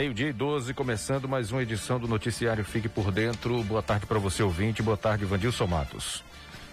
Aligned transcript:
Meio-dia 0.00 0.30
e 0.30 0.32
12, 0.32 0.72
começando 0.72 1.28
mais 1.28 1.52
uma 1.52 1.62
edição 1.62 2.00
do 2.00 2.08
Noticiário 2.08 2.64
Fique 2.64 2.88
por 2.88 3.12
Dentro. 3.12 3.62
Boa 3.62 3.82
tarde 3.82 4.06
para 4.06 4.18
você, 4.18 4.42
ouvinte. 4.42 4.82
Boa 4.82 4.96
tarde, 4.96 5.26
Vandilson 5.26 5.66
Matos. 5.66 6.24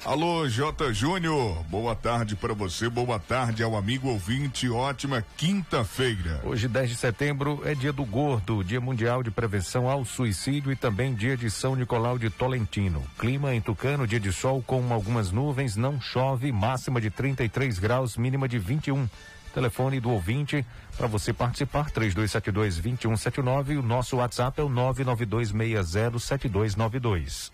Alô, 0.06 0.48
J. 0.48 0.94
Júnior. 0.94 1.62
Boa 1.66 1.94
tarde 1.94 2.38
para 2.38 2.54
você. 2.54 2.88
Boa 2.88 3.20
tarde 3.20 3.62
ao 3.62 3.76
amigo 3.76 4.08
ouvinte. 4.08 4.70
Ótima 4.70 5.26
quinta-feira. 5.36 6.40
Hoje, 6.46 6.70
10 6.70 6.92
de 6.92 6.96
setembro, 6.96 7.62
é 7.66 7.76
dia 7.76 7.92
do 7.92 8.06
gordo, 8.06 8.64
dia 8.64 8.80
mundial 8.80 9.22
de 9.22 9.30
prevenção 9.30 9.90
ao 9.90 10.06
suicídio 10.06 10.72
e 10.72 10.76
também 10.78 11.14
dia 11.14 11.36
de 11.36 11.52
São 11.52 11.76
Nicolau 11.76 12.18
de 12.18 12.30
Tolentino. 12.30 13.04
Clima 13.20 13.54
em 13.54 13.60
Tucano, 13.60 14.08
dia 14.08 14.22
de 14.22 14.32
sol 14.32 14.64
com 14.66 14.94
algumas 14.94 15.34
nuvens, 15.34 15.76
não 15.76 16.00
chove, 16.00 16.50
máxima 16.54 17.02
de 17.02 17.10
33 17.10 17.78
graus, 17.78 18.16
mínima 18.16 18.48
de 18.48 18.58
21. 18.58 19.06
Telefone 19.58 20.00
do 20.00 20.12
ouvinte 20.12 20.64
para 20.96 21.08
você 21.08 21.34
participar, 21.34 21.90
3272-2179. 21.90 23.72
E 23.72 23.78
o 23.78 23.82
nosso 23.82 24.18
WhatsApp 24.18 24.62
é 24.62 24.64
o 24.64 24.70
992607292. 24.70 27.52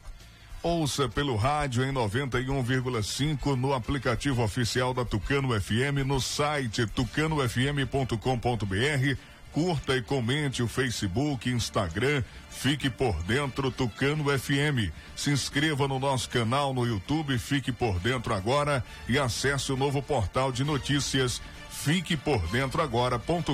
Ouça 0.61 1.08
pelo 1.08 1.38
rádio 1.38 1.85
em 1.85 1.94
91,5 1.94 3.55
no 3.55 3.73
aplicativo 3.73 4.44
oficial 4.44 4.94
da 4.94 5.05
Tucano 5.05 5.58
FM, 5.58 6.05
no 6.05 6.19
site 6.19 6.86
tucanofm.com.br. 6.88 9.17
Curta 9.53 9.95
e 9.95 10.02
comente 10.02 10.61
o 10.61 10.67
Facebook, 10.67 11.49
Instagram, 11.49 12.22
fique 12.49 12.89
por 12.89 13.23
dentro 13.23 13.72
Tucano 13.72 14.25
FM. 14.38 14.92
Se 15.16 15.30
inscreva 15.30 15.88
no 15.88 15.99
nosso 15.99 16.27
canal 16.27 16.73
no 16.73 16.86
YouTube, 16.86 17.38
fique 17.38 17.72
por 17.72 17.97
dentro 17.99 18.33
agora 18.33 18.83
e 19.08 19.17
acesse 19.17 19.72
o 19.72 19.77
novo 19.77 20.02
portal 20.02 20.52
de 20.52 20.66
notícias 20.66 21.42
Fique 21.84 22.16
por 22.16 22.39
dentro 22.48 22.81
agora.com.br. 22.81 23.53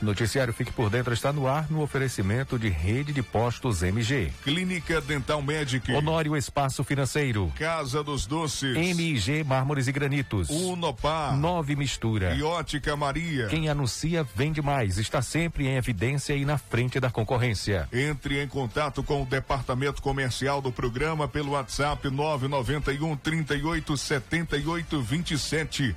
Noticiário 0.00 0.52
Fique 0.52 0.70
por 0.70 0.88
Dentro 0.88 1.12
está 1.12 1.32
no 1.32 1.48
ar 1.48 1.68
no 1.68 1.82
oferecimento 1.82 2.56
de 2.56 2.68
rede 2.68 3.12
de 3.12 3.20
postos 3.24 3.82
MG. 3.82 4.30
Clínica 4.44 5.00
Dental 5.00 5.42
Medic. 5.42 5.90
Honório 5.90 6.36
Espaço 6.36 6.84
Financeiro. 6.84 7.52
Casa 7.58 8.04
dos 8.04 8.24
Doces. 8.24 8.76
MG 8.76 9.42
Mármores 9.42 9.88
e 9.88 9.92
Granitos. 9.92 10.48
Unopar. 10.48 11.36
Nove 11.36 11.74
Mistura. 11.74 12.36
E 12.36 12.42
Ótica 12.44 12.94
Maria. 12.94 13.48
Quem 13.48 13.68
anuncia 13.68 14.24
vende 14.36 14.62
mais. 14.62 14.96
Está 14.96 15.20
sempre 15.20 15.66
em 15.66 15.74
evidência 15.74 16.36
e 16.36 16.44
na 16.44 16.56
frente 16.56 17.00
da 17.00 17.10
concorrência. 17.10 17.88
Entre 17.92 18.40
em 18.40 18.46
contato 18.46 19.02
com 19.02 19.24
o 19.24 19.26
departamento 19.26 20.00
comercial 20.00 20.62
do 20.62 20.70
programa 20.70 21.26
pelo 21.26 21.50
WhatsApp 21.50 22.08
991 22.08 23.16
38 23.16 23.96
78 23.96 25.02
27. 25.02 25.96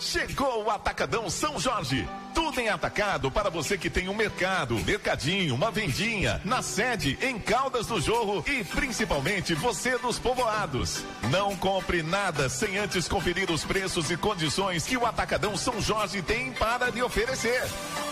Chegou 0.00 0.64
o 0.64 0.70
Atacadão 0.70 1.28
São 1.28 1.58
Jorge. 1.58 2.08
Tudo 2.32 2.60
em 2.60 2.68
atacado 2.68 3.30
para 3.30 3.50
você 3.50 3.76
que 3.76 3.90
tem 3.90 4.08
um 4.08 4.14
mercado, 4.14 4.78
mercadinho, 4.84 5.54
uma 5.54 5.72
vendinha, 5.72 6.40
na 6.44 6.62
sede, 6.62 7.18
em 7.20 7.38
Caldas 7.38 7.86
do 7.86 8.00
Jorro 8.00 8.44
e 8.46 8.62
principalmente 8.62 9.54
você 9.54 9.98
dos 9.98 10.18
povoados. 10.18 11.02
Não 11.30 11.56
compre 11.56 12.02
nada 12.02 12.48
sem 12.48 12.78
antes 12.78 13.08
conferir 13.08 13.50
os 13.50 13.64
preços 13.64 14.10
e 14.10 14.16
condições 14.16 14.84
que 14.84 14.96
o 14.96 15.04
Atacadão 15.04 15.56
São 15.56 15.80
Jorge 15.80 16.22
tem 16.22 16.52
para 16.52 16.90
lhe 16.90 17.02
oferecer. 17.02 17.62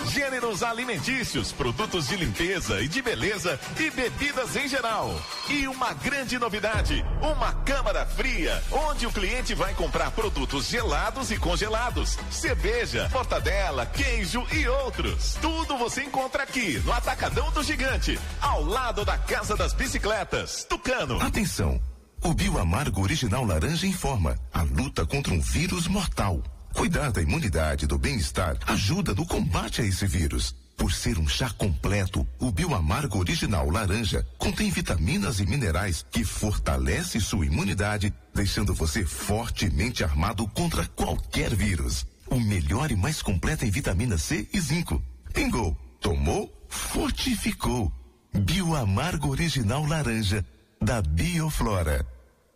Gêneros 0.07 0.63
alimentícios, 0.63 1.53
produtos 1.53 2.09
de 2.09 2.17
limpeza 2.17 2.81
e 2.81 2.89
de 2.89 3.01
beleza 3.01 3.59
e 3.79 3.91
bebidas 3.91 4.57
em 4.57 4.69
geral. 4.69 5.15
E 5.49 5.69
uma 5.69 5.93
grande 5.95 6.39
novidade: 6.39 7.05
uma 7.21 7.53
câmara 7.65 8.05
fria, 8.07 8.63
onde 8.71 9.07
o 9.07 9.13
cliente 9.13 9.55
vai 9.55 9.73
comprar 9.75 10.11
produtos 10.11 10.66
gelados 10.69 11.31
e 11.31 11.37
congelados, 11.37 12.19
cerveja, 12.31 13.09
mortadela, 13.13 13.87
queijo 13.87 14.47
e 14.53 14.67
outros. 14.69 15.37
Tudo 15.41 15.77
você 15.79 16.03
encontra 16.03 16.43
aqui 16.43 16.79
no 16.85 16.93
Atacadão 16.93 17.51
do 17.53 17.63
Gigante, 17.63 18.19
ao 18.41 18.65
lado 18.65 19.05
da 19.05 19.17
Casa 19.17 19.57
das 19.57 19.73
Bicicletas, 19.73 20.65
Tucano. 20.65 21.21
Atenção! 21.21 21.81
O 22.23 22.35
Bioamargo 22.35 23.03
Original 23.03 23.45
Laranja 23.45 23.87
informa 23.87 24.37
a 24.53 24.63
luta 24.63 25.07
contra 25.07 25.33
um 25.33 25.41
vírus 25.41 25.87
mortal. 25.87 26.43
Cuidar 26.73 27.13
da 27.13 27.23
imunidade 27.23 27.85
e 27.85 27.89
do 27.89 27.99
bem-estar 27.99 28.57
ajuda 28.67 29.15
no 29.15 29.25
combate 29.25 29.81
a 29.81 29.85
esse 29.85 30.07
vírus. 30.07 30.55
Por 30.77 30.93
ser 30.93 31.19
um 31.19 31.27
chá 31.27 31.51
completo, 31.51 32.27
o 32.39 32.53
Bioamargo 32.53 33.19
Original 33.19 33.69
Laranja 33.71 34.27
contém 34.37 34.71
vitaminas 34.71 35.41
e 35.41 35.47
minerais 35.47 36.05
que 36.11 36.25
fortalece 36.25 37.21
sua 37.21 37.47
imunidade, 37.47 38.13
deixando 38.35 38.75
você 38.75 39.05
fortemente 39.05 40.05
armado 40.05 40.47
contra 40.49 40.87
qualquer 40.89 41.55
vírus. 41.55 42.07
O 42.29 42.39
melhor 42.39 42.91
e 42.91 42.97
mais 42.97 43.23
completo 43.23 43.65
em 43.65 43.71
vitamina 43.71 44.19
C 44.19 44.47
e 44.53 44.61
zinco. 44.61 45.03
Pingou, 45.33 45.77
tomou, 46.01 46.53
fortificou. 46.69 47.91
Bioamargo 48.35 49.31
Original 49.31 49.85
Laranja, 49.87 50.45
da 50.81 51.01
Bioflora. 51.01 52.07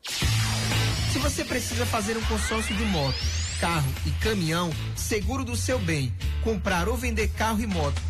Se 0.03 1.19
você 1.19 1.43
precisa 1.43 1.87
fazer 1.87 2.17
um 2.17 2.23
consórcio 2.23 2.77
de 2.77 2.85
moto, 2.85 3.19
carro 3.59 3.91
e 4.07 4.11
caminhão, 4.23 4.71
seguro 4.95 5.45
do 5.45 5.57
seu 5.57 5.79
bem, 5.79 6.15
comprar 6.45 6.89
ou 6.89 6.97
vender 6.97 7.29
carro 7.29 7.61
e 7.61 7.67
moto, 7.67 8.09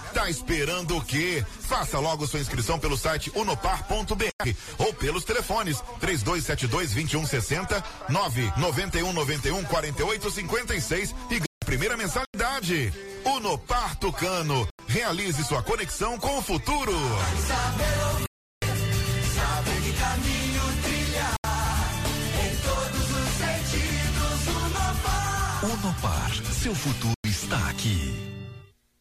Tá 0.13 0.29
esperando 0.29 0.97
o 0.97 1.03
quê? 1.03 1.43
Faça 1.61 1.97
logo 1.99 2.27
sua 2.27 2.39
inscrição 2.39 2.77
pelo 2.77 2.97
site 2.97 3.31
unopar.br 3.33 4.49
ou 4.77 4.93
pelos 4.93 5.23
telefones 5.23 5.81
3272 5.99 6.93
2160 6.93 7.83
991 8.09 9.13
91 9.13 9.63
48 9.63 10.31
56 10.31 11.15
e 11.31 11.41
primeira 11.65 11.95
mensalidade. 11.95 12.93
Unopar 13.23 13.95
Tucano. 13.95 14.67
Realize 14.87 15.43
sua 15.45 15.63
conexão 15.63 16.17
com 16.19 16.37
o 16.37 16.41
futuro. 16.41 16.91
Saber 19.33 19.81
que 19.81 19.93
caminho 19.93 20.61
trilhar 20.83 21.35
em 22.43 22.55
todos 22.57 23.09
os 23.17 23.29
sentidos. 23.37 24.39
Unopar, 25.73 26.31
seu 26.53 26.75
futuro 26.75 27.13
está 27.25 27.69
aqui. 27.69 28.30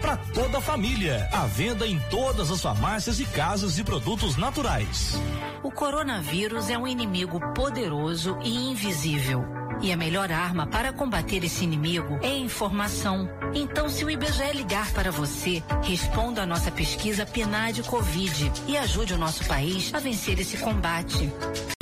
para 0.00 0.16
toda 0.16 0.58
a 0.58 0.60
família. 0.60 1.28
À 1.32 1.46
venda 1.46 1.86
em 1.86 1.98
todas 2.10 2.50
as 2.50 2.60
farmácias 2.60 3.20
e 3.20 3.24
casas 3.24 3.74
de 3.76 3.84
produtos 3.84 4.36
naturais. 4.36 5.18
O 5.62 5.70
coronavírus 5.70 6.70
é 6.70 6.78
um 6.78 6.86
inimigo 6.86 7.40
poderoso 7.54 8.38
e 8.42 8.70
invisível. 8.70 9.44
E 9.80 9.92
a 9.92 9.96
melhor 9.96 10.30
arma 10.30 10.66
para 10.66 10.92
combater 10.92 11.44
esse 11.44 11.64
inimigo 11.64 12.18
é 12.22 12.28
a 12.28 12.38
informação. 12.38 13.28
Então, 13.54 13.88
se 13.88 14.04
o 14.04 14.10
IBGE 14.10 14.52
ligar 14.54 14.92
para 14.92 15.10
você, 15.10 15.62
responda 15.82 16.42
à 16.42 16.46
nossa 16.46 16.70
pesquisa 16.70 17.26
PNAD 17.26 17.82
Covid 17.82 18.52
e 18.66 18.76
ajude 18.76 19.14
o 19.14 19.18
nosso 19.18 19.44
país 19.46 19.92
a 19.92 19.98
vencer 19.98 20.38
esse 20.38 20.56
combate. 20.56 21.30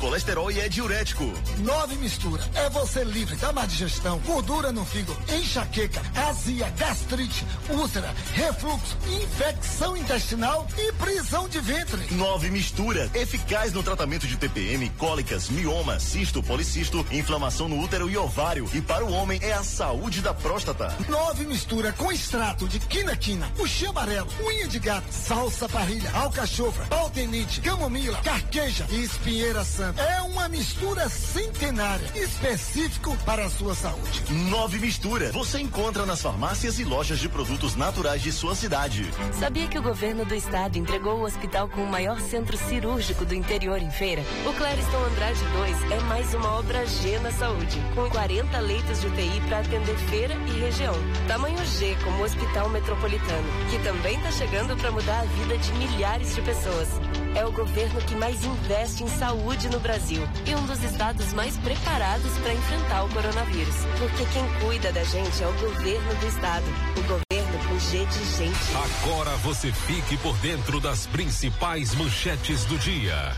Colesterol 0.00 0.50
e 0.50 0.58
é 0.58 0.66
diurético. 0.66 1.30
Nove 1.58 1.94
mistura. 1.96 2.42
É 2.54 2.70
você 2.70 3.04
livre 3.04 3.36
da 3.36 3.52
má 3.52 3.66
digestão, 3.66 4.18
gordura 4.20 4.72
no 4.72 4.82
fígado, 4.82 5.14
enxaqueca, 5.30 6.00
azia, 6.16 6.70
gastrite, 6.70 7.44
úlcera, 7.68 8.14
refluxo, 8.32 8.96
infecção 9.22 9.94
intestinal 9.94 10.66
e 10.78 10.90
prisão 10.92 11.46
de 11.50 11.60
ventre. 11.60 12.14
Nove 12.14 12.48
mistura. 12.48 13.10
Eficaz 13.12 13.74
no 13.74 13.82
tratamento 13.82 14.26
de 14.26 14.38
TPM, 14.38 14.88
cólicas, 14.96 15.50
mioma, 15.50 16.00
cisto, 16.00 16.42
policisto, 16.42 17.06
inflamação 17.12 17.68
no 17.68 17.78
útero 17.78 18.08
e 18.08 18.16
ovário. 18.16 18.70
E 18.72 18.80
para 18.80 19.04
o 19.04 19.12
homem 19.12 19.38
é 19.42 19.52
a 19.52 19.62
saúde 19.62 20.22
da 20.22 20.32
próstata. 20.32 20.96
Nove 21.10 21.44
mistura 21.44 21.92
com 21.92 22.10
extrato 22.10 22.66
de 22.66 22.80
quina-quina, 22.80 23.46
puxê 23.54 23.84
amarelo, 23.84 24.28
unha 24.42 24.66
de 24.66 24.78
gato, 24.78 25.12
salsa 25.12 25.68
parrilha, 25.68 26.10
alcachofra, 26.14 26.86
paltenite, 26.86 27.60
camomila, 27.60 28.16
carqueja 28.22 28.86
e 28.88 29.02
espinheira 29.02 29.62
santa. 29.62 29.89
É 29.96 30.20
uma 30.22 30.48
mistura 30.48 31.08
centenária, 31.08 32.06
específico 32.14 33.16
para 33.24 33.46
a 33.46 33.50
sua 33.50 33.74
saúde. 33.74 34.22
Nove 34.48 34.78
mistura. 34.78 35.32
Você 35.32 35.60
encontra 35.60 36.06
nas 36.06 36.22
farmácias 36.22 36.78
e 36.78 36.84
lojas 36.84 37.18
de 37.18 37.28
produtos 37.28 37.76
naturais 37.76 38.22
de 38.22 38.32
sua 38.32 38.54
cidade. 38.54 39.10
Sabia 39.38 39.68
que 39.68 39.78
o 39.78 39.82
governo 39.82 40.24
do 40.24 40.34
estado 40.34 40.76
entregou 40.76 41.18
o 41.18 41.24
hospital 41.24 41.68
com 41.68 41.82
o 41.82 41.90
maior 41.90 42.20
centro 42.20 42.56
cirúrgico 42.56 43.24
do 43.24 43.34
interior 43.34 43.80
em 43.82 43.90
feira? 43.90 44.22
O 44.46 44.52
Clériston 44.52 45.04
Andrade 45.04 45.44
2 45.44 45.92
é 45.92 46.00
mais 46.00 46.32
uma 46.34 46.58
obra 46.58 46.86
G 46.86 47.18
na 47.18 47.32
saúde, 47.32 47.80
com 47.94 48.08
40 48.10 48.58
leitos 48.60 49.00
de 49.00 49.06
UTI 49.06 49.40
para 49.48 49.60
atender 49.60 49.96
feira 50.08 50.34
e 50.34 50.60
região. 50.60 50.94
Tamanho 51.26 51.64
G 51.66 51.96
como 52.04 52.22
Hospital 52.22 52.68
Metropolitano, 52.68 53.48
que 53.70 53.78
também 53.80 54.16
está 54.16 54.30
chegando 54.32 54.76
para 54.76 54.90
mudar 54.90 55.20
a 55.20 55.24
vida 55.24 55.56
de 55.58 55.72
milhares 55.72 56.34
de 56.34 56.42
pessoas. 56.42 56.88
É 57.34 57.44
o 57.46 57.52
governo 57.52 58.00
que 58.02 58.14
mais 58.16 58.44
investe 58.44 59.04
em 59.04 59.08
saúde 59.08 59.68
no 59.68 59.78
Brasil 59.78 60.22
e 60.46 60.54
um 60.54 60.66
dos 60.66 60.82
estados 60.82 61.32
mais 61.32 61.56
preparados 61.58 62.32
para 62.38 62.52
enfrentar 62.52 63.04
o 63.04 63.08
coronavírus. 63.10 63.74
Porque 63.98 64.24
quem 64.32 64.60
cuida 64.60 64.92
da 64.92 65.04
gente 65.04 65.42
é 65.42 65.46
o 65.46 65.52
governo 65.52 66.14
do 66.16 66.26
estado. 66.26 66.64
O 66.96 67.02
governo 67.02 67.68
com 67.68 67.78
G 67.78 68.04
de 68.04 68.36
gente. 68.36 69.04
Agora 69.04 69.36
você 69.38 69.72
fique 69.72 70.16
por 70.18 70.36
dentro 70.38 70.80
das 70.80 71.06
principais 71.06 71.94
manchetes 71.94 72.64
do 72.64 72.76
dia. 72.78 73.32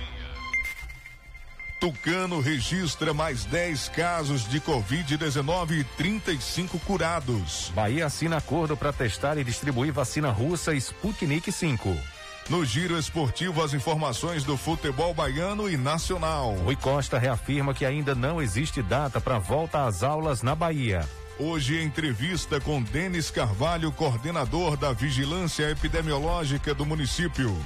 Tucano 1.82 2.38
registra 2.40 3.12
mais 3.12 3.44
10 3.44 3.88
casos 3.88 4.48
de 4.48 4.60
Covid-19 4.60 5.80
e 5.80 5.84
35 5.84 6.78
curados. 6.78 7.72
Bahia 7.74 8.06
assina 8.06 8.36
acordo 8.36 8.76
para 8.76 8.92
testar 8.92 9.36
e 9.36 9.42
distribuir 9.42 9.92
vacina 9.92 10.30
russa 10.30 10.72
Sputnik 10.76 11.50
5. 11.50 11.96
No 12.50 12.64
giro 12.64 12.98
esportivo, 12.98 13.62
as 13.62 13.72
informações 13.72 14.44
do 14.44 14.56
futebol 14.56 15.14
baiano 15.14 15.70
e 15.70 15.76
nacional. 15.76 16.54
Rui 16.64 16.76
Costa 16.76 17.18
reafirma 17.18 17.72
que 17.72 17.84
ainda 17.84 18.14
não 18.14 18.42
existe 18.42 18.82
data 18.82 19.20
para 19.20 19.38
volta 19.38 19.86
às 19.86 20.02
aulas 20.02 20.42
na 20.42 20.54
Bahia. 20.54 21.08
Hoje, 21.38 21.80
entrevista 21.80 22.60
com 22.60 22.82
Denis 22.82 23.30
Carvalho, 23.30 23.90
coordenador 23.92 24.76
da 24.76 24.92
Vigilância 24.92 25.70
Epidemiológica 25.70 26.74
do 26.74 26.84
município. 26.84 27.56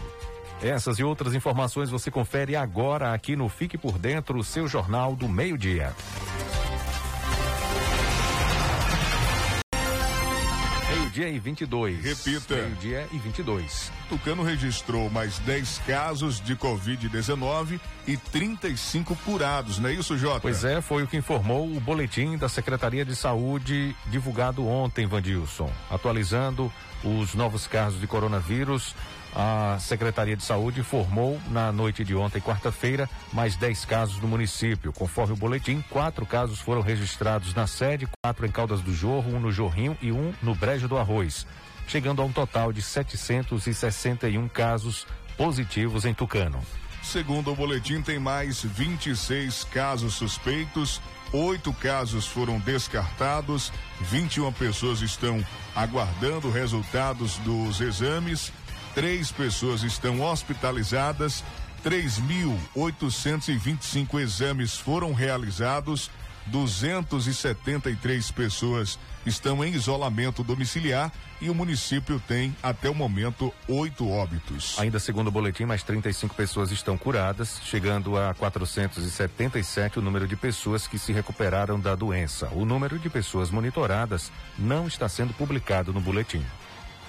Essas 0.63 0.99
e 0.99 1.05
outras 1.05 1.35
informações 1.35 1.91
você 1.91 2.11
confere 2.11 2.55
agora 2.55 3.13
aqui 3.13 3.35
no 3.35 3.49
Fique 3.49 3.77
por 3.77 3.99
Dentro, 3.99 4.39
o 4.39 4.45
seu 4.45 4.69
jornal 4.69 5.17
do 5.17 5.29
meio-dia. 5.29 5.95
Meio-dia 11.17 11.29
e 11.29 11.39
22. 11.39 12.05
Repita. 12.05 12.55
Meio-dia 12.57 13.09
e 13.11 13.19
22. 13.19 13.91
Tucano 14.09 14.43
registrou 14.43 15.09
mais 15.09 15.39
10 15.39 15.79
casos 15.87 16.41
de 16.41 16.55
Covid-19 16.55 17.81
e 18.07 18.17
35 18.19 19.17
curados, 19.25 19.79
não 19.79 19.89
é 19.89 19.95
isso, 19.95 20.19
Jota? 20.19 20.41
Pois 20.41 20.63
é, 20.63 20.83
foi 20.83 21.03
o 21.03 21.07
que 21.07 21.17
informou 21.17 21.67
o 21.67 21.81
boletim 21.81 22.37
da 22.37 22.49
Secretaria 22.49 23.05
de 23.05 23.17
Saúde 23.17 23.97
divulgado 24.07 24.67
ontem, 24.67 25.07
Vandilson. 25.07 25.73
Atualizando 25.91 26.71
os 27.03 27.35
novos 27.35 27.67
casos 27.67 27.99
de 27.99 28.07
coronavírus 28.07 28.95
a 29.35 29.79
Secretaria 29.79 30.37
de 30.37 30.43
Saúde 30.43 30.81
informou 30.81 31.41
na 31.51 31.71
noite 31.71 32.05
de 32.05 32.15
ontem, 32.15 32.41
quarta-feira, 32.41 33.09
mais 33.33 33.57
10 33.57 33.85
casos 33.85 34.21
no 34.21 34.29
município. 34.29 34.93
Conforme 34.93 35.35
o 35.35 35.37
boletim, 35.37 35.85
quatro 35.91 36.25
casos 36.25 36.59
foram 36.59 36.81
registrados 36.81 37.55
na 37.55 37.67
sede, 37.67 38.09
quatro 38.23 38.47
em 38.47 38.51
Caldas 38.51 38.81
do 38.81 38.95
Jorro, 38.95 39.37
um 39.37 39.41
no 39.41 39.53
Jorrinho 39.53 39.97
e 40.01 40.11
um 40.11 40.33
no 40.43 40.55
Brejo 40.55 40.89
do 40.89 40.97
Arroz, 40.97 41.47
chegando 41.87 42.23
a 42.23 42.25
um 42.25 42.33
total 42.33 42.73
de 42.73 42.81
761 42.81 44.49
casos 44.49 45.07
positivos 45.37 46.05
em 46.05 46.15
Tucano. 46.15 46.61
Segundo 47.03 47.53
o 47.53 47.55
boletim, 47.55 48.03
tem 48.03 48.19
mais 48.19 48.63
26 48.63 49.63
casos 49.65 50.15
suspeitos, 50.15 51.01
oito 51.33 51.73
casos 51.73 52.27
foram 52.27 52.59
descartados, 52.59 53.73
21 54.01 54.53
pessoas 54.53 55.01
estão 55.03 55.45
aguardando 55.75 56.51
resultados 56.51 57.39
dos 57.39 57.81
exames 57.81 58.53
Três 58.97 59.31
pessoas 59.31 59.83
estão 59.83 60.23
hospitalizadas, 60.23 61.45
3.825 61.85 64.19
exames 64.19 64.79
foram 64.79 65.13
realizados, 65.13 66.11
273 66.47 68.31
pessoas 68.31 68.99
estão 69.27 69.63
em 69.63 69.75
isolamento 69.75 70.43
domiciliar 70.43 71.13
e 71.43 71.51
o 71.51 71.55
município 71.55 72.19
tem, 72.27 72.57
até 72.63 72.89
o 72.89 72.95
momento, 72.95 73.53
oito 73.69 74.09
óbitos. 74.09 74.79
Ainda 74.79 74.99
segundo 74.99 75.27
o 75.27 75.31
boletim, 75.31 75.67
mais 75.67 75.83
35 75.83 76.35
pessoas 76.35 76.71
estão 76.71 76.97
curadas, 76.97 77.61
chegando 77.67 78.17
a 78.17 78.33
477 78.33 79.99
o 79.99 80.03
número 80.03 80.27
de 80.27 80.37
pessoas 80.37 80.87
que 80.87 80.99
se 80.99 81.13
recuperaram 81.13 81.79
da 81.79 81.95
doença. 81.95 82.49
O 82.49 82.65
número 82.65 82.99
de 82.99 83.11
pessoas 83.11 83.51
monitoradas 83.51 84.33
não 84.59 84.87
está 84.87 85.07
sendo 85.07 85.35
publicado 85.35 85.93
no 85.93 86.01
boletim. 86.01 86.43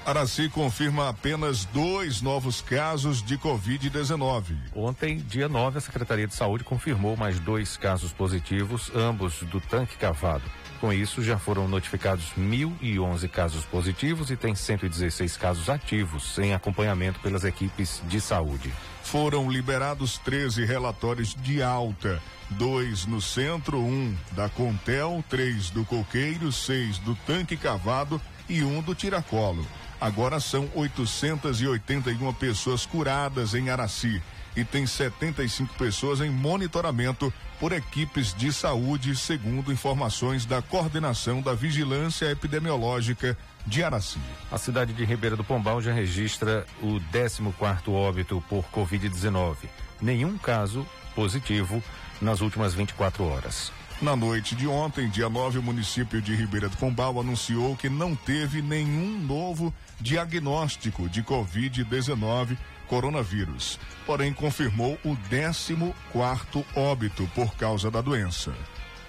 Araci 0.07 0.47
confirma 0.47 1.09
apenas 1.09 1.65
dois 1.65 2.21
novos 2.21 2.61
casos 2.61 3.21
de 3.21 3.37
Covid-19. 3.37 4.55
Ontem, 4.73 5.17
dia 5.17 5.49
9, 5.49 5.79
a 5.79 5.81
Secretaria 5.81 6.25
de 6.25 6.33
Saúde 6.33 6.63
confirmou 6.63 7.17
mais 7.17 7.41
dois 7.41 7.75
casos 7.75 8.13
positivos, 8.13 8.89
ambos 8.95 9.41
do 9.41 9.59
tanque 9.59 9.97
cavado. 9.97 10.45
Com 10.79 10.93
isso, 10.93 11.21
já 11.21 11.37
foram 11.37 11.67
notificados 11.67 12.31
1.011 12.37 13.27
casos 13.27 13.65
positivos 13.65 14.31
e 14.31 14.37
tem 14.37 14.55
116 14.55 15.35
casos 15.35 15.69
ativos 15.69 16.37
em 16.37 16.53
acompanhamento 16.53 17.19
pelas 17.19 17.43
equipes 17.43 18.01
de 18.07 18.21
saúde. 18.21 18.73
Foram 19.03 19.51
liberados 19.51 20.17
13 20.19 20.63
relatórios 20.63 21.35
de 21.35 21.61
alta. 21.61 22.23
Dois 22.51 23.05
no 23.05 23.21
centro, 23.21 23.77
um 23.77 24.15
da 24.31 24.47
Contel, 24.47 25.21
três 25.29 25.69
do 25.69 25.83
Coqueiro, 25.83 26.49
seis 26.49 26.97
do 26.99 27.13
Tanque 27.13 27.57
Cavado 27.57 28.21
e 28.47 28.63
um 28.63 28.81
do 28.81 28.95
Tiracolo. 28.95 29.67
Agora 29.99 30.39
são 30.39 30.69
881 30.75 32.33
pessoas 32.33 32.85
curadas 32.85 33.53
em 33.55 33.69
Araci 33.69 34.21
e 34.55 34.63
tem 34.63 34.85
75 34.85 35.73
pessoas 35.75 36.21
em 36.21 36.29
monitoramento 36.29 37.33
por 37.59 37.71
equipes 37.71 38.33
de 38.33 38.53
saúde, 38.53 39.15
segundo 39.15 39.71
informações 39.71 40.45
da 40.45 40.61
coordenação 40.61 41.41
da 41.41 41.53
Vigilância 41.53 42.29
Epidemiológica 42.31 43.37
de 43.65 43.83
Araci. 43.83 44.19
A 44.51 44.57
cidade 44.57 44.93
de 44.93 45.03
Ribeira 45.03 45.35
do 45.35 45.43
Pombal 45.43 45.81
já 45.81 45.91
registra 45.91 46.65
o 46.81 46.99
14 47.11 47.41
óbito 47.89 48.43
por 48.47 48.63
Covid-19. 48.65 49.55
Nenhum 50.01 50.37
caso 50.37 50.85
positivo 51.15 51.83
nas 52.21 52.41
últimas 52.41 52.73
24 52.73 53.23
horas. 53.23 53.71
Na 53.99 54.15
noite 54.15 54.55
de 54.55 54.67
ontem, 54.67 55.09
dia 55.09 55.27
9, 55.27 55.57
o 55.57 55.63
município 55.63 56.21
de 56.21 56.35
Ribeira 56.35 56.69
do 56.69 56.77
Pombal 56.77 57.19
anunciou 57.19 57.75
que 57.75 57.89
não 57.89 58.15
teve 58.15 58.61
nenhum 58.61 59.19
novo 59.19 59.73
diagnóstico 59.99 61.09
de 61.09 61.23
Covid-19 61.23 62.57
coronavírus, 62.87 63.79
porém 64.05 64.33
confirmou 64.33 64.97
o 65.03 65.15
14 65.15 65.93
quarto 66.11 66.65
óbito 66.75 67.29
por 67.35 67.53
causa 67.55 67.91
da 67.91 68.01
doença. 68.01 68.53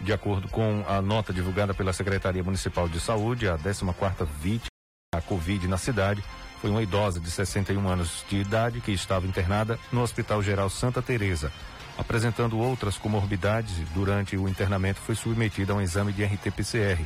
De 0.00 0.12
acordo 0.12 0.48
com 0.48 0.84
a 0.88 1.00
nota 1.02 1.32
divulgada 1.32 1.74
pela 1.74 1.92
Secretaria 1.92 2.42
Municipal 2.42 2.88
de 2.88 3.00
Saúde, 3.00 3.48
a 3.48 3.56
14 3.56 3.84
quarta 3.94 4.24
vítima 4.24 4.68
da 5.14 5.20
Covid 5.20 5.66
na 5.68 5.78
cidade 5.78 6.22
foi 6.60 6.70
uma 6.70 6.82
idosa 6.82 7.20
de 7.20 7.30
61 7.30 7.88
anos 7.88 8.24
de 8.28 8.36
idade 8.36 8.80
que 8.80 8.92
estava 8.92 9.26
internada 9.26 9.78
no 9.92 10.02
Hospital 10.02 10.42
Geral 10.42 10.68
Santa 10.68 11.00
Teresa 11.00 11.52
apresentando 11.98 12.56
outras 12.58 12.96
comorbidades, 12.96 13.74
durante 13.92 14.36
o 14.36 14.48
internamento 14.48 15.00
foi 15.00 15.16
submetida 15.16 15.72
a 15.72 15.76
um 15.76 15.80
exame 15.80 16.12
de 16.12 16.24
RT-PCR, 16.24 17.04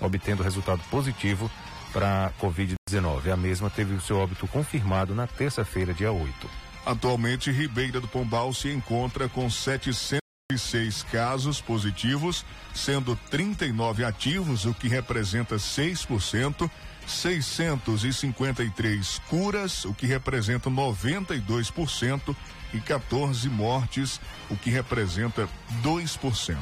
obtendo 0.00 0.42
resultado 0.42 0.82
positivo 0.90 1.48
para 1.92 2.26
a 2.26 2.32
Covid-19. 2.32 3.32
A 3.32 3.36
mesma 3.36 3.70
teve 3.70 3.94
o 3.94 4.00
seu 4.00 4.18
óbito 4.18 4.46
confirmado 4.48 5.14
na 5.14 5.26
terça-feira, 5.26 5.92
dia 5.92 6.10
8. 6.10 6.50
Atualmente, 6.84 7.50
Ribeira 7.50 8.00
do 8.00 8.08
Pombal 8.08 8.52
se 8.52 8.68
encontra 8.68 9.28
com 9.28 9.48
706 9.48 11.04
casos 11.04 11.60
positivos, 11.60 12.44
sendo 12.74 13.14
39 13.30 14.04
ativos, 14.04 14.64
o 14.64 14.74
que 14.74 14.88
representa 14.88 15.56
6%. 15.56 16.70
653 17.06 19.20
curas, 19.28 19.84
o 19.84 19.92
que 19.92 20.06
representa 20.06 20.70
92%, 20.70 22.34
e 22.72 22.80
14 22.80 23.48
mortes, 23.48 24.20
o 24.48 24.56
que 24.56 24.70
representa 24.70 25.48
2%. 25.82 26.56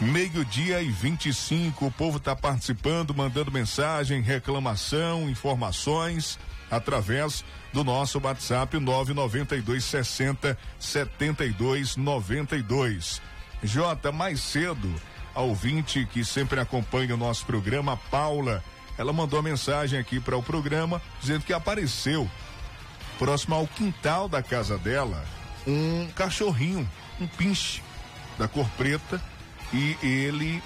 Meio-dia 0.00 0.80
e 0.80 0.92
25, 0.92 1.86
o 1.86 1.90
povo 1.90 2.18
está 2.18 2.36
participando, 2.36 3.12
mandando 3.12 3.50
mensagem, 3.50 4.22
reclamação, 4.22 5.28
informações 5.28 6.38
através 6.70 7.44
do 7.72 7.82
nosso 7.82 8.20
WhatsApp 8.22 8.78
992 8.78 9.82
60 9.82 10.56
72 10.78 11.96
92. 11.96 13.20
Jota, 13.60 14.12
mais 14.12 14.38
cedo, 14.40 14.88
a 15.34 15.40
ouvinte 15.40 16.06
que 16.12 16.24
sempre 16.24 16.60
acompanha 16.60 17.14
o 17.14 17.18
nosso 17.18 17.44
programa, 17.44 17.96
Paula, 18.08 18.62
ela 18.96 19.12
mandou 19.12 19.42
mensagem 19.42 19.98
aqui 19.98 20.20
para 20.20 20.36
o 20.36 20.42
programa 20.44 21.02
dizendo 21.20 21.44
que 21.44 21.52
apareceu 21.52 22.30
próximo 23.18 23.56
ao 23.56 23.66
quintal 23.66 24.28
da 24.28 24.44
casa 24.44 24.78
dela, 24.78 25.24
um 25.66 26.06
cachorrinho, 26.14 26.88
um 27.20 27.26
pinche 27.26 27.82
da 28.38 28.46
cor 28.46 28.68
preta 28.76 29.20
e 29.72 29.96
ele 30.02 30.62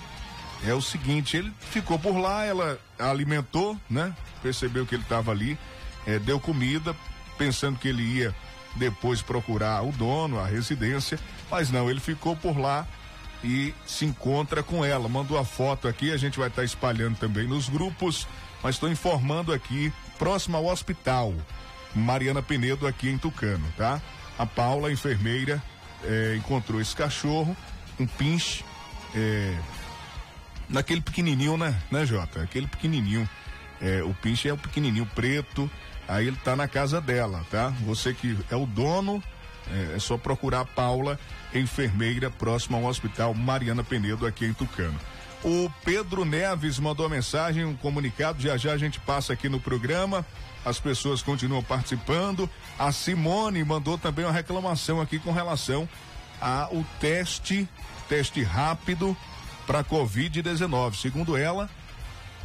é 0.65 0.73
o 0.75 0.81
seguinte, 0.81 1.37
ele 1.37 1.53
ficou 1.59 1.99
por 1.99 2.17
lá, 2.17 2.45
ela 2.45 2.79
alimentou, 2.99 3.77
né? 3.91 4.15
Percebeu 4.43 4.87
que 4.87 4.95
ele 4.95 5.03
estava 5.03 5.31
ali, 5.31 5.59
é, 6.07 6.19
deu 6.19 6.39
comida, 6.39 6.95
pensando 7.37 7.79
que 7.79 7.89
ele 7.89 8.03
ia 8.03 8.35
depois 8.77 9.21
procurar 9.21 9.83
o 9.83 9.93
dono, 9.93 10.39
a 10.39 10.47
residência, 10.47 11.19
mas 11.51 11.71
não, 11.71 11.91
ele 11.91 12.01
ficou 12.01 12.37
por 12.37 12.59
lá 12.59 12.87
e 13.45 13.75
se 13.87 14.05
encontra 14.05 14.63
com 14.63 14.85
ela. 14.85 15.09
Mandou 15.09 15.39
a 15.39 15.45
foto 15.45 15.89
aqui, 15.89 16.13
a 16.13 16.17
gente 16.17 16.39
vai 16.39 16.49
estar 16.49 16.63
tá 16.63 16.65
espalhando 16.65 17.19
também 17.19 17.47
nos 17.47 17.69
grupos, 17.69 18.27
mas 18.63 18.77
estou 18.77 18.89
informando 18.89 19.53
aqui, 19.53 19.93
próximo 20.19 20.57
ao 20.57 20.67
hospital. 20.67 21.35
Mariana 21.95 22.43
Penedo 22.43 22.87
aqui 22.87 23.11
em 23.11 23.19
Tucano, 23.19 23.67
tá? 23.77 24.01
A 24.39 24.47
Paula, 24.47 24.89
a 24.89 24.93
enfermeira, 24.93 25.63
é, 26.05 26.37
encontrou 26.37 26.81
esse 26.81 26.97
cachorro, 26.97 27.57
um 27.99 28.07
pinche, 28.07 28.65
é, 29.15 29.57
naquele 30.69 31.01
pequenininho, 31.01 31.57
né, 31.57 31.75
né, 31.91 32.07
Jota? 32.07 32.43
Aquele 32.43 32.67
pequenininho. 32.67 33.29
É, 33.81 34.03
o 34.03 34.15
pinche 34.15 34.49
é 34.49 34.53
o 34.53 34.59
pequenininho 34.59 35.07
preto, 35.15 35.69
aí 36.07 36.29
ele 36.29 36.37
tá 36.45 36.55
na 36.55 36.69
casa 36.69 37.01
dela, 37.01 37.45
tá? 37.51 37.71
Você 37.85 38.15
que 38.15 38.39
é 38.51 38.57
o 38.57 38.67
dono, 38.67 39.23
É, 39.71 39.95
é 39.97 39.99
só 40.01 40.19
procurar 40.19 40.61
a 40.61 40.65
Paula, 40.65 41.19
enfermeira, 41.55 42.29
próxima 42.31 42.79
ao 42.79 42.85
Hospital 42.85 43.33
Mariana 43.33 43.85
Penedo, 43.85 44.27
aqui 44.27 44.45
em 44.45 44.53
Tucano. 44.53 44.99
O 45.45 45.71
Pedro 45.85 46.25
Neves 46.25 46.81
mandou 46.81 47.09
mensagem, 47.09 47.65
um 47.65 47.77
comunicado, 47.77 48.43
já 48.43 48.57
já 48.57 48.73
a 48.73 48.77
gente 48.77 48.99
passa 49.01 49.33
aqui 49.33 49.49
no 49.49 49.61
programa. 49.61 50.27
As 50.65 50.81
pessoas 50.81 51.23
continuam 51.23 51.63
participando. 51.63 52.49
A 52.79 52.91
Simone 52.93 53.65
mandou 53.65 53.97
também 53.99 54.25
uma 54.25 54.33
reclamação 54.33 55.01
aqui 55.01 55.19
com 55.19 55.33
relação 55.33 55.89
ao 56.41 56.85
teste, 57.01 57.69
teste 58.13 58.43
rápido 58.43 59.17
para 59.67 59.83
Covid-19. 59.83 60.97
Segundo 60.97 61.35
ela, 61.35 61.71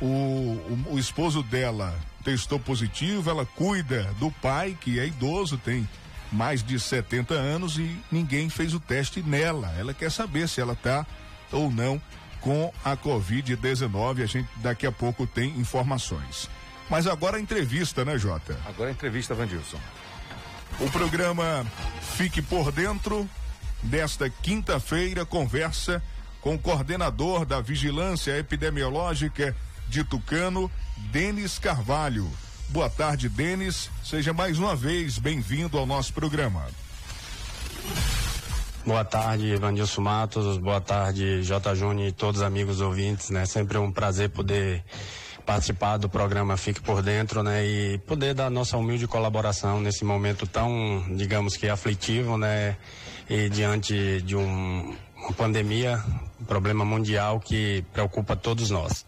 o, 0.01 0.05
o, 0.05 0.85
o 0.91 0.97
esposo 0.99 1.43
dela 1.43 1.93
testou 2.23 2.57
positivo, 2.57 3.29
ela 3.29 3.45
cuida 3.45 4.03
do 4.17 4.31
pai, 4.31 4.77
que 4.79 4.97
é 4.97 5.05
idoso, 5.07 5.57
tem 5.57 5.85
mais 6.31 6.63
de 6.63 6.79
70 6.79 7.33
anos 7.33 7.77
e 7.77 7.99
ninguém 8.09 8.49
fez 8.49 8.73
o 8.73 8.79
teste 8.79 9.21
nela. 9.21 9.73
Ela 9.77 9.93
quer 9.93 10.09
saber 10.09 10.47
se 10.47 10.61
ela 10.61 10.71
está 10.71 11.05
ou 11.51 11.69
não 11.69 12.01
com 12.39 12.73
a 12.85 12.95
Covid-19. 12.95 14.23
A 14.23 14.25
gente 14.25 14.47
daqui 14.57 14.87
a 14.87 14.91
pouco 14.91 15.27
tem 15.27 15.49
informações. 15.59 16.49
Mas 16.89 17.07
agora 17.07 17.35
a 17.35 17.41
entrevista, 17.41 18.05
né, 18.05 18.17
Jota? 18.17 18.57
Agora 18.65 18.89
a 18.89 18.93
entrevista, 18.93 19.35
Vandilson. 19.35 19.79
O 20.79 20.89
programa 20.91 21.65
Fique 22.15 22.41
por 22.41 22.71
Dentro, 22.71 23.29
desta 23.83 24.29
quinta-feira, 24.29 25.25
conversa 25.25 26.01
com 26.41 26.55
o 26.55 26.59
coordenador 26.59 27.45
da 27.45 27.61
Vigilância 27.61 28.37
Epidemiológica 28.37 29.55
de 29.87 30.03
Tucano, 30.03 30.69
Denis 31.11 31.59
Carvalho. 31.59 32.29
Boa 32.69 32.89
tarde, 32.89 33.29
Denis. 33.29 33.89
Seja 34.03 34.33
mais 34.33 34.57
uma 34.57 34.75
vez 34.75 35.17
bem-vindo 35.17 35.77
ao 35.77 35.85
nosso 35.85 36.13
programa. 36.13 36.65
Boa 38.85 39.03
tarde, 39.03 39.55
Vandilson 39.55 40.01
Matos. 40.01 40.57
Boa 40.57 40.79
tarde, 40.79 41.43
J. 41.43 41.75
Júnior 41.75 42.07
e 42.07 42.11
todos 42.11 42.41
os 42.41 42.47
amigos 42.47 42.79
ouvintes, 42.79 43.29
né? 43.29 43.45
Sempre 43.45 43.77
um 43.77 43.91
prazer 43.91 44.29
poder 44.29 44.83
participar 45.47 45.95
do 45.95 46.09
programa 46.09 46.57
Fique 46.57 46.81
por 46.81 47.01
Dentro, 47.01 47.41
né? 47.41 47.65
E 47.65 47.97
poder 47.99 48.33
dar 48.33 48.49
nossa 48.49 48.75
humilde 48.75 49.07
colaboração 49.07 49.79
nesse 49.79 50.03
momento 50.03 50.45
tão, 50.45 51.05
digamos 51.15 51.55
que 51.55 51.69
aflitivo, 51.69 52.37
né? 52.37 52.75
E 53.29 53.47
diante 53.47 54.21
de 54.23 54.35
um, 54.35 54.93
uma 55.15 55.31
pandemia, 55.31 56.03
um 56.39 56.43
problema 56.43 56.83
mundial 56.83 57.39
que 57.39 57.83
preocupa 57.93 58.35
todos 58.35 58.69
nós. 58.69 59.05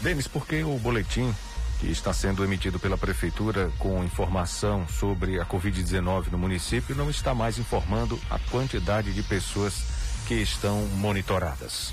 Denis, 0.00 0.26
por 0.26 0.46
que 0.46 0.64
o 0.64 0.78
boletim 0.78 1.32
que 1.78 1.90
está 1.90 2.12
sendo 2.14 2.42
emitido 2.42 2.78
pela 2.78 2.96
Prefeitura 2.96 3.70
com 3.78 4.02
informação 4.02 4.88
sobre 4.88 5.38
a 5.38 5.44
Covid-19 5.44 6.30
no 6.30 6.38
município 6.38 6.96
não 6.96 7.10
está 7.10 7.34
mais 7.34 7.58
informando 7.58 8.18
a 8.30 8.38
quantidade 8.50 9.12
de 9.12 9.22
pessoas 9.22 9.84
que 10.26 10.34
estão 10.34 10.86
monitoradas. 10.94 11.92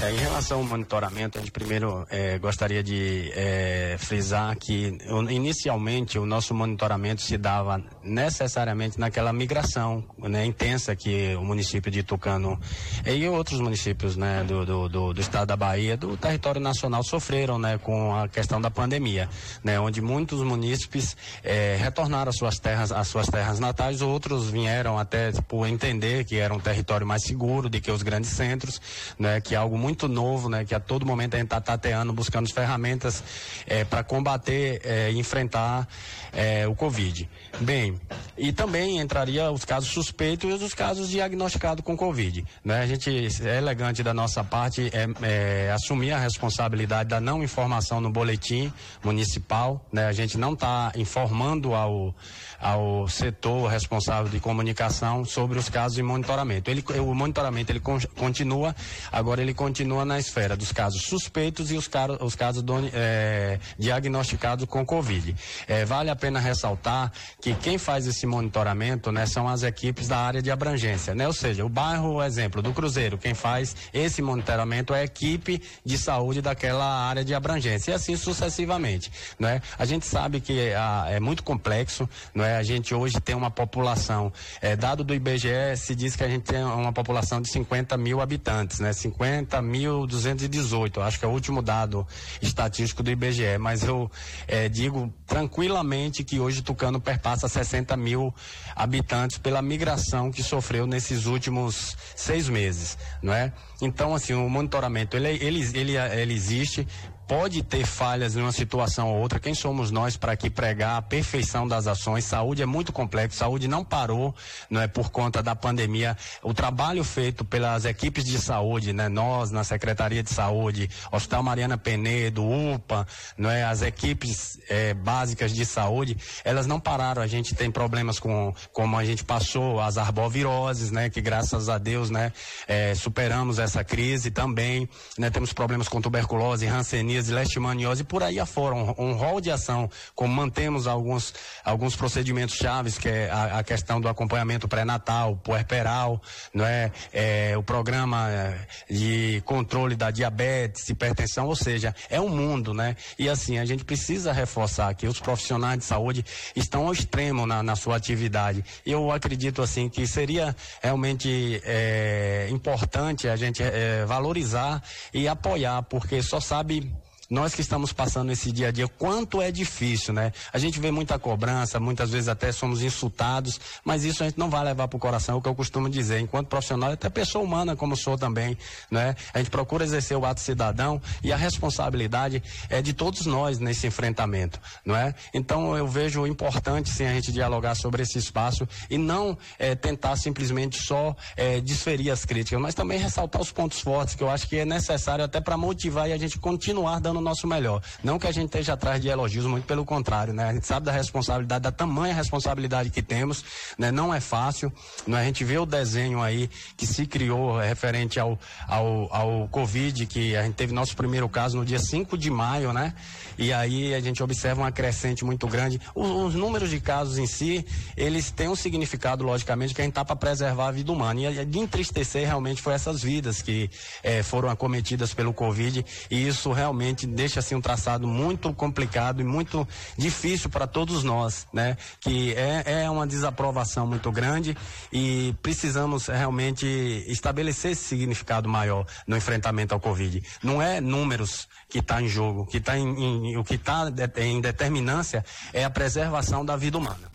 É, 0.00 0.12
em 0.12 0.16
relação 0.16 0.58
ao 0.58 0.64
monitoramento, 0.64 1.38
a 1.38 1.40
gente 1.40 1.50
primeiro 1.50 2.06
é, 2.08 2.38
gostaria 2.38 2.84
de 2.84 3.32
é, 3.34 3.96
frisar 3.98 4.56
que 4.56 4.96
inicialmente 5.28 6.20
o 6.20 6.24
nosso 6.24 6.54
monitoramento 6.54 7.20
se 7.20 7.36
dava 7.36 7.82
necessariamente 8.04 8.98
naquela 8.98 9.32
migração 9.32 10.04
né, 10.16 10.44
intensa 10.46 10.94
que 10.94 11.34
o 11.34 11.42
município 11.42 11.90
de 11.90 12.04
Tucano 12.04 12.60
e 13.04 13.26
outros 13.26 13.58
municípios 13.58 14.16
né, 14.16 14.44
do, 14.44 14.64
do, 14.64 14.88
do, 14.88 15.12
do, 15.12 15.20
estado 15.20 15.48
da 15.48 15.56
Bahia, 15.56 15.96
do 15.96 16.16
território 16.16 16.60
nacional, 16.60 17.02
sofreram 17.02 17.58
né, 17.58 17.76
com 17.76 18.14
a 18.14 18.28
questão 18.28 18.60
da 18.60 18.70
pandemia, 18.70 19.28
né, 19.64 19.80
onde 19.80 20.00
muitos 20.00 20.40
munícipes 20.42 21.16
é, 21.42 21.76
retornaram 21.76 22.30
às 22.30 22.36
suas 22.36 22.60
terras, 22.60 22.92
às 22.92 23.08
suas 23.08 23.26
terras 23.26 23.58
natais, 23.58 24.00
outros 24.00 24.48
vieram 24.48 24.96
até 24.96 25.32
por 25.48 25.66
entender 25.66 26.24
que 26.24 26.36
era 26.36 26.54
um 26.54 26.60
território 26.60 27.06
mais 27.06 27.24
seguro 27.24 27.68
do 27.68 27.80
que 27.80 27.90
os 27.90 28.04
grandes 28.04 28.30
centros, 28.30 28.80
né, 29.18 29.40
que 29.40 29.56
é 29.56 29.58
algo 29.68 29.76
muito 29.76 30.08
novo, 30.08 30.48
né? 30.48 30.64
Que 30.64 30.74
a 30.74 30.80
todo 30.80 31.04
momento 31.04 31.34
a 31.34 31.36
gente 31.36 31.46
está 31.46 31.60
tateando, 31.60 32.12
buscando 32.12 32.50
ferramentas 32.52 33.22
é, 33.66 33.84
para 33.84 34.02
combater 34.02 34.80
e 34.82 34.88
é, 34.88 35.12
enfrentar 35.12 35.86
é, 36.32 36.66
o 36.66 36.74
Covid. 36.74 37.28
Bem, 37.60 38.00
e 38.36 38.50
também 38.50 38.98
entraria 38.98 39.50
os 39.50 39.64
casos 39.64 39.90
suspeitos 39.90 40.48
e 40.48 40.64
os 40.64 40.74
casos 40.74 41.10
diagnosticados 41.10 41.84
com 41.84 41.96
Covid. 41.96 42.44
Né? 42.64 42.80
A 42.80 42.86
gente 42.86 43.10
é 43.46 43.58
elegante 43.58 44.02
da 44.02 44.14
nossa 44.14 44.42
parte 44.42 44.90
é, 44.92 45.08
é, 45.22 45.72
assumir 45.72 46.12
a 46.12 46.18
responsabilidade 46.18 47.10
da 47.10 47.20
não 47.20 47.42
informação 47.42 48.00
no 48.00 48.10
boletim 48.10 48.72
municipal. 49.04 49.84
Né? 49.92 50.06
A 50.06 50.12
gente 50.12 50.38
não 50.38 50.54
está 50.54 50.92
informando 50.96 51.74
ao, 51.74 52.14
ao 52.60 53.08
setor 53.08 53.68
responsável 53.68 54.30
de 54.30 54.40
comunicação 54.40 55.24
sobre 55.24 55.58
os 55.58 55.68
casos 55.68 55.94
de 55.94 56.02
monitoramento. 56.02 56.70
Ele, 56.70 56.84
o 57.00 57.14
monitoramento 57.14 57.70
ele 57.70 57.80
continua, 57.80 58.74
agora 59.12 59.40
ele 59.40 59.54
continua 59.54 60.04
na 60.04 60.18
esfera 60.18 60.56
dos 60.56 60.72
casos 60.72 61.02
suspeitos 61.02 61.70
e 61.70 61.76
os, 61.76 61.88
os 62.20 62.34
casos 62.34 62.62
do, 62.62 62.74
é, 62.92 63.58
diagnosticados 63.78 64.66
com 64.66 64.84
Covid. 64.84 65.34
É, 65.66 65.84
vale 65.84 66.10
a 66.10 66.16
pena 66.16 66.40
ressaltar 66.40 67.12
que 67.40 67.54
quem 67.54 67.78
faz 67.78 68.06
esse 68.06 68.26
monitoramento 68.26 69.12
né, 69.12 69.26
são 69.26 69.48
as 69.48 69.62
equipes 69.62 70.08
da 70.08 70.18
área 70.18 70.42
de 70.42 70.50
abrangência, 70.50 71.14
né? 71.14 71.26
Ou 71.26 71.32
seja, 71.32 71.64
o 71.64 71.68
bairro, 71.68 72.22
exemplo, 72.22 72.60
do 72.60 72.72
Cruzeiro, 72.72 73.16
quem 73.16 73.34
faz 73.34 73.76
esse 73.92 74.20
monitoramento 74.20 74.94
é 74.94 75.00
a 75.00 75.04
equipe 75.04 75.62
de 75.84 75.96
saúde 75.96 76.42
daquela 76.42 76.84
área 76.84 77.24
de 77.24 77.34
abrangência 77.34 77.92
e 77.92 77.94
assim 77.94 78.16
sucessivamente, 78.16 79.12
né? 79.38 79.62
A 79.78 79.84
gente 79.84 80.06
sabe 80.06 80.40
que 80.40 80.72
a, 80.74 81.06
é 81.08 81.20
muito 81.20 81.42
complexo, 81.42 82.08
não 82.34 82.44
é? 82.44 82.47
A 82.56 82.62
gente 82.62 82.94
hoje 82.94 83.20
tem 83.20 83.34
uma 83.34 83.50
população, 83.50 84.32
é, 84.60 84.74
dado 84.74 85.04
do 85.04 85.14
IBGE, 85.14 85.76
se 85.76 85.94
diz 85.94 86.16
que 86.16 86.24
a 86.24 86.28
gente 86.28 86.44
tem 86.44 86.62
uma 86.62 86.92
população 86.92 87.40
de 87.40 87.50
50 87.50 87.96
mil 87.96 88.20
habitantes, 88.20 88.80
né? 88.80 88.92
50 88.92 89.60
1.218, 89.62 91.00
acho 91.02 91.18
que 91.18 91.24
é 91.24 91.28
o 91.28 91.30
último 91.30 91.62
dado 91.62 92.06
estatístico 92.40 93.02
do 93.02 93.10
IBGE, 93.10 93.58
mas 93.58 93.82
eu 93.82 94.10
é, 94.46 94.68
digo 94.68 95.12
tranquilamente 95.26 96.24
que 96.24 96.40
hoje 96.40 96.62
Tucano 96.62 97.00
perpassa 97.00 97.48
60 97.48 97.96
mil 97.96 98.34
habitantes 98.74 99.38
pela 99.38 99.62
migração 99.62 100.30
que 100.30 100.42
sofreu 100.42 100.86
nesses 100.86 101.26
últimos 101.26 101.96
seis 102.16 102.48
meses, 102.48 102.96
não 103.22 103.32
é? 103.32 103.52
Então, 103.80 104.14
assim, 104.14 104.34
o 104.34 104.48
monitoramento, 104.48 105.16
ele, 105.16 105.28
ele, 105.44 105.60
ele, 105.74 105.96
ele 105.96 106.34
existe, 106.34 106.86
pode 107.28 107.62
ter 107.62 107.84
falhas 107.84 108.34
em 108.34 108.40
uma 108.40 108.50
situação 108.50 109.10
ou 109.10 109.20
outra. 109.20 109.38
Quem 109.38 109.54
somos 109.54 109.90
nós 109.90 110.16
para 110.16 110.32
aqui 110.32 110.48
pregar 110.48 110.96
a 110.96 111.02
perfeição 111.02 111.68
das 111.68 111.86
ações? 111.86 112.24
Saúde 112.24 112.62
é 112.62 112.66
muito 112.66 112.90
complexo, 112.90 113.36
saúde 113.36 113.68
não 113.68 113.84
parou, 113.84 114.34
não 114.70 114.80
é 114.80 114.88
por 114.88 115.10
conta 115.10 115.42
da 115.42 115.54
pandemia. 115.54 116.16
O 116.42 116.54
trabalho 116.54 117.04
feito 117.04 117.44
pelas 117.44 117.84
equipes 117.84 118.24
de 118.24 118.38
saúde, 118.38 118.94
né, 118.94 119.10
nós 119.10 119.50
na 119.50 119.62
Secretaria 119.62 120.22
de 120.22 120.30
Saúde, 120.30 120.88
Hospital 121.12 121.42
Mariana 121.42 121.76
Penedo, 121.76 122.42
UPA, 122.42 123.06
não 123.36 123.50
é, 123.50 123.62
as 123.62 123.82
equipes 123.82 124.58
é, 124.66 124.94
básicas 124.94 125.52
de 125.52 125.66
saúde, 125.66 126.16
elas 126.42 126.66
não 126.66 126.80
pararam. 126.80 127.20
A 127.20 127.26
gente 127.26 127.54
tem 127.54 127.70
problemas 127.70 128.18
com 128.18 128.54
como 128.72 128.96
a 128.96 129.04
gente 129.04 129.22
passou 129.22 129.80
as 129.80 129.98
arboviroses, 129.98 130.90
né, 130.90 131.10
que 131.10 131.20
graças 131.20 131.68
a 131.68 131.76
Deus, 131.76 132.08
né, 132.08 132.32
é, 132.66 132.94
superamos 132.94 133.58
essa 133.58 133.84
crise 133.84 134.30
também, 134.30 134.88
né, 135.18 135.28
temos 135.28 135.52
problemas 135.52 135.88
com 135.88 136.00
tuberculose, 136.00 136.64
rancenismo 136.64 137.17
pneumonias 137.18 137.28
leishmaniose 137.28 138.02
e 138.02 138.04
por 138.04 138.22
aí 138.22 138.38
afora, 138.38 138.74
um, 138.74 138.94
um 138.98 139.12
rol 139.12 139.40
de 139.40 139.50
ação, 139.50 139.90
como 140.14 140.34
mantemos 140.34 140.86
alguns, 140.86 141.34
alguns 141.64 141.96
procedimentos 141.96 142.56
chaves, 142.56 142.98
que 142.98 143.08
é 143.08 143.30
a, 143.30 143.58
a 143.58 143.64
questão 143.64 144.00
do 144.00 144.08
acompanhamento 144.08 144.68
pré-natal, 144.68 145.36
puerperal, 145.36 146.20
não 146.54 146.64
é? 146.64 146.92
é? 147.12 147.56
o 147.56 147.62
programa 147.62 148.30
é, 148.30 148.58
de 148.90 149.42
controle 149.44 149.96
da 149.96 150.10
diabetes, 150.10 150.88
hipertensão, 150.88 151.46
ou 151.46 151.56
seja, 151.56 151.94
é 152.08 152.20
um 152.20 152.28
mundo, 152.28 152.72
né? 152.72 152.96
E 153.18 153.28
assim, 153.28 153.58
a 153.58 153.64
gente 153.64 153.84
precisa 153.84 154.32
reforçar 154.32 154.94
que 154.94 155.06
os 155.06 155.20
profissionais 155.20 155.78
de 155.78 155.84
saúde 155.84 156.24
estão 156.54 156.86
ao 156.86 156.92
extremo 156.92 157.46
na, 157.46 157.62
na 157.62 157.76
sua 157.76 157.96
atividade. 157.96 158.64
Eu 158.84 159.10
acredito 159.10 159.62
assim 159.62 159.88
que 159.88 160.06
seria 160.06 160.54
realmente 160.82 161.60
é, 161.64 162.48
importante 162.50 163.28
a 163.28 163.36
gente 163.36 163.62
é, 163.62 164.04
valorizar 164.04 164.82
e 165.12 165.26
apoiar, 165.26 165.82
porque 165.82 166.22
só 166.22 166.40
sabe 166.40 166.92
nós 167.30 167.54
que 167.54 167.60
estamos 167.60 167.92
passando 167.92 168.32
esse 168.32 168.50
dia 168.50 168.68
a 168.68 168.70
dia, 168.70 168.88
quanto 168.88 169.42
é 169.42 169.50
difícil, 169.50 170.14
né? 170.14 170.32
A 170.50 170.58
gente 170.58 170.80
vê 170.80 170.90
muita 170.90 171.18
cobrança, 171.18 171.78
muitas 171.78 172.10
vezes 172.10 172.28
até 172.28 172.50
somos 172.52 172.82
insultados, 172.82 173.60
mas 173.84 174.04
isso 174.04 174.22
a 174.22 174.26
gente 174.26 174.38
não 174.38 174.48
vai 174.48 174.64
levar 174.64 174.88
para 174.88 174.96
o 174.96 175.00
coração, 175.00 175.34
é 175.34 175.38
o 175.38 175.42
que 175.42 175.48
eu 175.48 175.54
costumo 175.54 175.90
dizer. 175.90 176.20
Enquanto 176.20 176.48
profissional, 176.48 176.90
até 176.90 177.10
pessoa 177.10 177.44
humana 177.44 177.76
como 177.76 177.96
sou 177.96 178.16
também, 178.16 178.56
né? 178.90 179.14
A 179.34 179.38
gente 179.38 179.50
procura 179.50 179.84
exercer 179.84 180.16
o 180.16 180.24
ato 180.24 180.40
cidadão 180.40 181.00
e 181.22 181.30
a 181.30 181.36
responsabilidade 181.36 182.42
é 182.70 182.80
de 182.80 182.94
todos 182.94 183.26
nós 183.26 183.58
nesse 183.58 183.86
enfrentamento, 183.86 184.58
não 184.84 184.96
é? 184.96 185.14
Então 185.34 185.76
eu 185.76 185.86
vejo 185.86 186.26
importante 186.26 186.88
sim 186.88 187.04
a 187.04 187.12
gente 187.12 187.30
dialogar 187.30 187.74
sobre 187.74 188.02
esse 188.02 188.18
espaço 188.18 188.66
e 188.88 188.96
não 188.96 189.36
é, 189.58 189.74
tentar 189.74 190.16
simplesmente 190.16 190.80
só 190.80 191.14
é, 191.36 191.60
desferir 191.60 192.10
as 192.10 192.24
críticas, 192.24 192.60
mas 192.60 192.74
também 192.74 192.98
ressaltar 192.98 193.42
os 193.42 193.52
pontos 193.52 193.80
fortes 193.80 194.14
que 194.14 194.22
eu 194.22 194.30
acho 194.30 194.48
que 194.48 194.56
é 194.56 194.64
necessário 194.64 195.24
até 195.24 195.40
para 195.40 195.58
motivar 195.58 196.08
e 196.08 196.12
a 196.12 196.18
gente 196.18 196.38
continuar 196.38 197.00
dando 197.00 197.17
dando 197.18 197.20
o 197.20 197.20
nosso 197.20 197.46
melhor. 197.46 197.82
Não 198.02 198.18
que 198.18 198.26
a 198.26 198.32
gente 198.32 198.46
esteja 198.46 198.72
atrás 198.72 199.00
de 199.00 199.08
elogios, 199.08 199.44
muito 199.44 199.64
pelo 199.64 199.84
contrário, 199.84 200.32
né? 200.32 200.44
A 200.44 200.52
gente 200.54 200.66
sabe 200.66 200.86
da 200.86 200.92
responsabilidade, 200.92 201.62
da 201.62 201.72
tamanha 201.72 202.14
responsabilidade 202.14 202.90
que 202.90 203.02
temos, 203.02 203.44
né? 203.76 203.90
Não 203.90 204.14
é 204.14 204.20
fácil, 204.20 204.72
né? 205.06 205.20
A 205.20 205.24
gente 205.24 205.44
vê 205.44 205.58
o 205.58 205.66
desenho 205.66 206.22
aí 206.22 206.48
que 206.76 206.86
se 206.86 207.06
criou 207.06 207.58
referente 207.58 208.18
ao, 208.18 208.38
ao, 208.66 209.14
ao 209.14 209.48
Covid, 209.48 210.06
que 210.06 210.36
a 210.36 210.42
gente 210.42 210.54
teve 210.54 210.72
nosso 210.72 210.96
primeiro 210.96 211.28
caso 211.28 211.56
no 211.56 211.64
dia 211.64 211.78
5 211.78 212.16
de 212.16 212.30
maio, 212.30 212.72
né? 212.72 212.94
E 213.36 213.52
aí 213.52 213.94
a 213.94 214.00
gente 214.00 214.22
observa 214.22 214.62
uma 214.62 214.72
crescente 214.72 215.24
muito 215.24 215.46
grande. 215.46 215.80
Os, 215.94 216.08
os 216.08 216.34
números 216.34 216.70
de 216.70 216.80
casos 216.80 217.18
em 217.18 217.26
si, 217.26 217.64
eles 217.96 218.30
têm 218.30 218.48
um 218.48 218.56
significado, 218.56 219.24
logicamente, 219.24 219.74
que 219.74 219.80
a 219.80 219.84
gente 219.84 219.92
está 219.92 220.04
para 220.04 220.16
preservar 220.16 220.68
a 220.68 220.72
vida 220.72 220.92
humana. 220.92 221.20
E 221.20 221.44
de 221.44 221.58
entristecer 221.58 222.26
realmente 222.26 222.60
foi 222.60 222.74
essas 222.74 223.02
vidas 223.02 223.40
que 223.40 223.70
eh, 224.02 224.22
foram 224.22 224.48
acometidas 224.48 225.14
pelo 225.14 225.32
Covid. 225.32 225.84
E 226.10 226.26
isso 226.26 226.52
realmente 226.52 227.06
deixa 227.14 227.40
assim 227.40 227.54
um 227.54 227.60
traçado 227.60 228.06
muito 228.06 228.52
complicado 228.52 229.20
e 229.20 229.24
muito 229.24 229.66
difícil 229.96 230.50
para 230.50 230.66
todos 230.66 231.02
nós, 231.02 231.46
né? 231.52 231.76
Que 232.00 232.32
é, 232.34 232.82
é 232.84 232.90
uma 232.90 233.06
desaprovação 233.06 233.86
muito 233.86 234.10
grande 234.12 234.56
e 234.92 235.34
precisamos 235.42 236.06
realmente 236.06 236.66
estabelecer 237.06 237.72
esse 237.72 237.84
significado 237.84 238.48
maior 238.48 238.86
no 239.06 239.16
enfrentamento 239.16 239.74
ao 239.74 239.80
Covid. 239.80 240.22
Não 240.42 240.60
é 240.60 240.80
números 240.80 241.48
que 241.68 241.78
está 241.78 242.00
em 242.00 242.08
jogo, 242.08 242.46
que 242.46 242.60
tá 242.60 242.78
em, 242.78 243.32
em, 243.32 243.36
o 243.36 243.44
que 243.44 243.54
está 243.54 243.92
em 244.16 244.40
determinância 244.40 245.24
é 245.52 245.64
a 245.64 245.70
preservação 245.70 246.44
da 246.44 246.56
vida 246.56 246.78
humana. 246.78 247.10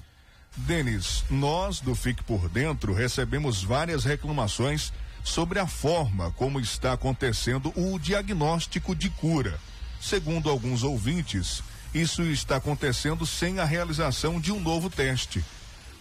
Denis, 0.56 1.24
nós 1.30 1.80
do 1.80 1.96
Fique 1.96 2.24
por 2.24 2.48
Dentro 2.48 2.94
recebemos 2.94 3.64
várias 3.64 4.04
reclamações 4.04 4.94
sobre 5.24 5.58
a 5.58 5.66
forma 5.66 6.32
como 6.32 6.60
está 6.60 6.94
acontecendo 6.94 7.74
o 7.76 7.98
diagnóstico 7.98 8.96
de 8.96 9.10
cura. 9.10 9.60
Segundo 10.04 10.50
alguns 10.50 10.84
ouvintes, 10.84 11.64
isso 11.94 12.24
está 12.24 12.58
acontecendo 12.58 13.26
sem 13.26 13.62
a 13.62 13.64
realização 13.64 14.38
de 14.38 14.52
um 14.52 14.60
novo 14.60 14.90
teste. 14.90 15.42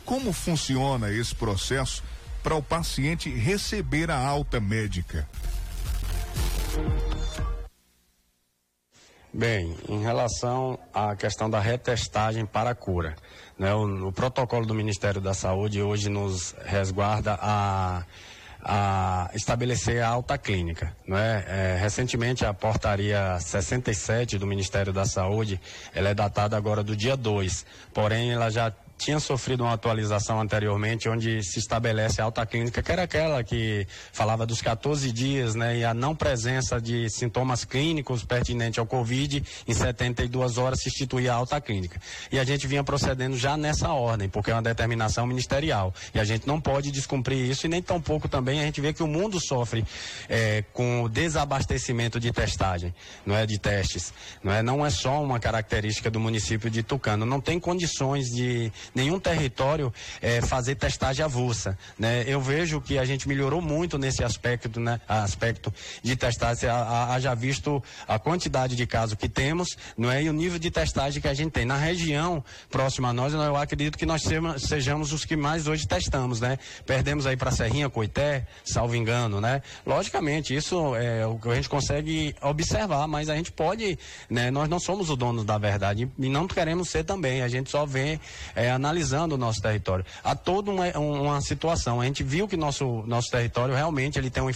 Como 0.05 0.33
funciona 0.33 1.13
esse 1.13 1.33
processo 1.33 2.03
para 2.43 2.57
o 2.57 2.63
paciente 2.63 3.31
receber 3.31 4.11
a 4.11 4.19
alta 4.19 4.59
médica? 4.59 5.29
Bem, 9.33 9.77
em 9.89 10.03
relação 10.03 10.77
à 10.93 11.15
questão 11.15 11.49
da 11.49 11.61
retestagem 11.61 12.45
para 12.45 12.71
a 12.71 12.75
cura, 12.75 13.15
né, 13.57 13.73
o, 13.73 14.09
o 14.09 14.13
protocolo 14.13 14.67
do 14.67 14.75
Ministério 14.75 15.21
da 15.21 15.33
Saúde 15.33 15.81
hoje 15.81 16.09
nos 16.09 16.57
resguarda 16.67 17.39
a 17.41 18.05
a 18.65 19.31
estabelecer 19.35 20.03
a 20.03 20.09
alta 20.09 20.39
clínica. 20.39 20.95
Não 21.07 21.19
é? 21.19 21.45
é? 21.49 21.79
recentemente, 21.81 22.45
a 22.45 22.55
portaria 22.55 23.39
67 23.41 24.39
do 24.39 24.47
Ministério 24.47 24.93
da 24.93 25.05
Saúde, 25.05 25.61
ela 25.95 26.11
é 26.11 26.15
datada 26.15 26.57
agora 26.57 26.83
do 26.83 26.97
dia 26.97 27.17
2, 27.17 27.67
porém 27.93 28.33
ela 28.33 28.51
já 28.51 28.73
tinha 29.03 29.19
sofrido 29.19 29.65
uma 29.65 29.73
atualização 29.73 30.41
anteriormente, 30.41 31.09
onde 31.09 31.43
se 31.43 31.59
estabelece 31.59 32.21
a 32.21 32.25
alta 32.25 32.47
clínica, 32.47 32.83
que 32.83 32.93
era 32.93 33.03
aquela 33.03 33.43
que 33.43 33.87
falava 34.13 34.47
dos 34.47 34.63
14 34.63 35.11
dias, 35.11 35.55
né, 35.55 35.79
e 35.79 35.85
a 35.85 35.93
não 35.93 36.15
presença 36.15 36.81
de 36.81 37.11
sintomas 37.11 37.65
clínicos 37.65 38.25
pertinentes 38.25 38.79
ao 38.79 38.87
Covid, 38.87 39.43
em 39.67 39.75
72 39.75 40.59
horas 40.59 40.81
se 40.81 40.89
instituía 40.89 41.33
a 41.33 41.37
alta 41.37 41.61
clínica. 41.61 42.01
E 42.31 42.39
a 42.39 42.45
gente 42.45 42.67
vinha 42.67 42.85
procedendo 42.85 43.37
já 43.37 43.57
nessa 43.57 43.91
ordem, 43.93 44.29
porque 44.29 44.51
é 44.51 44.55
uma 44.55 44.63
determinação 44.63 45.27
ministerial. 45.27 45.93
E 46.15 46.21
a 46.21 46.25
gente 46.25 46.47
não 46.47 46.61
pode 46.61 46.91
descumprir 46.91 47.51
isso, 47.51 47.67
e 47.67 47.69
nem 47.69 47.83
tampouco 47.83 48.29
também 48.29 48.61
a 48.61 48.65
gente 48.65 48.81
vê 48.81 48.93
que 48.93 49.03
o 49.03 49.09
mundo 49.09 49.41
sofre 49.41 49.85
é, 50.29 50.63
com 50.73 51.03
o 51.03 51.09
desabastecimento 51.09 52.21
de 52.21 52.31
testagem, 52.31 52.95
não 53.27 53.37
é 53.37 53.47
de 53.47 53.59
testes. 53.59 54.13
Não 54.43 54.53
é, 54.53 54.63
não 54.63 54.87
é 54.87 54.91
só 54.91 55.23
uma 55.23 55.41
característica 55.41 56.11
do 56.11 56.21
município 56.21 56.71
de 56.71 56.83
Tucano. 56.83 57.27
Não 57.27 57.41
tem 57.41 57.59
condições 57.59 58.29
de 58.31 58.73
nenhum 58.95 59.19
território 59.19 59.93
é, 60.21 60.41
fazer 60.41 60.75
testagem 60.75 61.25
avulsa. 61.25 61.79
Né? 61.99 62.25
Eu 62.27 62.41
vejo 62.41 62.81
que 62.81 62.99
a 62.99 63.05
gente 63.05 63.29
melhorou 63.29 63.61
muito 63.61 63.99
nesse 63.99 64.23
aspecto, 64.23 64.81
né? 64.81 65.01
aspecto 65.09 65.73
de 66.03 66.17
testagem, 66.17 66.69
haja 66.69 67.35
visto 67.35 67.83
a 68.07 68.19
quantidade 68.19 68.77
de 68.77 68.87
casos 68.87 69.15
que 69.15 69.29
temos 69.29 69.77
não 69.97 70.11
é? 70.11 70.23
e 70.23 70.29
o 70.29 70.33
nível 70.33 70.59
de 70.59 70.71
testagem 70.71 71.21
que 71.21 71.29
a 71.29 71.35
gente 71.35 71.53
tem. 71.53 71.65
Na 71.65 71.77
região 71.77 72.45
próxima 72.71 73.09
a 73.09 73.13
nós, 73.13 73.33
eu 73.33 73.57
acredito 73.57 73.97
que 73.97 74.07
nós 74.07 74.23
sejamos 74.59 75.13
os 75.13 75.25
que 75.25 75.37
mais 75.37 75.67
hoje 75.67 75.87
testamos. 75.87 76.41
Né? 76.41 76.59
Perdemos 76.87 77.27
aí 77.27 77.37
para 77.37 77.51
Serrinha, 77.51 77.89
Coité, 77.89 78.47
salvo 78.65 78.95
engano. 78.95 79.41
Né? 79.41 79.63
Logicamente, 79.87 80.55
isso 80.55 80.95
é 80.97 81.27
o 81.27 81.39
que 81.39 81.49
a 81.49 81.55
gente 81.55 81.69
consegue 81.69 82.35
observar, 82.41 83.07
mas 83.07 83.29
a 83.29 83.37
gente 83.37 83.53
pode, 83.53 83.99
né? 84.29 84.51
nós 84.51 84.69
não 84.69 84.79
somos 84.79 85.11
o 85.11 85.17
dono 85.17 85.45
da 85.45 85.59
verdade 85.59 86.09
e 86.19 86.29
não 86.29 86.47
queremos 86.47 86.89
ser 86.89 87.05
também. 87.05 87.43
A 87.43 87.49
gente 87.49 87.71
só 87.71 87.87
vê 87.87 88.19
é, 88.55 88.71
analisando 88.83 89.37
o 89.37 89.39
nosso 89.39 89.61
território. 89.63 90.05
Há 90.25 90.35
toda 90.35 90.71
uma, 90.71 90.87
uma 90.99 91.41
situação. 91.41 92.01
A 92.01 92.05
gente 92.05 92.23
viu 92.23 92.49
que 92.49 92.57
nosso, 92.57 93.05
nosso 93.07 93.31
território 93.31 93.75
realmente 93.75 94.19
ele 94.19 94.29
tem 94.29 94.43
uma 94.43 94.51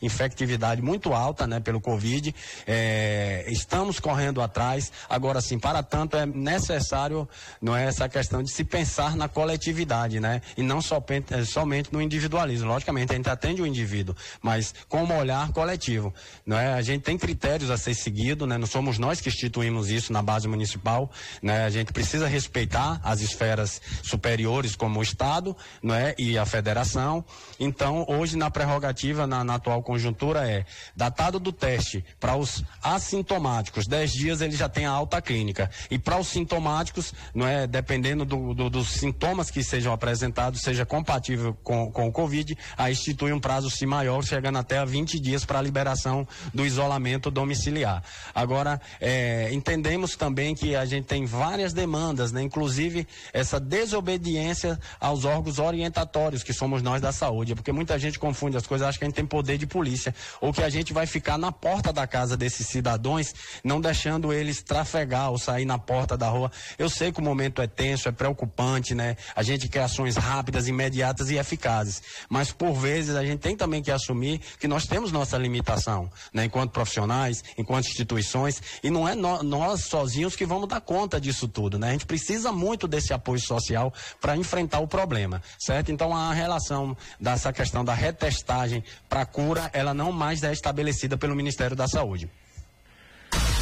infectividade 0.00 0.80
muito 0.80 1.12
alta 1.12 1.46
né, 1.46 1.60
pelo 1.60 1.80
Covid. 1.80 2.34
É, 2.66 3.44
estamos 3.48 4.00
correndo 4.00 4.40
atrás. 4.40 4.90
Agora, 5.08 5.40
sim, 5.40 5.58
para 5.58 5.82
tanto 5.82 6.16
é 6.16 6.24
necessário 6.24 7.28
não 7.60 7.76
é 7.76 7.84
essa 7.84 8.08
questão 8.08 8.42
de 8.42 8.50
se 8.50 8.64
pensar 8.64 9.16
na 9.16 9.28
coletividade, 9.28 10.18
né? 10.18 10.40
E 10.56 10.62
não 10.62 10.80
só, 10.80 11.02
é, 11.30 11.44
somente 11.44 11.92
no 11.92 12.00
individualismo. 12.00 12.68
Logicamente, 12.68 13.12
a 13.12 13.16
gente 13.16 13.28
atende 13.28 13.60
o 13.60 13.66
indivíduo, 13.66 14.14
mas 14.40 14.74
com 14.88 15.04
um 15.04 15.18
olhar 15.18 15.52
coletivo. 15.52 16.12
Não 16.46 16.58
é? 16.58 16.72
A 16.72 16.82
gente 16.82 17.02
tem 17.02 17.18
critérios 17.18 17.70
a 17.70 17.76
ser 17.76 17.94
seguido, 17.94 18.46
né? 18.46 18.56
Não 18.56 18.66
somos 18.66 18.98
nós 18.98 19.20
que 19.20 19.28
instituímos 19.28 19.90
isso 19.90 20.12
na 20.12 20.22
base 20.22 20.48
municipal. 20.48 21.10
Né? 21.42 21.64
A 21.64 21.70
gente 21.70 21.92
precisa 21.92 22.26
respeitar 22.26 23.00
as 23.02 23.20
esferas 23.32 23.80
superiores 24.02 24.76
como 24.76 25.00
o 25.00 25.02
Estado 25.02 25.56
não 25.82 25.94
é, 25.94 26.14
e 26.18 26.38
a 26.38 26.46
Federação. 26.46 27.24
Então, 27.58 28.06
hoje, 28.08 28.36
na 28.36 28.50
prerrogativa, 28.50 29.26
na, 29.26 29.42
na 29.42 29.54
atual 29.54 29.82
conjuntura, 29.82 30.48
é 30.48 30.64
datado 30.94 31.38
do 31.38 31.52
teste 31.52 32.04
para 32.20 32.36
os 32.36 32.62
assintomáticos, 32.82 33.86
10 33.86 34.12
dias 34.12 34.40
ele 34.40 34.56
já 34.56 34.68
tem 34.68 34.86
a 34.86 34.90
alta 34.90 35.20
clínica. 35.20 35.70
E 35.90 35.98
para 35.98 36.18
os 36.18 36.28
sintomáticos, 36.28 37.12
não 37.34 37.46
é, 37.46 37.66
dependendo 37.66 38.24
do, 38.24 38.54
do, 38.54 38.70
dos 38.70 38.88
sintomas 38.88 39.50
que 39.50 39.62
sejam 39.62 39.92
apresentados, 39.92 40.60
seja 40.60 40.84
compatível 40.84 41.56
com, 41.62 41.90
com 41.90 42.08
o 42.08 42.12
Covid, 42.12 42.56
a 42.76 42.90
institui 42.90 43.32
um 43.32 43.40
prazo 43.40 43.70
se 43.70 43.86
maior, 43.86 44.22
chegando 44.24 44.58
até 44.58 44.78
a 44.78 44.84
20 44.84 45.18
dias 45.18 45.44
para 45.44 45.58
a 45.58 45.62
liberação 45.62 46.26
do 46.52 46.64
isolamento 46.64 47.30
domiciliar. 47.30 48.02
Agora, 48.34 48.80
é, 49.00 49.52
entendemos 49.52 50.16
também 50.16 50.54
que 50.54 50.76
a 50.76 50.84
gente 50.84 51.06
tem 51.06 51.24
várias 51.24 51.72
demandas, 51.72 52.32
né? 52.32 52.42
inclusive 52.42 53.06
essa 53.32 53.58
desobediência 53.58 54.78
aos 55.00 55.24
órgãos 55.24 55.58
orientatórios, 55.58 56.42
que 56.42 56.52
somos 56.52 56.82
nós 56.82 57.00
da 57.00 57.12
saúde. 57.12 57.54
Porque 57.54 57.72
muita 57.72 57.98
gente 57.98 58.18
confunde 58.18 58.56
as 58.56 58.66
coisas, 58.66 58.86
acha 58.86 58.98
que 58.98 59.04
a 59.04 59.08
gente 59.08 59.16
tem 59.16 59.26
poder 59.26 59.58
de 59.58 59.66
polícia, 59.66 60.14
ou 60.40 60.52
que 60.52 60.62
a 60.62 60.68
gente 60.68 60.92
vai 60.92 61.06
ficar 61.06 61.38
na 61.38 61.52
porta 61.52 61.92
da 61.92 62.06
casa 62.06 62.36
desses 62.36 62.66
cidadãos, 62.66 63.34
não 63.62 63.80
deixando 63.80 64.32
eles 64.32 64.62
trafegar 64.62 65.30
ou 65.30 65.38
sair 65.38 65.64
na 65.64 65.78
porta 65.78 66.16
da 66.16 66.28
rua. 66.28 66.50
Eu 66.78 66.88
sei 66.88 67.12
que 67.12 67.20
o 67.20 67.22
momento 67.22 67.60
é 67.60 67.66
tenso, 67.66 68.08
é 68.08 68.12
preocupante, 68.12 68.94
né? 68.94 69.16
A 69.34 69.42
gente 69.42 69.68
quer 69.68 69.82
ações 69.82 70.16
rápidas, 70.16 70.68
imediatas 70.68 71.30
e 71.30 71.36
eficazes. 71.36 72.02
Mas 72.28 72.52
por 72.52 72.72
vezes 72.74 73.16
a 73.16 73.24
gente 73.24 73.40
tem 73.40 73.56
também 73.56 73.82
que 73.82 73.90
assumir 73.90 74.40
que 74.58 74.68
nós 74.68 74.86
temos 74.86 75.12
nossa 75.12 75.36
limitação, 75.36 76.10
né? 76.32 76.44
Enquanto 76.44 76.70
profissionais, 76.70 77.42
enquanto 77.56 77.86
instituições, 77.86 78.62
e 78.82 78.90
não 78.90 79.08
é 79.08 79.14
no, 79.14 79.42
nós 79.42 79.84
sozinhos 79.84 80.36
que 80.36 80.46
vamos 80.46 80.68
dar 80.68 80.80
conta 80.80 81.20
disso 81.20 81.48
tudo, 81.48 81.78
né? 81.78 81.88
A 81.88 81.92
gente 81.92 82.06
precisa 82.06 82.52
muito 82.52 82.86
desse 82.86 83.11
esse 83.12 83.14
apoio 83.14 83.40
social 83.40 83.92
para 84.20 84.36
enfrentar 84.36 84.80
o 84.80 84.88
problema, 84.88 85.42
certo? 85.58 85.92
Então 85.92 86.16
a 86.16 86.32
relação 86.32 86.96
dessa 87.20 87.52
questão 87.52 87.84
da 87.84 87.94
retestagem 87.94 88.82
para 89.08 89.24
cura, 89.26 89.70
ela 89.72 89.92
não 89.92 90.10
mais 90.10 90.42
é 90.42 90.52
estabelecida 90.52 91.16
pelo 91.16 91.36
Ministério 91.36 91.76
da 91.76 91.86
Saúde. 91.86 92.30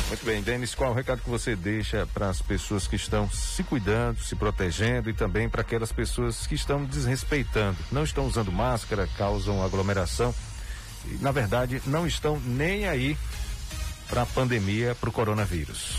Muito 0.09 0.25
bem, 0.25 0.43
Denis, 0.43 0.75
qual 0.75 0.91
o 0.91 0.95
recado 0.95 1.23
que 1.23 1.31
você 1.31 1.55
deixa 1.55 2.05
para 2.13 2.29
as 2.29 2.43
pessoas 2.43 2.89
que 2.89 2.97
estão 2.97 3.31
se 3.31 3.63
cuidando, 3.63 4.21
se 4.21 4.35
protegendo 4.35 5.09
e 5.09 5.15
também 5.15 5.49
para 5.49 5.61
aquelas 5.61 5.93
pessoas 5.93 6.49
que 6.49 6.57
estão 6.57 6.85
desrespeitando, 6.85 7.79
não 7.93 8.03
estão 8.03 8.27
usando 8.27 8.51
máscara, 8.51 9.09
causam 9.17 9.63
aglomeração 9.63 10.35
e, 11.07 11.15
na 11.23 11.31
verdade, 11.31 11.81
não 11.87 12.09
estão 12.09 12.41
nem 12.41 12.89
aí 12.89 13.17
para 14.09 14.23
a 14.23 14.27
pandemia, 14.27 14.97
para 14.97 15.09
o 15.09 15.13
coronavírus? 15.13 15.99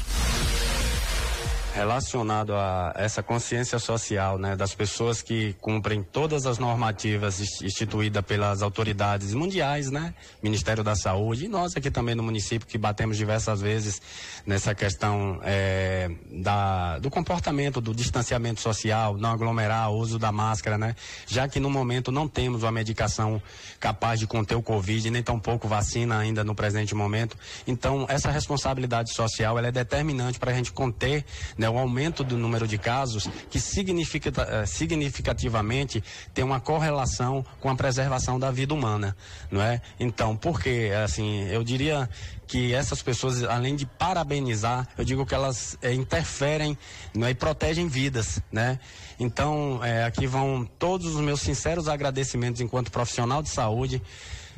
Relacionado 1.74 2.54
a 2.54 2.94
essa 2.96 3.24
consciência 3.24 3.80
social, 3.80 4.38
né, 4.38 4.56
das 4.56 4.76
pessoas 4.76 5.22
que 5.22 5.54
cumprem 5.62 6.04
todas 6.04 6.46
as 6.46 6.58
normativas 6.58 7.40
instituídas 7.62 8.24
pelas 8.26 8.62
autoridades 8.62 9.34
mundiais, 9.34 9.90
né, 9.90 10.14
Ministério 10.44 10.84
da 10.84 10.96
Saúde 10.96 11.46
e 11.46 11.48
nós 11.48 11.76
aqui 11.76 11.90
também 11.90 12.14
no 12.14 12.24
município 12.24 12.68
que 12.68 12.78
batemos 12.78 13.16
diversas 13.16 13.62
vezes 13.62 14.02
nessa 14.46 14.76
questão 14.76 15.40
é, 15.44 16.12
da, 16.30 17.00
do 17.00 17.10
comportamento, 17.10 17.80
do 17.80 17.94
distanciamento 17.94 18.60
social, 18.60 19.18
não 19.18 19.32
aglomerar, 19.32 19.92
uso 19.92 20.20
da 20.20 20.32
máscara, 20.32 20.78
né, 20.78 20.96
já 21.26 21.48
que 21.48 21.60
no 21.60 21.70
momento 21.70 22.12
não 22.12 22.28
temos 22.28 22.64
uma 22.64 22.72
medicação 22.72 23.42
capaz 23.80 24.20
de 24.20 24.28
conter 24.28 24.56
o 24.56 24.62
Covid, 24.62 25.10
nem 25.10 25.24
tampouco 25.24 25.68
vacina 25.68 26.20
ainda 26.20 26.44
no 26.44 26.54
presente 26.54 26.94
momento. 26.94 27.38
Então 27.66 28.06
essa 28.10 28.30
responsabilidade 28.30 29.14
social 29.14 29.58
ela 29.58 29.70
é 29.70 29.72
determinante 29.72 30.38
para 30.38 30.52
a 30.52 30.54
gente 30.54 30.72
conter 30.72 31.24
né, 31.62 31.70
o 31.70 31.78
aumento 31.78 32.24
do 32.24 32.40
número 32.40 32.68
de 32.68 32.76
casos 32.80 33.30
que 33.52 33.60
significa, 33.60 34.32
eh, 34.50 34.66
significativamente 34.66 36.04
tem 36.34 36.44
uma 36.44 36.60
correlação 36.60 37.46
com 37.60 37.70
a 37.70 37.76
preservação 37.76 38.40
da 38.40 38.50
vida 38.50 38.74
humana, 38.74 39.16
não 39.52 39.62
é? 39.62 39.80
Então, 40.00 40.36
porque 40.36 40.92
assim, 41.06 41.44
eu 41.50 41.64
diria 41.64 42.10
que 42.48 42.74
essas 42.74 43.04
pessoas, 43.04 43.44
além 43.44 43.76
de 43.76 43.86
parabenizar, 43.86 44.88
eu 44.98 45.06
digo 45.06 45.24
que 45.24 45.36
elas 45.36 45.78
é, 45.84 45.94
interferem 45.94 46.76
não 47.14 47.28
é, 47.28 47.30
e 47.30 47.36
protegem 47.36 47.88
vidas, 47.88 48.42
né? 48.52 48.80
Então, 49.20 49.80
é, 49.84 50.04
aqui 50.04 50.26
vão 50.26 50.68
todos 50.80 51.14
os 51.14 51.22
meus 51.22 51.42
sinceros 51.42 51.88
agradecimentos 51.88 52.60
enquanto 52.60 52.92
profissional 52.92 53.44
de 53.44 53.50
saúde 53.50 54.02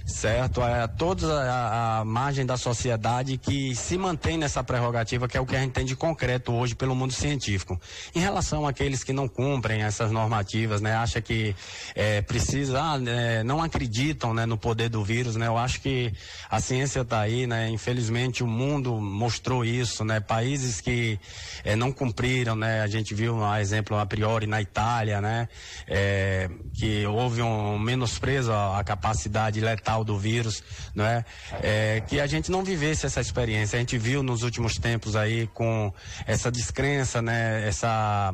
certo? 0.05 0.61
A, 0.61 0.87
toda 0.87 1.27
a, 1.27 1.99
a, 1.99 2.05
margem 2.05 2.45
da 2.45 2.57
sociedade 2.57 3.37
que 3.37 3.75
se 3.75 3.97
mantém 3.97 4.37
nessa 4.37 4.63
prerrogativa, 4.63 5.27
que 5.27 5.37
é 5.37 5.41
o 5.41 5.45
que 5.45 5.55
a 5.55 5.59
gente 5.59 5.71
tem 5.71 5.85
de 5.85 5.95
concreto 5.95 6.51
hoje 6.51 6.75
pelo 6.75 6.93
mundo 6.95 7.13
científico. 7.13 7.79
Em 8.13 8.19
relação 8.19 8.67
àqueles 8.67 9.03
que 9.03 9.13
não 9.13 9.27
cumprem 9.27 9.81
essas 9.81 10.11
normativas, 10.11 10.81
né? 10.81 10.93
Acha 10.95 11.21
que 11.21 11.55
é, 11.95 12.21
precisa, 12.21 12.81
ah, 12.81 12.99
é, 13.05 13.43
não 13.43 13.61
acreditam 13.61 14.33
né, 14.33 14.45
no 14.45 14.57
poder 14.57 14.89
do 14.89 15.03
vírus, 15.03 15.35
né? 15.35 15.47
Eu 15.47 15.57
acho 15.57 15.79
que 15.79 16.13
a 16.49 16.59
ciência 16.59 17.01
está 17.01 17.21
aí, 17.21 17.47
né? 17.47 17.69
Infelizmente 17.69 18.43
o 18.43 18.47
mundo 18.47 18.99
mostrou 18.99 19.63
isso, 19.63 20.03
né? 20.03 20.19
Países 20.19 20.81
que 20.81 21.19
é, 21.63 21.75
não 21.75 21.91
cumpriram, 21.91 22.55
né? 22.55 22.81
A 22.81 22.87
gente 22.87 23.13
viu 23.13 23.35
um 23.35 23.55
exemplo 23.55 23.97
a 23.97 24.05
priori 24.05 24.47
na 24.47 24.61
Itália, 24.61 25.21
né? 25.21 25.47
É, 25.87 26.49
que 26.73 27.05
houve 27.05 27.41
um 27.41 27.79
menosprezo 27.79 28.51
à 28.51 28.83
capacidade 28.83 29.61
letal 29.61 29.92
do 30.01 30.17
vírus, 30.17 30.63
não 30.95 31.03
é? 31.03 31.25
é? 31.61 32.01
Que 32.07 32.21
a 32.21 32.25
gente 32.25 32.49
não 32.49 32.63
vivesse 32.63 33.05
essa 33.05 33.19
experiência. 33.19 33.75
A 33.75 33.79
gente 33.79 33.97
viu 33.97 34.23
nos 34.23 34.43
últimos 34.43 34.75
tempos 34.75 35.13
aí 35.17 35.47
com 35.47 35.93
essa 36.25 36.49
descrença, 36.49 37.21
né? 37.21 37.67
Essa, 37.67 38.33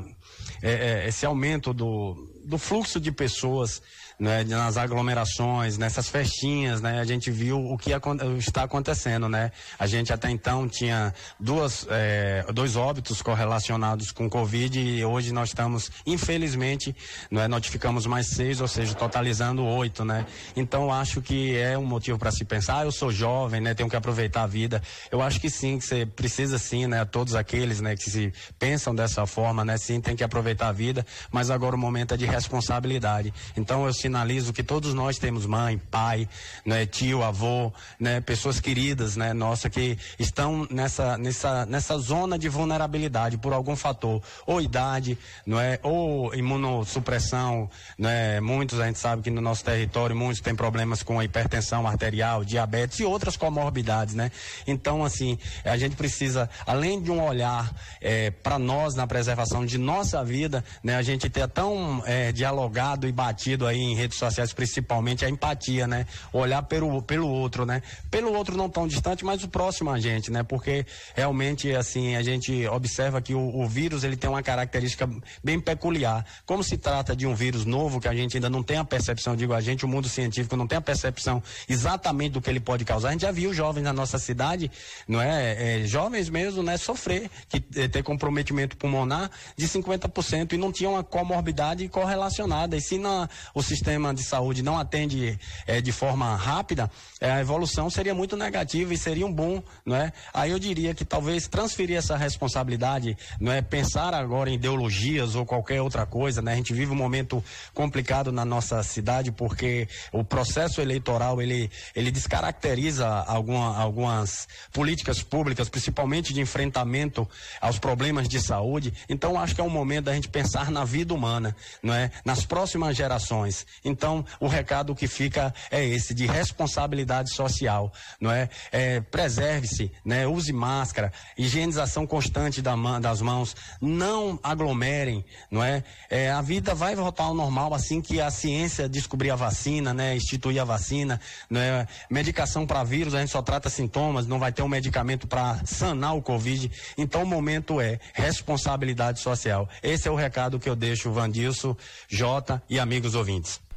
é, 0.61 0.71
é, 0.71 1.07
esse 1.07 1.25
aumento 1.25 1.73
do, 1.73 2.31
do 2.45 2.59
fluxo 2.59 2.99
de 2.99 3.11
pessoas 3.11 3.81
né, 4.19 4.43
nas 4.43 4.77
aglomerações, 4.77 5.77
nessas 5.77 6.09
festinhas, 6.09 6.81
né, 6.81 6.99
a 6.99 7.05
gente 7.05 7.31
viu 7.31 7.57
o 7.57 7.77
que 7.77 7.91
está 8.37 8.63
acontecendo, 8.63 9.29
né? 9.29 9.51
A 9.77 9.87
gente 9.87 10.11
até 10.11 10.29
então 10.29 10.67
tinha 10.67 11.13
duas, 11.39 11.87
é, 11.89 12.45
dois 12.53 12.75
óbitos 12.75 13.21
correlacionados 13.21 14.11
com 14.11 14.29
Covid 14.29 14.79
e 14.79 15.05
hoje 15.05 15.31
nós 15.31 15.49
estamos, 15.49 15.89
infelizmente, 16.05 16.95
né, 17.31 17.47
notificamos 17.47 18.05
mais 18.05 18.27
seis, 18.27 18.59
ou 18.59 18.67
seja, 18.67 18.93
totalizando 18.93 19.65
oito, 19.65 20.03
né? 20.03 20.25
Então 20.55 20.91
acho 20.91 21.21
que 21.21 21.55
é 21.57 21.77
um 21.77 21.85
motivo 21.85 22.19
para 22.19 22.31
se 22.31 22.43
pensar. 22.43 22.79
Ah, 22.79 22.85
eu 22.85 22.91
sou 22.91 23.11
jovem, 23.11 23.61
né? 23.61 23.73
Tenho 23.73 23.89
que 23.89 23.95
aproveitar 23.95 24.43
a 24.43 24.47
vida. 24.47 24.81
Eu 25.11 25.21
acho 25.21 25.39
que 25.39 25.49
sim, 25.49 25.77
que 25.77 25.85
você 25.85 26.05
precisa 26.05 26.57
sim, 26.57 26.87
né? 26.87 27.05
Todos 27.05 27.35
aqueles, 27.35 27.79
né, 27.79 27.95
que 27.95 28.09
se 28.09 28.33
pensam 28.57 28.93
dessa 28.93 29.25
forma, 29.25 29.63
né? 29.63 29.77
Sim, 29.77 30.01
tem 30.01 30.15
que 30.15 30.23
aproveitar 30.23 30.67
a 30.67 30.71
vida, 30.71 31.05
mas 31.31 31.49
agora 31.49 31.75
o 31.75 31.79
momento 31.79 32.13
é 32.13 32.17
de 32.17 32.25
responsabilidade. 32.25 33.33
Então 33.55 33.85
eu 33.85 33.93
sinalizo 34.09 34.51
que 34.51 34.63
todos 34.63 34.93
nós 34.93 35.19
temos 35.19 35.45
mãe, 35.45 35.77
pai, 35.77 36.27
né, 36.65 36.85
tio, 36.85 37.23
avô, 37.23 37.71
né, 37.99 38.19
pessoas 38.19 38.59
queridas, 38.59 39.15
né, 39.15 39.33
nossa 39.33 39.69
que 39.69 39.97
estão 40.17 40.67
nessa 40.69 41.17
nessa 41.17 41.65
nessa 41.67 41.97
zona 41.99 42.37
de 42.37 42.49
vulnerabilidade 42.49 43.37
por 43.37 43.53
algum 43.53 43.75
fator, 43.75 44.21
ou 44.47 44.59
idade, 44.59 45.17
não 45.45 45.59
é, 45.59 45.79
ou 45.83 46.33
imunossupressão, 46.33 47.69
né, 47.97 48.39
muitos 48.39 48.79
a 48.79 48.87
gente 48.87 48.97
sabe 48.97 49.21
que 49.21 49.29
no 49.29 49.41
nosso 49.41 49.63
território 49.63 50.15
muitos 50.15 50.41
têm 50.41 50.55
problemas 50.55 51.03
com 51.03 51.19
a 51.19 51.23
hipertensão 51.23 51.85
arterial, 51.85 52.43
diabetes 52.43 52.99
e 52.99 53.03
outras 53.03 53.37
comorbidades, 53.37 54.15
né? 54.15 54.31
Então 54.65 55.05
assim, 55.05 55.37
a 55.63 55.77
gente 55.77 55.95
precisa 55.95 56.49
além 56.65 56.99
de 56.99 57.11
um 57.11 57.23
olhar 57.23 57.71
é, 58.01 58.31
para 58.31 58.57
nós 58.57 58.95
na 58.95 59.05
preservação 59.05 59.65
de 59.65 59.77
nossa 59.77 60.23
vida, 60.23 60.63
né, 60.83 60.95
a 60.95 61.01
gente 61.03 61.29
ter 61.29 61.47
tão 61.47 62.01
é, 62.05 62.31
dialogado 62.31 63.07
e 63.07 63.11
batido 63.11 63.67
aí 63.67 63.79
em 63.79 63.98
redes 63.99 64.17
sociais, 64.17 64.53
principalmente, 64.53 65.25
a 65.25 65.29
empatia, 65.29 65.85
né? 65.85 66.07
Olhar 66.33 66.63
pelo, 66.63 67.01
pelo 67.01 67.27
outro, 67.27 67.65
né? 67.65 67.81
Pelo 68.09 68.33
outro 68.33 68.57
não 68.57 68.69
tão 68.69 68.87
distante, 68.87 69.23
mas 69.23 69.43
o 69.43 69.47
próximo 69.47 69.91
a 69.91 69.99
gente, 69.99 70.31
né? 70.31 70.43
Porque 70.43 70.85
realmente, 71.15 71.73
assim, 71.75 72.15
a 72.15 72.23
gente 72.23 72.65
observa 72.67 73.21
que 73.21 73.33
o, 73.33 73.39
o 73.39 73.67
vírus, 73.67 74.03
ele 74.03 74.15
tem 74.15 74.29
uma 74.29 74.41
característica 74.41 75.09
bem 75.43 75.59
peculiar. 75.59 76.25
Como 76.45 76.63
se 76.63 76.77
trata 76.77 77.15
de 77.15 77.27
um 77.27 77.35
vírus 77.35 77.65
novo, 77.65 77.99
que 77.99 78.07
a 78.07 78.13
gente 78.15 78.37
ainda 78.37 78.49
não 78.49 78.63
tem 78.63 78.77
a 78.77 78.85
percepção, 78.85 79.35
digo 79.35 79.53
a 79.53 79.61
gente, 79.61 79.85
o 79.85 79.87
mundo 79.87 80.07
científico 80.07 80.55
não 80.55 80.67
tem 80.67 80.77
a 80.77 80.81
percepção 80.81 81.43
exatamente 81.67 82.33
do 82.33 82.41
que 82.41 82.49
ele 82.49 82.59
pode 82.59 82.85
causar. 82.85 83.09
A 83.09 83.11
gente 83.11 83.21
já 83.21 83.31
viu 83.31 83.53
jovens 83.53 83.83
na 83.83 83.93
nossa 83.93 84.17
cidade, 84.17 84.71
não 85.07 85.21
é? 85.21 85.81
é 85.81 85.85
jovens 85.85 86.29
mesmo, 86.29 86.63
né? 86.63 86.77
Sofrer, 86.77 87.29
que 87.47 87.63
é, 87.75 87.87
ter 87.87 88.03
comprometimento 88.03 88.77
pulmonar 88.77 89.29
de 89.57 89.67
50% 89.67 90.53
e 90.53 90.57
não 90.57 90.71
tinha 90.71 90.89
uma 90.89 91.03
comorbidade 91.03 91.87
correlacionada. 91.89 92.77
E 92.77 92.81
se 92.81 92.97
na, 92.97 93.29
o 93.53 93.61
sistema 93.61 93.88
de 94.13 94.23
saúde 94.23 94.61
não 94.61 94.77
atende 94.77 95.39
é, 95.65 95.81
de 95.81 95.91
forma 95.91 96.35
rápida, 96.35 96.91
é, 97.19 97.31
a 97.31 97.39
evolução 97.39 97.89
seria 97.89 98.13
muito 98.13 98.37
negativa 98.37 98.93
e 98.93 98.97
seria 98.97 99.25
um 99.25 99.33
bom, 99.33 99.63
não 99.85 99.95
é? 99.95 100.13
Aí 100.33 100.51
eu 100.51 100.59
diria 100.59 100.93
que 100.93 101.03
talvez 101.03 101.47
transferir 101.47 101.97
essa 101.97 102.15
responsabilidade, 102.15 103.17
não 103.39 103.51
é 103.51 103.61
pensar 103.61 104.13
agora 104.13 104.49
em 104.49 104.53
ideologias 104.53 105.35
ou 105.35 105.45
qualquer 105.45 105.81
outra 105.81 106.05
coisa, 106.05 106.41
né? 106.41 106.53
A 106.53 106.55
gente 106.55 106.73
vive 106.73 106.91
um 106.91 106.95
momento 106.95 107.43
complicado 107.73 108.31
na 108.31 108.45
nossa 108.45 108.81
cidade 108.83 109.31
porque 109.31 109.87
o 110.11 110.23
processo 110.23 110.81
eleitoral 110.81 111.41
ele 111.41 111.69
ele 111.95 112.11
descaracteriza 112.11 113.07
alguma, 113.07 113.77
algumas 113.77 114.47
políticas 114.71 115.21
públicas, 115.21 115.69
principalmente 115.69 116.33
de 116.33 116.41
enfrentamento 116.41 117.27
aos 117.59 117.79
problemas 117.79 118.27
de 118.27 118.39
saúde. 118.41 118.93
Então 119.07 119.39
acho 119.39 119.55
que 119.55 119.61
é 119.61 119.63
um 119.63 119.69
momento 119.69 120.05
da 120.05 120.13
gente 120.13 120.29
pensar 120.29 120.71
na 120.71 120.85
vida 120.85 121.13
humana, 121.13 121.55
não 121.81 121.93
é? 121.93 122.11
Nas 122.23 122.45
próximas 122.45 122.95
gerações. 122.95 123.65
Então, 123.83 124.25
o 124.39 124.47
recado 124.47 124.95
que 124.95 125.07
fica 125.07 125.53
é 125.71 125.85
esse, 125.85 126.13
de 126.13 126.25
responsabilidade 126.25 127.33
social, 127.33 127.91
não 128.19 128.31
é? 128.31 128.49
é 128.71 128.99
Preserve-se, 129.01 129.91
né? 130.03 130.27
Use 130.27 130.51
máscara, 130.51 131.11
higienização 131.37 132.05
constante 132.05 132.61
da 132.61 132.75
das 132.99 133.21
mãos, 133.21 133.55
não 133.81 134.39
aglomerem, 134.41 135.23
não 135.51 135.63
é? 135.63 135.83
é? 136.09 136.31
A 136.31 136.41
vida 136.41 136.73
vai 136.73 136.95
voltar 136.95 137.25
ao 137.25 137.33
normal 137.33 137.73
assim 137.73 138.01
que 138.01 138.21
a 138.21 138.31
ciência 138.31 138.87
descobrir 138.87 139.31
a 139.31 139.35
vacina, 139.35 139.93
né? 139.93 140.15
Instituir 140.15 140.61
a 140.61 140.65
vacina, 140.65 141.19
não 141.49 141.59
é? 141.59 141.87
Medicação 142.09 142.65
para 142.65 142.83
vírus, 142.83 143.13
a 143.13 143.19
gente 143.19 143.31
só 143.31 143.41
trata 143.41 143.69
sintomas, 143.69 144.27
não 144.27 144.39
vai 144.39 144.51
ter 144.51 144.61
um 144.61 144.67
medicamento 144.67 145.27
para 145.27 145.59
sanar 145.65 146.15
o 146.15 146.21
Covid. 146.21 146.71
Então, 146.97 147.23
o 147.23 147.27
momento 147.27 147.81
é 147.81 147.99
responsabilidade 148.13 149.19
social. 149.19 149.67
Esse 149.83 150.07
é 150.07 150.11
o 150.11 150.15
recado 150.15 150.59
que 150.59 150.69
eu 150.69 150.75
deixo, 150.75 151.11
Vandilson, 151.11 151.75
Jota 152.07 152.61
e 152.69 152.79
amigos 152.79 153.15
ouvintes. 153.15 153.68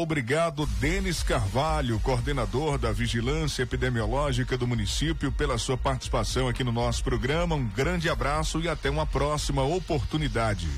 Obrigado, 0.00 0.64
Denis 0.78 1.24
Carvalho, 1.24 1.98
coordenador 1.98 2.78
da 2.78 2.92
Vigilância 2.92 3.64
Epidemiológica 3.64 4.56
do 4.56 4.64
município, 4.64 5.32
pela 5.32 5.58
sua 5.58 5.76
participação 5.76 6.46
aqui 6.46 6.62
no 6.62 6.70
nosso 6.70 7.02
programa. 7.02 7.56
Um 7.56 7.66
grande 7.66 8.08
abraço 8.08 8.60
e 8.60 8.68
até 8.68 8.88
uma 8.88 9.04
próxima 9.04 9.64
oportunidade. 9.64 10.68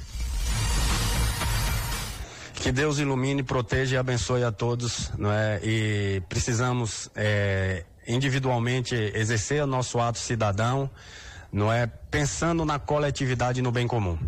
Que 2.55 2.73
Deus 2.73 2.99
ilumine, 2.99 3.43
proteja 3.43 3.97
e 3.97 3.99
abençoe 3.99 4.43
a 4.43 4.51
todos, 4.51 5.11
não 5.19 5.31
é? 5.31 5.61
E 5.63 6.23
precisamos 6.27 7.11
é, 7.15 7.85
individualmente 8.09 8.95
exercer 8.95 9.63
o 9.63 9.67
nosso 9.67 10.01
ato 10.01 10.19
cidadão, 10.19 10.89
não 11.53 11.71
é? 11.71 11.87
Pensando 11.87 12.65
na 12.65 12.79
coletividade 12.79 13.61
e 13.61 13.63
no 13.63 13.71
bem 13.71 13.87
comum. 13.87 14.19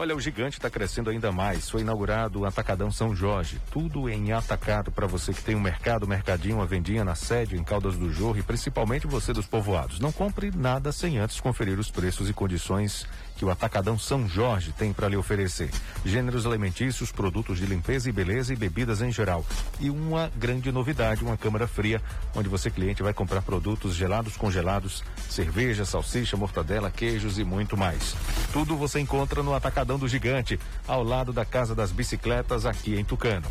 Olha, 0.00 0.16
o 0.16 0.20
gigante 0.20 0.56
está 0.56 0.70
crescendo 0.70 1.10
ainda 1.10 1.30
mais. 1.30 1.68
Foi 1.68 1.82
inaugurado 1.82 2.40
o 2.40 2.46
Atacadão 2.46 2.90
São 2.90 3.14
Jorge. 3.14 3.60
Tudo 3.70 4.08
em 4.08 4.32
atacado 4.32 4.90
para 4.90 5.06
você 5.06 5.30
que 5.30 5.44
tem 5.44 5.54
um 5.54 5.60
mercado, 5.60 6.08
mercadinho, 6.08 6.56
uma 6.56 6.64
vendinha 6.64 7.04
na 7.04 7.14
sede, 7.14 7.54
em 7.54 7.62
Caldas 7.62 7.98
do 7.98 8.10
Jorro 8.10 8.38
e 8.38 8.42
principalmente 8.42 9.06
você 9.06 9.34
dos 9.34 9.44
povoados. 9.44 10.00
Não 10.00 10.10
compre 10.10 10.50
nada 10.56 10.90
sem 10.90 11.18
antes 11.18 11.38
conferir 11.38 11.78
os 11.78 11.90
preços 11.90 12.30
e 12.30 12.32
condições 12.32 13.06
que 13.40 13.44
o 13.46 13.50
Atacadão 13.50 13.98
São 13.98 14.28
Jorge 14.28 14.70
tem 14.70 14.92
para 14.92 15.08
lhe 15.08 15.16
oferecer. 15.16 15.70
Gêneros 16.04 16.44
alimentícios, 16.44 17.10
produtos 17.10 17.56
de 17.56 17.64
limpeza 17.64 18.10
e 18.10 18.12
beleza 18.12 18.52
e 18.52 18.56
bebidas 18.56 19.00
em 19.00 19.10
geral. 19.10 19.46
E 19.80 19.88
uma 19.88 20.30
grande 20.36 20.70
novidade, 20.70 21.24
uma 21.24 21.38
câmara 21.38 21.66
fria, 21.66 22.02
onde 22.36 22.50
você 22.50 22.70
cliente 22.70 23.02
vai 23.02 23.14
comprar 23.14 23.40
produtos 23.40 23.94
gelados, 23.94 24.36
congelados, 24.36 25.02
cerveja, 25.26 25.86
salsicha, 25.86 26.36
mortadela, 26.36 26.90
queijos 26.90 27.38
e 27.38 27.44
muito 27.44 27.78
mais. 27.78 28.14
Tudo 28.52 28.76
você 28.76 29.00
encontra 29.00 29.42
no 29.42 29.54
Atacadão 29.54 29.98
do 29.98 30.06
Gigante, 30.06 30.60
ao 30.86 31.02
lado 31.02 31.32
da 31.32 31.46
Casa 31.46 31.74
das 31.74 31.90
Bicicletas, 31.90 32.66
aqui 32.66 32.94
em 32.94 33.04
Tucano. 33.06 33.46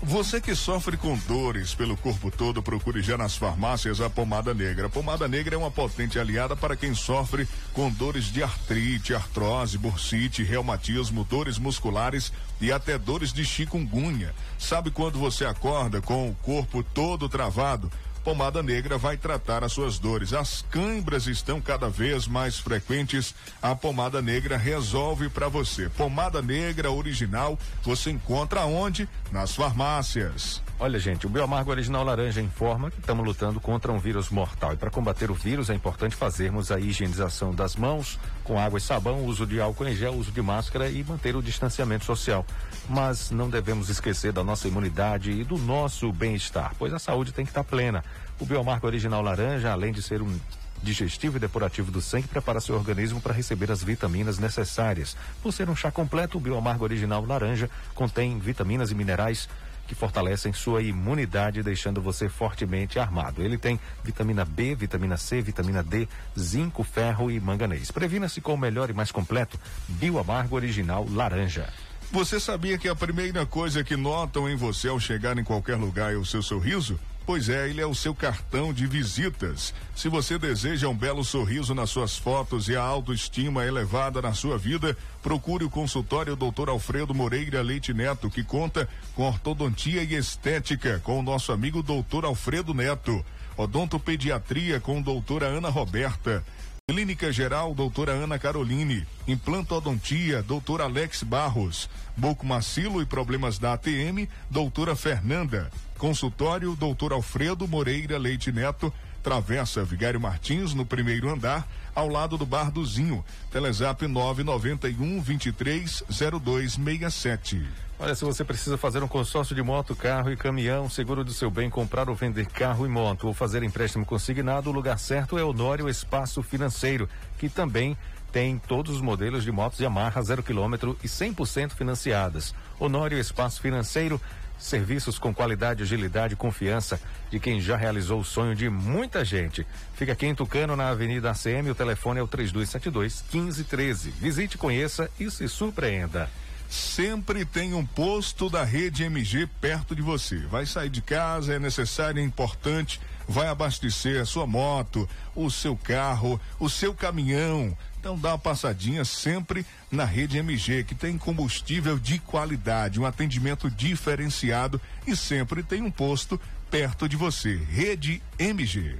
Você 0.00 0.40
que 0.40 0.54
sofre 0.54 0.96
com 0.96 1.18
dores 1.26 1.74
pelo 1.74 1.96
corpo 1.96 2.30
todo, 2.30 2.62
procure 2.62 3.02
já 3.02 3.18
nas 3.18 3.36
farmácias 3.36 4.00
a 4.00 4.08
pomada 4.08 4.54
negra. 4.54 4.86
A 4.86 4.90
pomada 4.90 5.26
negra 5.26 5.56
é 5.56 5.58
uma 5.58 5.72
potente 5.72 6.20
aliada 6.20 6.54
para 6.54 6.76
quem 6.76 6.94
sofre 6.94 7.48
com 7.72 7.90
dores 7.90 8.26
de 8.26 8.40
artrite, 8.40 9.12
artrose, 9.12 9.76
bursite, 9.76 10.44
reumatismo, 10.44 11.24
dores 11.24 11.58
musculares 11.58 12.32
e 12.60 12.70
até 12.70 12.96
dores 12.96 13.32
de 13.32 13.44
chikungunya. 13.44 14.32
Sabe 14.56 14.92
quando 14.92 15.18
você 15.18 15.44
acorda 15.44 16.00
com 16.00 16.30
o 16.30 16.34
corpo 16.36 16.80
todo 16.82 17.28
travado? 17.28 17.90
Pomada 18.28 18.62
Negra 18.62 18.98
vai 18.98 19.16
tratar 19.16 19.64
as 19.64 19.72
suas 19.72 19.98
dores. 19.98 20.34
As 20.34 20.60
câimbras 20.70 21.26
estão 21.26 21.62
cada 21.62 21.88
vez 21.88 22.28
mais 22.28 22.58
frequentes. 22.58 23.34
A 23.62 23.74
Pomada 23.74 24.20
Negra 24.20 24.58
resolve 24.58 25.30
para 25.30 25.48
você. 25.48 25.88
Pomada 25.88 26.42
Negra 26.42 26.90
original 26.90 27.58
você 27.82 28.10
encontra 28.10 28.66
onde? 28.66 29.08
Nas 29.32 29.56
farmácias. 29.56 30.62
Olha, 30.78 30.98
gente, 30.98 31.26
o 31.26 31.30
Bioamargo 31.30 31.70
Original 31.70 32.04
Laranja 32.04 32.42
informa 32.42 32.90
que 32.90 33.00
estamos 33.00 33.26
lutando 33.26 33.58
contra 33.60 33.90
um 33.90 33.98
vírus 33.98 34.28
mortal. 34.28 34.74
E 34.74 34.76
para 34.76 34.90
combater 34.90 35.30
o 35.30 35.34
vírus 35.34 35.70
é 35.70 35.74
importante 35.74 36.14
fazermos 36.14 36.70
a 36.70 36.78
higienização 36.78 37.54
das 37.54 37.76
mãos 37.76 38.18
com 38.48 38.58
água 38.58 38.78
e 38.78 38.80
sabão, 38.80 39.26
uso 39.26 39.46
de 39.46 39.60
álcool 39.60 39.86
em 39.86 39.94
gel, 39.94 40.14
uso 40.14 40.32
de 40.32 40.40
máscara 40.40 40.88
e 40.88 41.04
manter 41.04 41.36
o 41.36 41.42
distanciamento 41.42 42.06
social. 42.06 42.46
Mas 42.88 43.30
não 43.30 43.50
devemos 43.50 43.90
esquecer 43.90 44.32
da 44.32 44.42
nossa 44.42 44.66
imunidade 44.66 45.30
e 45.30 45.44
do 45.44 45.58
nosso 45.58 46.10
bem-estar, 46.10 46.74
pois 46.78 46.94
a 46.94 46.98
saúde 46.98 47.30
tem 47.30 47.44
que 47.44 47.50
estar 47.50 47.62
plena. 47.62 48.02
O 48.40 48.46
Biomarco 48.46 48.86
Original 48.86 49.20
Laranja, 49.20 49.70
além 49.70 49.92
de 49.92 50.00
ser 50.00 50.22
um 50.22 50.34
digestivo 50.82 51.36
e 51.36 51.40
depurativo 51.40 51.90
do 51.90 52.00
sangue 52.00 52.28
prepara 52.28 52.60
seu 52.60 52.74
organismo 52.74 53.20
para 53.20 53.34
receber 53.34 53.70
as 53.70 53.82
vitaminas 53.82 54.38
necessárias. 54.38 55.14
Por 55.42 55.52
ser 55.52 55.68
um 55.68 55.76
chá 55.76 55.90
completo, 55.90 56.38
o 56.38 56.40
Bioamargo 56.40 56.84
Original 56.84 57.24
Laranja 57.26 57.68
contém 57.94 58.38
vitaminas 58.38 58.90
e 58.90 58.94
minerais 58.94 59.48
que 59.88 59.94
fortalecem 59.94 60.52
sua 60.52 60.82
imunidade, 60.82 61.62
deixando 61.62 62.02
você 62.02 62.28
fortemente 62.28 62.98
armado. 62.98 63.42
Ele 63.42 63.56
tem 63.56 63.80
vitamina 64.04 64.44
B, 64.44 64.74
vitamina 64.74 65.16
C, 65.16 65.40
vitamina 65.40 65.82
D, 65.82 66.06
zinco, 66.38 66.84
ferro 66.84 67.30
e 67.30 67.40
manganês. 67.40 67.90
Previna-se 67.90 68.40
com 68.40 68.54
o 68.54 68.58
melhor 68.58 68.90
e 68.90 68.92
mais 68.92 69.10
completo 69.10 69.58
Bioamargo 69.88 70.54
Original 70.54 71.06
Laranja. 71.10 71.72
Você 72.12 72.38
sabia 72.38 72.78
que 72.78 72.88
a 72.88 72.94
primeira 72.94 73.44
coisa 73.46 73.82
que 73.82 73.96
notam 73.96 74.48
em 74.48 74.56
você 74.56 74.88
ao 74.88 75.00
chegar 75.00 75.36
em 75.38 75.44
qualquer 75.44 75.76
lugar 75.76 76.12
é 76.12 76.16
o 76.16 76.24
seu 76.24 76.42
sorriso? 76.42 76.98
Pois 77.28 77.50
é, 77.50 77.68
ele 77.68 77.82
é 77.82 77.86
o 77.86 77.94
seu 77.94 78.14
cartão 78.14 78.72
de 78.72 78.86
visitas. 78.86 79.74
Se 79.94 80.08
você 80.08 80.38
deseja 80.38 80.88
um 80.88 80.96
belo 80.96 81.22
sorriso 81.22 81.74
nas 81.74 81.90
suas 81.90 82.16
fotos 82.16 82.70
e 82.70 82.74
a 82.74 82.80
autoestima 82.82 83.66
elevada 83.66 84.22
na 84.22 84.32
sua 84.32 84.56
vida, 84.56 84.96
procure 85.22 85.62
o 85.62 85.68
consultório 85.68 86.34
Dr. 86.34 86.70
Alfredo 86.70 87.14
Moreira 87.14 87.60
Leite 87.60 87.92
Neto, 87.92 88.30
que 88.30 88.42
conta 88.42 88.88
com 89.14 89.24
ortodontia 89.24 90.02
e 90.02 90.14
estética 90.14 91.02
com 91.04 91.18
o 91.18 91.22
nosso 91.22 91.52
amigo 91.52 91.82
Dr. 91.82 92.24
Alfredo 92.24 92.72
Neto. 92.72 93.22
Odontopediatria 93.58 94.80
com 94.80 95.02
doutora 95.02 95.48
Ana 95.48 95.68
Roberta. 95.68 96.42
Clínica 96.90 97.30
Geral, 97.30 97.74
doutora 97.74 98.12
Ana 98.12 98.38
Caroline. 98.38 99.06
Implantodontia, 99.26 100.42
doutor 100.42 100.80
Alex 100.80 101.22
Barros. 101.22 101.86
Bucomacilo 102.16 103.02
e 103.02 103.04
problemas 103.04 103.58
da 103.58 103.74
ATM, 103.74 104.26
doutora 104.48 104.96
Fernanda. 104.96 105.70
Consultório, 105.98 106.74
doutor 106.74 107.12
Alfredo 107.12 107.68
Moreira 107.68 108.16
Leite 108.16 108.50
Neto. 108.50 108.90
Travessa 109.22 109.84
Vigário 109.84 110.20
Martins, 110.20 110.74
no 110.74 110.86
primeiro 110.86 111.28
andar, 111.28 111.66
ao 111.94 112.08
lado 112.08 112.38
do 112.38 112.46
Bar 112.46 112.70
do 112.70 112.84
Zinho. 112.84 113.24
Telezap 113.50 114.06
991 114.06 115.20
23 115.20 116.02
0267. 116.08 117.66
Olha, 118.00 118.14
se 118.14 118.24
você 118.24 118.44
precisa 118.44 118.78
fazer 118.78 119.02
um 119.02 119.08
consórcio 119.08 119.56
de 119.56 119.62
moto, 119.62 119.96
carro 119.96 120.30
e 120.30 120.36
caminhão, 120.36 120.88
seguro 120.88 121.24
do 121.24 121.32
seu 121.32 121.50
bem, 121.50 121.68
comprar 121.68 122.08
ou 122.08 122.14
vender 122.14 122.46
carro 122.46 122.86
e 122.86 122.88
moto, 122.88 123.26
ou 123.26 123.34
fazer 123.34 123.64
empréstimo 123.64 124.06
consignado, 124.06 124.70
o 124.70 124.72
lugar 124.72 125.00
certo 125.00 125.36
é 125.36 125.42
o 125.42 125.52
Nório 125.52 125.88
Espaço 125.88 126.40
Financeiro, 126.40 127.08
que 127.38 127.48
também 127.48 127.96
tem 128.30 128.58
todos 128.58 128.94
os 128.94 129.00
modelos 129.00 129.42
de 129.42 129.50
motos 129.50 129.80
Yamaha 129.80 130.22
zero 130.22 130.42
quilômetro 130.42 130.96
e 131.02 131.08
100% 131.08 131.72
financiadas. 131.72 132.54
Honório 132.78 133.18
Espaço 133.18 133.60
Financeiro, 133.60 134.20
serviços 134.58 135.18
com 135.18 135.32
qualidade, 135.32 135.82
agilidade 135.82 136.34
e 136.34 136.36
confiança 136.36 137.00
de 137.30 137.38
quem 137.38 137.60
já 137.60 137.76
realizou 137.76 138.20
o 138.20 138.24
sonho 138.24 138.54
de 138.54 138.68
muita 138.68 139.24
gente. 139.24 139.66
Fica 139.94 140.12
aqui 140.12 140.26
em 140.26 140.34
Tucano, 140.34 140.76
na 140.76 140.88
Avenida 140.88 141.30
ACM, 141.30 141.70
o 141.70 141.74
telefone 141.74 142.20
é 142.20 142.22
o 142.22 142.28
3272 142.28 143.24
1513. 143.32 144.10
Visite, 144.10 144.58
conheça 144.58 145.10
e 145.18 145.30
se 145.30 145.48
surpreenda 145.48 146.28
sempre 146.68 147.46
tem 147.46 147.72
um 147.72 147.84
posto 147.84 148.50
da 148.50 148.62
rede 148.62 149.02
MG 149.02 149.46
perto 149.60 149.96
de 149.96 150.02
você. 150.02 150.36
Vai 150.46 150.66
sair 150.66 150.90
de 150.90 151.00
casa, 151.00 151.54
é 151.54 151.58
necessário, 151.58 152.20
é 152.20 152.22
importante, 152.22 153.00
vai 153.26 153.48
abastecer 153.48 154.20
a 154.20 154.26
sua 154.26 154.46
moto, 154.46 155.08
o 155.34 155.50
seu 155.50 155.76
carro, 155.76 156.40
o 156.58 156.68
seu 156.68 156.94
caminhão. 156.94 157.76
Então 157.98 158.16
dá 158.16 158.30
uma 158.30 158.38
passadinha 158.38 159.04
sempre 159.04 159.66
na 159.90 160.04
rede 160.04 160.38
MG, 160.38 160.84
que 160.84 160.94
tem 160.94 161.18
combustível 161.18 161.98
de 161.98 162.18
qualidade, 162.18 163.00
um 163.00 163.06
atendimento 163.06 163.70
diferenciado 163.70 164.80
e 165.06 165.16
sempre 165.16 165.62
tem 165.62 165.82
um 165.82 165.90
posto 165.90 166.40
perto 166.70 167.08
de 167.08 167.16
você. 167.16 167.56
Rede 167.56 168.22
MG. 168.38 168.96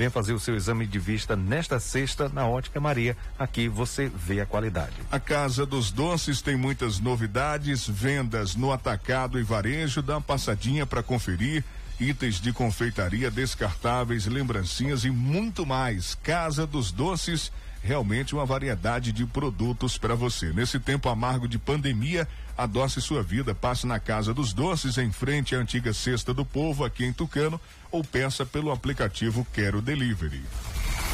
Venha 0.00 0.10
fazer 0.10 0.32
o 0.32 0.40
seu 0.40 0.56
exame 0.56 0.86
de 0.86 0.98
vista 0.98 1.36
nesta 1.36 1.78
sexta 1.78 2.26
na 2.30 2.48
Ótica 2.48 2.80
Maria. 2.80 3.14
Aqui 3.38 3.68
você 3.68 4.08
vê 4.08 4.40
a 4.40 4.46
qualidade. 4.46 4.94
A 5.12 5.20
Casa 5.20 5.66
dos 5.66 5.90
Doces 5.90 6.40
tem 6.40 6.56
muitas 6.56 6.98
novidades, 6.98 7.86
vendas 7.86 8.56
no 8.56 8.72
atacado 8.72 9.38
e 9.38 9.42
varejo. 9.42 10.00
Dá 10.00 10.14
uma 10.14 10.22
passadinha 10.22 10.86
para 10.86 11.02
conferir. 11.02 11.62
Itens 12.00 12.40
de 12.40 12.50
confeitaria 12.50 13.30
descartáveis, 13.30 14.24
lembrancinhas 14.24 15.04
e 15.04 15.10
muito 15.10 15.66
mais. 15.66 16.14
Casa 16.22 16.66
dos 16.66 16.90
Doces 16.90 17.52
realmente 17.82 18.34
uma 18.34 18.46
variedade 18.46 19.12
de 19.12 19.26
produtos 19.26 19.98
para 19.98 20.14
você. 20.14 20.50
Nesse 20.50 20.80
tempo 20.80 21.10
amargo 21.10 21.46
de 21.46 21.58
pandemia, 21.58 22.26
adoce 22.62 23.00
sua 23.00 23.22
vida. 23.22 23.54
Passe 23.54 23.86
na 23.86 23.98
Casa 23.98 24.34
dos 24.34 24.52
Doces, 24.52 24.98
em 24.98 25.10
frente 25.10 25.54
à 25.54 25.58
antiga 25.58 25.92
Cesta 25.92 26.34
do 26.34 26.44
Povo, 26.44 26.84
aqui 26.84 27.04
em 27.04 27.12
Tucano, 27.12 27.60
ou 27.90 28.04
peça 28.04 28.44
pelo 28.44 28.70
aplicativo 28.70 29.46
Quero 29.52 29.80
Delivery. 29.80 30.42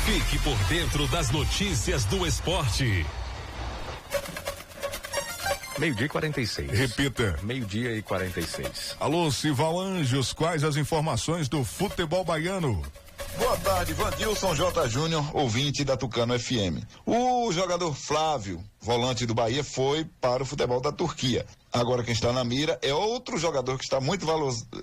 Fique 0.05 0.39
por 0.41 0.57
dentro 0.69 1.07
das 1.09 1.31
notícias 1.31 2.05
do 2.05 2.27
esporte. 2.27 3.07
Meio-dia 5.79 6.07
e 6.07 6.09
46. 6.09 6.71
Repita. 6.71 7.39
Meio-dia 7.43 7.97
e 7.97 8.03
46. 8.03 8.97
Alô, 8.99 9.31
Sival 9.31 9.79
Anjos, 9.79 10.33
quais 10.33 10.65
as 10.65 10.77
informações 10.77 11.49
do 11.49 11.65
futebol 11.65 12.25
baiano? 12.25 12.83
Boa 13.39 13.57
tarde, 13.59 13.93
Vandilson 13.93 14.55
J. 14.55 14.89
Júnior, 14.89 15.37
ouvinte 15.37 15.85
da 15.85 15.97
Tucano 15.97 16.39
FM. 16.39 16.83
O 17.05 17.53
jogador 17.53 17.95
Flávio, 17.95 18.65
volante 18.87 19.27
do 19.27 19.35
Bahia, 19.35 19.65
foi 19.65 20.07
para 20.21 20.45
o 20.45 20.47
futebol 20.47 20.81
da 20.81 20.93
Turquia. 20.93 21.45
Agora 21.73 22.05
quem 22.05 22.15
está 22.15 22.33
na 22.33 22.45
mira 22.45 22.79
é 22.81 22.95
outro 22.95 23.37
jogador 23.37 23.77
que 23.77 23.85
está 23.85 24.01
muito 24.01 24.25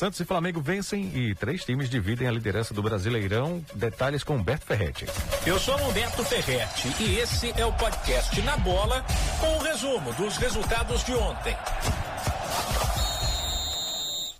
Santos 0.00 0.18
e 0.18 0.24
Flamengo 0.24 0.62
vencem 0.62 1.12
e 1.14 1.34
três 1.34 1.62
times 1.62 1.90
dividem 1.90 2.26
a 2.26 2.30
liderança 2.30 2.72
do 2.72 2.82
Brasileirão. 2.82 3.62
Detalhes 3.74 4.24
com 4.24 4.36
Humberto 4.36 4.64
Ferretti. 4.64 5.04
Eu 5.46 5.60
sou 5.60 5.76
Humberto 5.76 6.24
Ferretti 6.24 6.88
e 7.02 7.18
esse 7.18 7.52
é 7.54 7.66
o 7.66 7.72
podcast 7.74 8.40
Na 8.40 8.56
Bola 8.56 9.04
com 9.38 9.46
o 9.46 9.56
um 9.56 9.58
resumo 9.58 10.10
dos 10.14 10.38
resultados 10.38 11.04
de 11.04 11.12
ontem. 11.12 11.54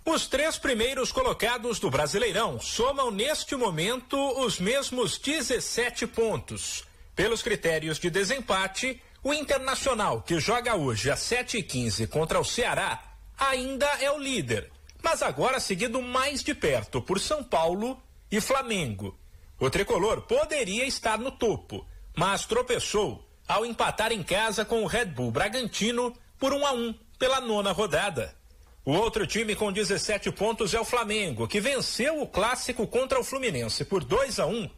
Os 0.03 0.25
três 0.25 0.57
primeiros 0.57 1.11
colocados 1.11 1.79
do 1.79 1.91
Brasileirão 1.91 2.59
somam 2.59 3.11
neste 3.11 3.55
momento 3.55 4.17
os 4.43 4.59
mesmos 4.59 5.19
17 5.19 6.07
pontos. 6.07 6.83
Pelos 7.15 7.43
critérios 7.43 7.99
de 7.99 8.09
desempate, 8.09 8.99
o 9.23 9.31
Internacional, 9.31 10.23
que 10.23 10.39
joga 10.39 10.75
hoje 10.75 11.11
às 11.11 11.19
7h15 11.19 12.07
contra 12.07 12.39
o 12.39 12.43
Ceará, 12.43 12.99
ainda 13.37 13.85
é 13.99 14.09
o 14.09 14.17
líder 14.17 14.71
mas 15.03 15.21
agora 15.21 15.59
seguido 15.59 16.01
mais 16.01 16.43
de 16.43 16.53
perto 16.53 17.01
por 17.01 17.19
São 17.19 17.43
Paulo 17.43 18.01
e 18.31 18.39
Flamengo. 18.39 19.17
O 19.59 19.69
tricolor 19.69 20.21
poderia 20.21 20.85
estar 20.85 21.19
no 21.19 21.31
topo, 21.31 21.85
mas 22.15 22.45
tropeçou 22.45 23.27
ao 23.47 23.65
empatar 23.65 24.11
em 24.11 24.23
casa 24.23 24.63
com 24.63 24.83
o 24.83 24.87
Red 24.87 25.05
Bull 25.05 25.31
Bragantino 25.31 26.15
por 26.39 26.53
1 26.53 26.65
a 26.65 26.73
1 26.73 26.93
pela 27.19 27.41
nona 27.41 27.71
rodada. 27.71 28.35
O 28.83 28.93
outro 28.93 29.27
time 29.27 29.55
com 29.55 29.71
17 29.71 30.31
pontos 30.31 30.73
é 30.73 30.79
o 30.79 30.85
Flamengo, 30.85 31.47
que 31.47 31.59
venceu 31.59 32.19
o 32.19 32.27
clássico 32.27 32.87
contra 32.87 33.19
o 33.19 33.23
Fluminense 33.23 33.85
por 33.85 34.03
2 34.03 34.39
a 34.39 34.47
1 34.47 34.69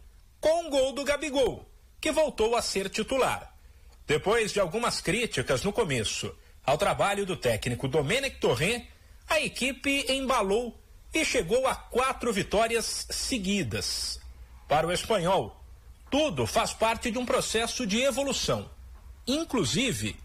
com 0.41 0.65
um 0.65 0.69
gol 0.69 0.91
do 0.91 1.05
Gabigol, 1.05 1.65
que 2.01 2.11
voltou 2.11 2.57
a 2.57 2.61
ser 2.61 2.89
titular. 2.89 3.55
Depois 4.05 4.51
de 4.51 4.59
algumas 4.59 4.99
críticas 4.99 5.63
no 5.63 5.71
começo 5.71 6.35
ao 6.65 6.77
trabalho 6.77 7.25
do 7.25 7.37
técnico 7.37 7.87
Domenech 7.87 8.37
Torrent, 8.41 8.85
a 9.27 9.39
equipe 9.39 10.05
embalou 10.09 10.79
e 11.13 11.23
chegou 11.23 11.67
a 11.67 11.75
quatro 11.75 12.33
vitórias 12.33 13.05
seguidas. 13.09 14.19
Para 14.67 14.87
o 14.87 14.91
espanhol, 14.91 15.63
tudo 16.09 16.47
faz 16.47 16.73
parte 16.73 17.11
de 17.11 17.17
um 17.17 17.25
processo 17.25 17.85
de 17.85 18.01
evolução, 18.01 18.69
inclusive 19.27 20.15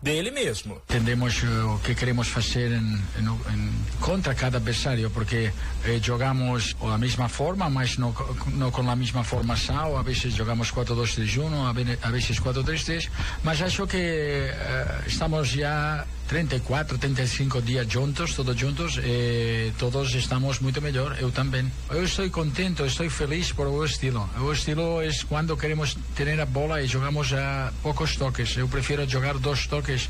dele 0.00 0.30
mesmo. 0.30 0.80
Entendemos 0.88 1.42
o 1.42 1.78
que 1.78 1.94
queremos 1.94 2.28
fazer 2.28 2.70
em, 2.70 2.94
em, 3.18 3.26
em, 3.26 3.72
contra 4.00 4.34
cada 4.34 4.58
adversário, 4.58 5.10
porque 5.10 5.52
eh, 5.84 5.98
jogamos 6.02 6.74
da 6.74 6.98
mesma 6.98 7.28
forma, 7.28 7.68
mas 7.70 7.96
não, 7.96 8.14
não 8.52 8.70
com 8.70 8.88
a 8.88 8.94
mesma 8.94 9.24
formação. 9.24 9.96
A 9.96 10.02
vezes 10.02 10.34
jogamos 10.34 10.70
4-2-3-1, 10.70 11.98
a 12.02 12.10
vezes 12.10 12.38
4-3-3, 12.38 13.08
mas 13.42 13.60
acho 13.62 13.86
que 13.86 13.96
eh, 13.96 15.02
estamos 15.06 15.48
já 15.48 16.06
34, 16.28 16.98
35 16.98 17.62
dias 17.62 17.86
juntos, 17.88 18.34
todos 18.34 18.56
juntos, 18.56 18.98
e 18.98 19.72
todos 19.78 20.12
estamos 20.14 20.58
muito 20.58 20.82
melhor, 20.82 21.16
eu 21.20 21.30
também. 21.30 21.70
Eu 21.88 22.04
estou 22.04 22.28
contente, 22.30 22.82
estou 22.82 23.08
feliz 23.08 23.52
por 23.52 23.66
o 23.68 23.84
estilo. 23.84 24.28
O 24.40 24.52
estilo 24.52 25.00
é 25.00 25.08
quando 25.28 25.56
queremos 25.56 25.96
ter 26.14 26.38
a 26.40 26.46
bola 26.46 26.82
e 26.82 26.86
jogamos 26.86 27.32
a 27.32 27.72
poucos 27.82 28.16
toques. 28.16 28.56
Eu 28.56 28.68
prefiro 28.68 29.08
jogar 29.08 29.38
dois 29.38 29.66
toques, 29.66 30.08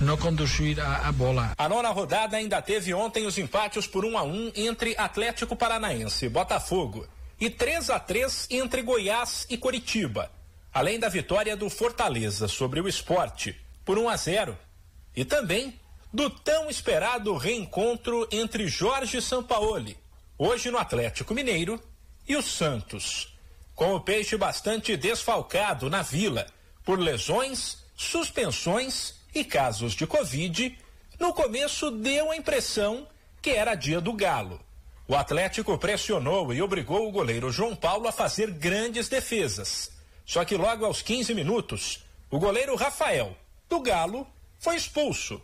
não 0.00 0.16
conduzir 0.16 0.80
a, 0.80 1.08
a 1.08 1.12
bola. 1.12 1.52
A 1.58 1.68
nona 1.68 1.90
rodada 1.90 2.36
ainda 2.36 2.62
teve 2.62 2.94
ontem 2.94 3.26
os 3.26 3.36
empates 3.36 3.86
por 3.86 4.04
1 4.04 4.12
um 4.12 4.18
a 4.18 4.22
1 4.22 4.28
um 4.28 4.52
entre 4.56 4.94
Atlético 4.96 5.54
Paranaense 5.54 6.26
e 6.26 6.28
Botafogo 6.28 7.06
e 7.38 7.50
3 7.50 7.90
a 7.90 7.98
3 7.98 8.46
entre 8.50 8.82
Goiás 8.82 9.46
e 9.50 9.58
Coritiba, 9.58 10.30
além 10.72 10.98
da 10.98 11.08
vitória 11.08 11.56
do 11.56 11.68
Fortaleza 11.68 12.48
sobre 12.48 12.80
o 12.80 12.88
Esporte 12.88 13.54
por 13.84 13.98
1 13.98 14.08
a 14.08 14.16
0 14.16 14.69
e 15.14 15.24
também 15.24 15.78
do 16.12 16.28
tão 16.28 16.68
esperado 16.68 17.36
reencontro 17.36 18.26
entre 18.32 18.66
Jorge 18.66 19.20
Sampaoli, 19.22 19.96
hoje 20.36 20.70
no 20.70 20.78
Atlético 20.78 21.34
Mineiro, 21.34 21.80
e 22.26 22.36
o 22.36 22.42
Santos, 22.42 23.36
com 23.74 23.94
o 23.94 24.00
peixe 24.00 24.36
bastante 24.36 24.96
desfalcado 24.96 25.88
na 25.88 26.02
vila 26.02 26.46
por 26.84 26.98
lesões, 26.98 27.78
suspensões 27.96 29.14
e 29.34 29.44
casos 29.44 29.94
de 29.94 30.06
Covid, 30.06 30.76
no 31.18 31.32
começo 31.32 31.90
deu 31.90 32.30
a 32.30 32.36
impressão 32.36 33.06
que 33.42 33.50
era 33.50 33.74
dia 33.74 34.00
do 34.00 34.12
Galo. 34.12 34.60
O 35.06 35.14
Atlético 35.14 35.76
pressionou 35.76 36.52
e 36.52 36.62
obrigou 36.62 37.08
o 37.08 37.10
goleiro 37.10 37.50
João 37.50 37.74
Paulo 37.74 38.06
a 38.06 38.12
fazer 38.12 38.50
grandes 38.52 39.08
defesas. 39.08 39.90
Só 40.24 40.44
que 40.44 40.56
logo 40.56 40.84
aos 40.84 41.02
15 41.02 41.34
minutos, 41.34 42.04
o 42.30 42.38
goleiro 42.38 42.76
Rafael, 42.76 43.36
do 43.68 43.80
Galo, 43.80 44.26
foi 44.60 44.76
expulso. 44.76 45.40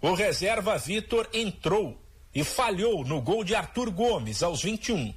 O 0.00 0.14
reserva 0.14 0.78
Vitor 0.78 1.28
entrou 1.34 2.00
e 2.34 2.42
falhou 2.42 3.04
no 3.04 3.20
gol 3.20 3.44
de 3.44 3.54
Arthur 3.54 3.90
Gomes 3.90 4.42
aos 4.42 4.62
21. 4.62 5.12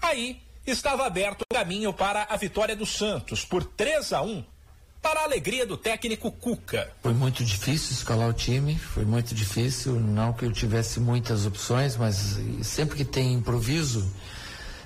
Aí 0.00 0.40
estava 0.66 1.04
aberto 1.04 1.42
o 1.42 1.54
caminho 1.54 1.92
para 1.92 2.22
a 2.30 2.36
vitória 2.36 2.74
do 2.74 2.86
Santos 2.86 3.44
por 3.44 3.64
3 3.64 4.12
a 4.12 4.22
1 4.22 4.44
para 5.02 5.20
a 5.20 5.24
alegria 5.24 5.66
do 5.66 5.76
técnico 5.76 6.30
Cuca. 6.30 6.90
Foi 7.02 7.12
muito 7.12 7.44
difícil 7.44 7.92
escalar 7.92 8.28
o 8.28 8.32
time, 8.32 8.76
foi 8.76 9.04
muito 9.04 9.34
difícil, 9.34 10.00
não 10.00 10.32
que 10.32 10.44
eu 10.44 10.52
tivesse 10.52 10.98
muitas 10.98 11.44
opções, 11.44 11.96
mas 11.96 12.38
sempre 12.62 12.96
que 12.96 13.04
tem 13.04 13.34
improviso 13.34 14.10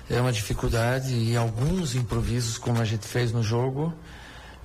é 0.09 0.19
uma 0.19 0.31
dificuldade 0.31 1.15
e 1.15 1.37
alguns 1.37 1.95
improvisos 1.95 2.57
como 2.57 2.81
a 2.81 2.85
gente 2.85 3.07
fez 3.07 3.31
no 3.31 3.41
jogo 3.41 3.93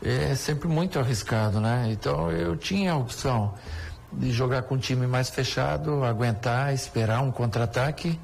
é 0.06 0.34
sempre 0.34 0.68
muito 0.68 0.98
arriscado, 0.98 1.60
né? 1.60 1.88
Então 1.90 2.30
eu 2.30 2.56
tinha 2.56 2.92
a 2.92 2.96
opção 2.96 3.54
de 4.12 4.30
jogar 4.30 4.62
com 4.62 4.76
um 4.76 4.78
time 4.78 5.06
mais 5.06 5.28
fechado, 5.28 6.04
aguentar, 6.04 6.72
esperar 6.72 7.22
um 7.22 7.30
contra-ataque 7.30 8.18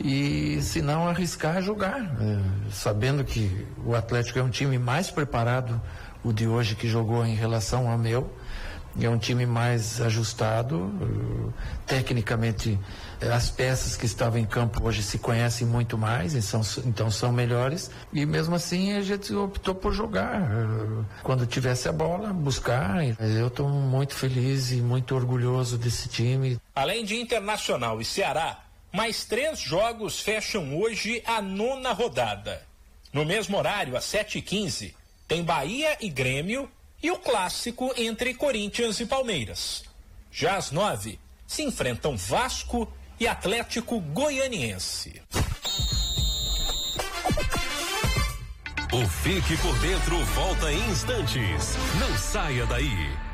e 0.00 0.60
se 0.62 0.82
não 0.82 1.06
arriscar 1.06 1.62
jogar, 1.62 2.00
é, 2.00 2.72
sabendo 2.72 3.22
que 3.22 3.66
o 3.84 3.94
Atlético 3.94 4.38
é 4.38 4.42
um 4.42 4.50
time 4.50 4.78
mais 4.78 5.10
preparado 5.10 5.80
o 6.24 6.32
de 6.32 6.48
hoje 6.48 6.74
que 6.74 6.88
jogou 6.88 7.24
em 7.24 7.34
relação 7.34 7.90
ao 7.90 7.98
meu 7.98 8.30
é 9.02 9.08
um 9.08 9.18
time 9.18 9.44
mais 9.44 10.00
ajustado, 10.00 10.92
eh, 11.02 11.50
tecnicamente 11.86 12.78
as 13.32 13.50
peças 13.50 13.96
que 13.96 14.06
estavam 14.06 14.38
em 14.38 14.44
campo 14.44 14.86
hoje 14.86 15.02
se 15.02 15.18
conhecem 15.18 15.66
muito 15.66 15.96
mais, 15.96 16.32
são, 16.44 16.60
então 16.84 17.10
são 17.10 17.32
melhores, 17.32 17.90
e 18.12 18.24
mesmo 18.26 18.54
assim 18.54 18.92
a 18.92 19.02
gente 19.02 19.32
optou 19.34 19.74
por 19.74 19.92
jogar. 19.92 20.48
Quando 21.22 21.46
tivesse 21.46 21.88
a 21.88 21.92
bola, 21.92 22.32
buscar. 22.32 23.04
Eu 23.20 23.48
estou 23.48 23.68
muito 23.68 24.14
feliz 24.14 24.72
e 24.72 24.76
muito 24.76 25.14
orgulhoso 25.14 25.78
desse 25.78 26.08
time. 26.08 26.58
Além 26.74 27.04
de 27.04 27.16
Internacional 27.16 28.00
e 28.00 28.04
Ceará, 28.04 28.64
mais 28.92 29.24
três 29.24 29.58
jogos 29.58 30.20
fecham 30.20 30.78
hoje 30.78 31.22
a 31.26 31.42
nona 31.42 31.92
rodada. 31.92 32.62
No 33.12 33.24
mesmo 33.24 33.56
horário, 33.56 33.96
às 33.96 34.04
7h15, 34.04 34.94
tem 35.26 35.42
Bahia 35.42 35.96
e 36.00 36.08
Grêmio 36.08 36.68
e 37.02 37.10
o 37.10 37.18
clássico 37.18 37.92
entre 37.96 38.34
Corinthians 38.34 38.98
e 39.00 39.06
Palmeiras. 39.06 39.84
Já 40.32 40.56
às 40.56 40.70
nove, 40.70 41.18
se 41.46 41.62
enfrentam 41.62 42.16
Vasco 42.16 42.90
e 43.18 43.26
Atlético 43.26 44.00
Goianiense. 44.00 45.22
O 48.92 49.08
Fique 49.08 49.56
por 49.58 49.76
Dentro 49.80 50.24
volta 50.24 50.72
em 50.72 50.90
instantes. 50.90 51.76
Não 51.98 52.16
saia 52.16 52.64
daí. 52.66 53.33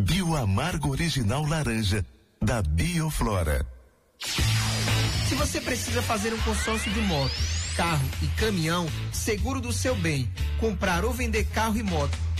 Bioamargo 0.00 0.90
Original 0.90 1.46
Laranja 1.46 2.04
da 2.42 2.62
Bioflora. 2.62 3.66
Se 5.28 5.34
você 5.34 5.60
precisa 5.60 6.02
fazer 6.02 6.32
um 6.34 6.40
consórcio 6.40 6.92
de 6.92 7.00
moto, 7.00 7.34
carro 7.76 8.06
e 8.22 8.26
caminhão, 8.38 8.86
seguro 9.12 9.60
do 9.60 9.72
seu 9.72 9.94
bem, 9.94 10.30
comprar 10.60 11.04
ou 11.04 11.12
vender 11.12 11.44
carro 11.46 11.76
e 11.76 11.82
moto 11.82 12.23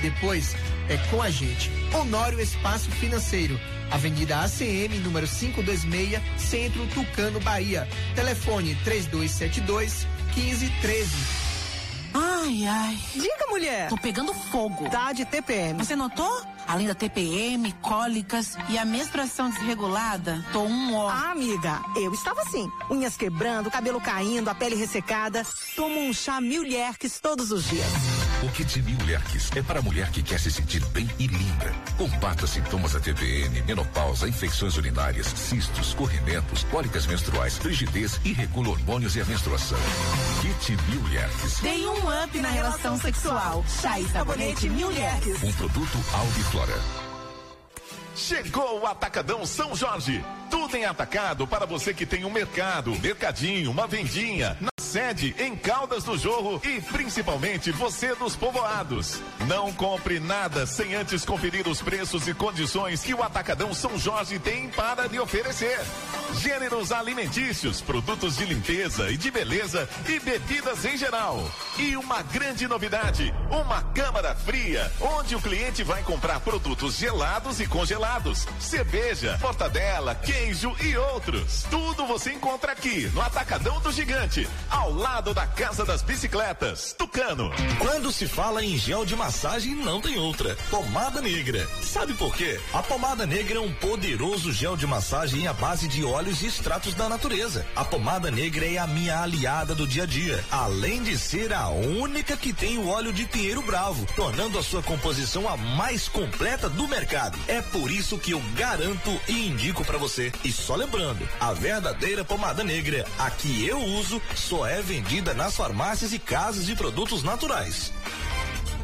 Depois 0.00 0.54
é 0.88 0.96
com 1.10 1.20
a 1.22 1.30
gente. 1.30 1.70
Honório 1.94 2.40
Espaço 2.40 2.90
Financeiro. 2.92 3.58
Avenida 3.90 4.40
ACM, 4.40 4.98
número 5.02 5.26
526, 5.26 6.20
Centro 6.36 6.86
Tucano, 6.88 7.40
Bahia. 7.40 7.88
Telefone 8.14 8.74
3272 8.84 10.06
1513. 10.34 11.08
Ai, 12.14 12.38
Ai, 12.48 12.66
ai. 12.66 12.98
Diga, 13.14 13.46
mulher. 13.50 13.88
Tô 13.88 13.96
pegando 13.98 14.32
fogo. 14.34 14.88
Tá 14.90 15.12
de 15.12 15.24
TPM. 15.24 15.78
Você 15.78 15.94
notou? 15.94 16.42
Além 16.68 16.86
da 16.86 16.94
TPM, 16.94 17.72
cólicas 17.80 18.54
e 18.68 18.76
a 18.76 18.84
menstruação 18.84 19.48
desregulada, 19.48 20.44
tô 20.52 20.64
um 20.64 20.94
ó. 20.96 21.08
Ah, 21.08 21.30
amiga, 21.30 21.80
eu 21.96 22.12
estava 22.12 22.42
assim. 22.42 22.70
Unhas 22.90 23.16
quebrando, 23.16 23.70
cabelo 23.70 23.98
caindo, 23.98 24.50
a 24.50 24.54
pele 24.54 24.76
ressecada. 24.76 25.46
Tomo 25.74 25.98
um 25.98 26.12
chá 26.12 26.42
Mil 26.42 26.62
Lerques 26.62 27.20
todos 27.20 27.50
os 27.50 27.64
dias. 27.64 27.86
O 28.42 28.48
Kit 28.52 28.82
Mil 28.82 28.98
Lerques 29.06 29.50
é 29.56 29.62
para 29.62 29.80
a 29.80 29.82
mulher 29.82 30.10
que 30.10 30.22
quer 30.22 30.38
se 30.38 30.50
sentir 30.50 30.84
bem 30.86 31.08
e 31.18 31.26
linda. 31.26 31.74
Combata 31.96 32.46
sintomas 32.46 32.92
da 32.92 33.00
TPM, 33.00 33.62
menopausa, 33.62 34.28
infecções 34.28 34.76
urinárias, 34.76 35.26
cistos, 35.26 35.94
corrimentos, 35.94 36.64
cólicas 36.64 37.06
menstruais, 37.06 37.56
frigidez 37.56 38.20
e 38.24 38.32
regula 38.32 38.68
hormônios 38.68 39.16
e 39.16 39.22
a 39.22 39.24
menstruação. 39.24 39.78
Kit 40.42 40.76
Mil 40.88 41.02
Lerques. 41.08 41.60
Dei 41.60 41.86
um 41.86 42.22
up 42.22 42.38
na 42.38 42.50
relação 42.50 42.98
sexual. 42.98 43.64
Chá 43.80 43.98
e 43.98 44.06
sabonete 44.10 44.68
Mil 44.68 44.90
Lerques. 44.90 45.42
Um 45.42 45.52
produto 45.54 45.98
Chegou 48.14 48.80
o 48.80 48.86
Atacadão 48.86 49.46
São 49.46 49.74
Jorge. 49.74 50.24
Tudo 50.50 50.76
em 50.76 50.84
atacado 50.84 51.46
para 51.46 51.66
você 51.66 51.92
que 51.92 52.06
tem 52.06 52.24
um 52.24 52.30
mercado, 52.30 52.94
mercadinho, 53.00 53.70
uma 53.70 53.86
vendinha, 53.86 54.56
na 54.60 54.70
sede, 54.78 55.34
em 55.38 55.54
Caldas 55.54 56.04
do 56.04 56.16
Jorro 56.16 56.60
e 56.64 56.80
principalmente 56.80 57.70
você 57.70 58.14
dos 58.14 58.34
povoados. 58.34 59.20
Não 59.46 59.72
compre 59.72 60.18
nada 60.18 60.66
sem 60.66 60.94
antes 60.94 61.24
conferir 61.24 61.68
os 61.68 61.82
preços 61.82 62.26
e 62.26 62.34
condições 62.34 63.02
que 63.02 63.12
o 63.12 63.22
Atacadão 63.22 63.74
São 63.74 63.98
Jorge 63.98 64.38
tem 64.38 64.68
para 64.70 65.06
lhe 65.06 65.20
oferecer. 65.20 65.78
Gêneros 66.38 66.92
alimentícios, 66.92 67.80
produtos 67.80 68.36
de 68.36 68.44
limpeza 68.46 69.10
e 69.10 69.16
de 69.16 69.30
beleza 69.30 69.88
e 70.08 70.18
bebidas 70.18 70.84
em 70.84 70.96
geral. 70.96 71.50
E 71.78 71.96
uma 71.96 72.22
grande 72.22 72.66
novidade, 72.66 73.34
uma 73.50 73.82
câmara 73.82 74.34
fria, 74.34 74.90
onde 75.00 75.34
o 75.34 75.40
cliente 75.40 75.82
vai 75.82 76.02
comprar 76.02 76.40
produtos 76.40 76.96
gelados 76.96 77.60
e 77.60 77.66
congelados, 77.66 78.46
cerveja, 78.58 79.38
mortadela, 79.42 80.14
queijo 80.14 80.37
e 80.82 80.96
outros. 80.96 81.64
Tudo 81.68 82.06
você 82.06 82.32
encontra 82.32 82.72
aqui 82.72 83.10
no 83.12 83.20
Atacadão 83.20 83.80
do 83.80 83.90
Gigante, 83.90 84.48
ao 84.70 84.92
lado 84.92 85.34
da 85.34 85.46
Casa 85.46 85.84
das 85.84 86.00
Bicicletas, 86.00 86.94
Tucano. 86.96 87.50
Quando 87.78 88.12
se 88.12 88.26
fala 88.26 88.64
em 88.64 88.78
gel 88.78 89.04
de 89.04 89.16
massagem, 89.16 89.74
não 89.74 90.00
tem 90.00 90.16
outra. 90.16 90.56
Pomada 90.70 91.20
Negra. 91.20 91.68
Sabe 91.82 92.14
por 92.14 92.34
quê? 92.34 92.58
A 92.72 92.82
pomada 92.82 93.26
negra 93.26 93.58
é 93.58 93.60
um 93.60 93.72
poderoso 93.74 94.52
gel 94.52 94.76
de 94.76 94.86
massagem 94.86 95.46
à 95.48 95.52
base 95.52 95.88
de 95.88 96.04
óleos 96.04 96.40
e 96.42 96.46
extratos 96.46 96.94
da 96.94 97.08
natureza. 97.08 97.66
A 97.74 97.84
pomada 97.84 98.30
negra 98.30 98.64
é 98.64 98.78
a 98.78 98.86
minha 98.86 99.20
aliada 99.20 99.74
do 99.74 99.86
dia 99.86 100.04
a 100.04 100.06
dia, 100.06 100.44
além 100.50 101.02
de 101.02 101.18
ser 101.18 101.52
a 101.52 101.68
única 101.68 102.36
que 102.36 102.52
tem 102.52 102.78
o 102.78 102.88
óleo 102.88 103.12
de 103.12 103.26
pinheiro 103.26 103.60
bravo, 103.62 104.06
tornando 104.14 104.58
a 104.58 104.62
sua 104.62 104.82
composição 104.82 105.48
a 105.48 105.56
mais 105.56 106.08
completa 106.08 106.68
do 106.68 106.86
mercado. 106.86 107.38
É 107.48 107.60
por 107.60 107.90
isso 107.90 108.18
que 108.18 108.30
eu 108.30 108.42
garanto 108.54 109.20
e 109.28 109.48
indico 109.48 109.84
para 109.84 109.98
você. 109.98 110.27
E 110.44 110.52
só 110.52 110.74
lembrando, 110.74 111.28
a 111.40 111.52
verdadeira 111.52 112.24
pomada 112.24 112.62
negra, 112.64 113.06
a 113.18 113.30
que 113.30 113.66
eu 113.66 113.78
uso, 113.78 114.20
só 114.34 114.66
é 114.66 114.80
vendida 114.80 115.34
nas 115.34 115.56
farmácias 115.56 116.12
e 116.12 116.18
casas 116.18 116.66
de 116.66 116.74
produtos 116.74 117.22
naturais. 117.22 117.92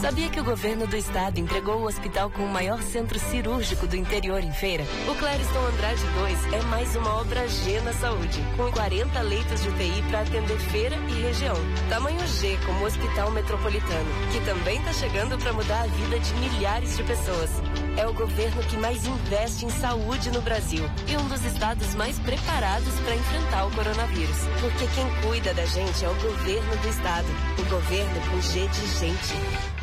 Sabia 0.00 0.30
que 0.30 0.40
o 0.40 0.44
governo 0.44 0.86
do 0.86 0.96
estado 0.96 1.38
entregou 1.38 1.82
o 1.82 1.84
hospital 1.84 2.30
com 2.30 2.42
o 2.42 2.48
maior 2.48 2.80
centro 2.80 3.18
cirúrgico 3.18 3.86
do 3.86 3.96
interior 3.96 4.42
em 4.42 4.50
feira? 4.50 4.82
O 5.06 5.14
Clariston 5.14 5.66
Andrade 5.66 6.02
2 6.18 6.54
é 6.54 6.62
mais 6.70 6.96
uma 6.96 7.20
obra 7.20 7.46
G 7.46 7.78
na 7.82 7.92
saúde, 7.92 8.40
com 8.56 8.72
40 8.72 9.20
leitos 9.20 9.62
de 9.62 9.68
UTI 9.68 10.02
para 10.08 10.22
atender 10.22 10.58
feira 10.58 10.96
e 10.96 11.20
região. 11.20 11.54
Tamanho 11.90 12.26
G 12.26 12.58
como 12.64 12.86
Hospital 12.86 13.30
Metropolitano, 13.32 14.10
que 14.32 14.40
também 14.46 14.78
está 14.78 14.94
chegando 14.94 15.36
para 15.36 15.52
mudar 15.52 15.82
a 15.82 15.86
vida 15.88 16.18
de 16.18 16.34
milhares 16.36 16.96
de 16.96 17.02
pessoas. 17.02 17.50
É 17.98 18.06
o 18.06 18.14
governo 18.14 18.62
que 18.62 18.78
mais 18.78 19.06
investe 19.06 19.66
em 19.66 19.70
saúde 19.70 20.30
no 20.30 20.40
Brasil 20.40 20.82
e 21.08 21.16
um 21.18 21.28
dos 21.28 21.44
estados 21.44 21.94
mais 21.94 22.18
preparados 22.20 22.94
para 23.00 23.16
enfrentar 23.16 23.66
o 23.66 23.70
coronavírus. 23.72 24.36
Porque 24.62 24.86
quem 24.94 25.28
cuida 25.28 25.52
da 25.52 25.66
gente 25.66 26.02
é 26.02 26.08
o 26.08 26.14
governo 26.14 26.76
do 26.78 26.88
estado. 26.88 27.28
O 27.58 27.68
governo 27.68 28.20
com 28.30 28.40
G 28.40 28.66
de 28.66 28.98
gente. 28.98 29.79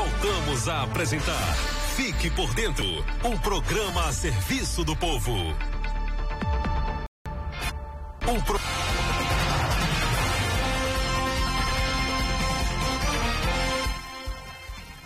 Voltamos 0.00 0.66
a 0.66 0.84
apresentar 0.84 1.54
Fique 1.94 2.30
por 2.30 2.54
Dentro 2.54 2.86
um 3.22 3.36
programa 3.36 4.08
a 4.08 4.12
serviço 4.14 4.82
do 4.82 4.96
povo. 4.96 5.36
Um 8.26 8.40
pro... 8.40 8.58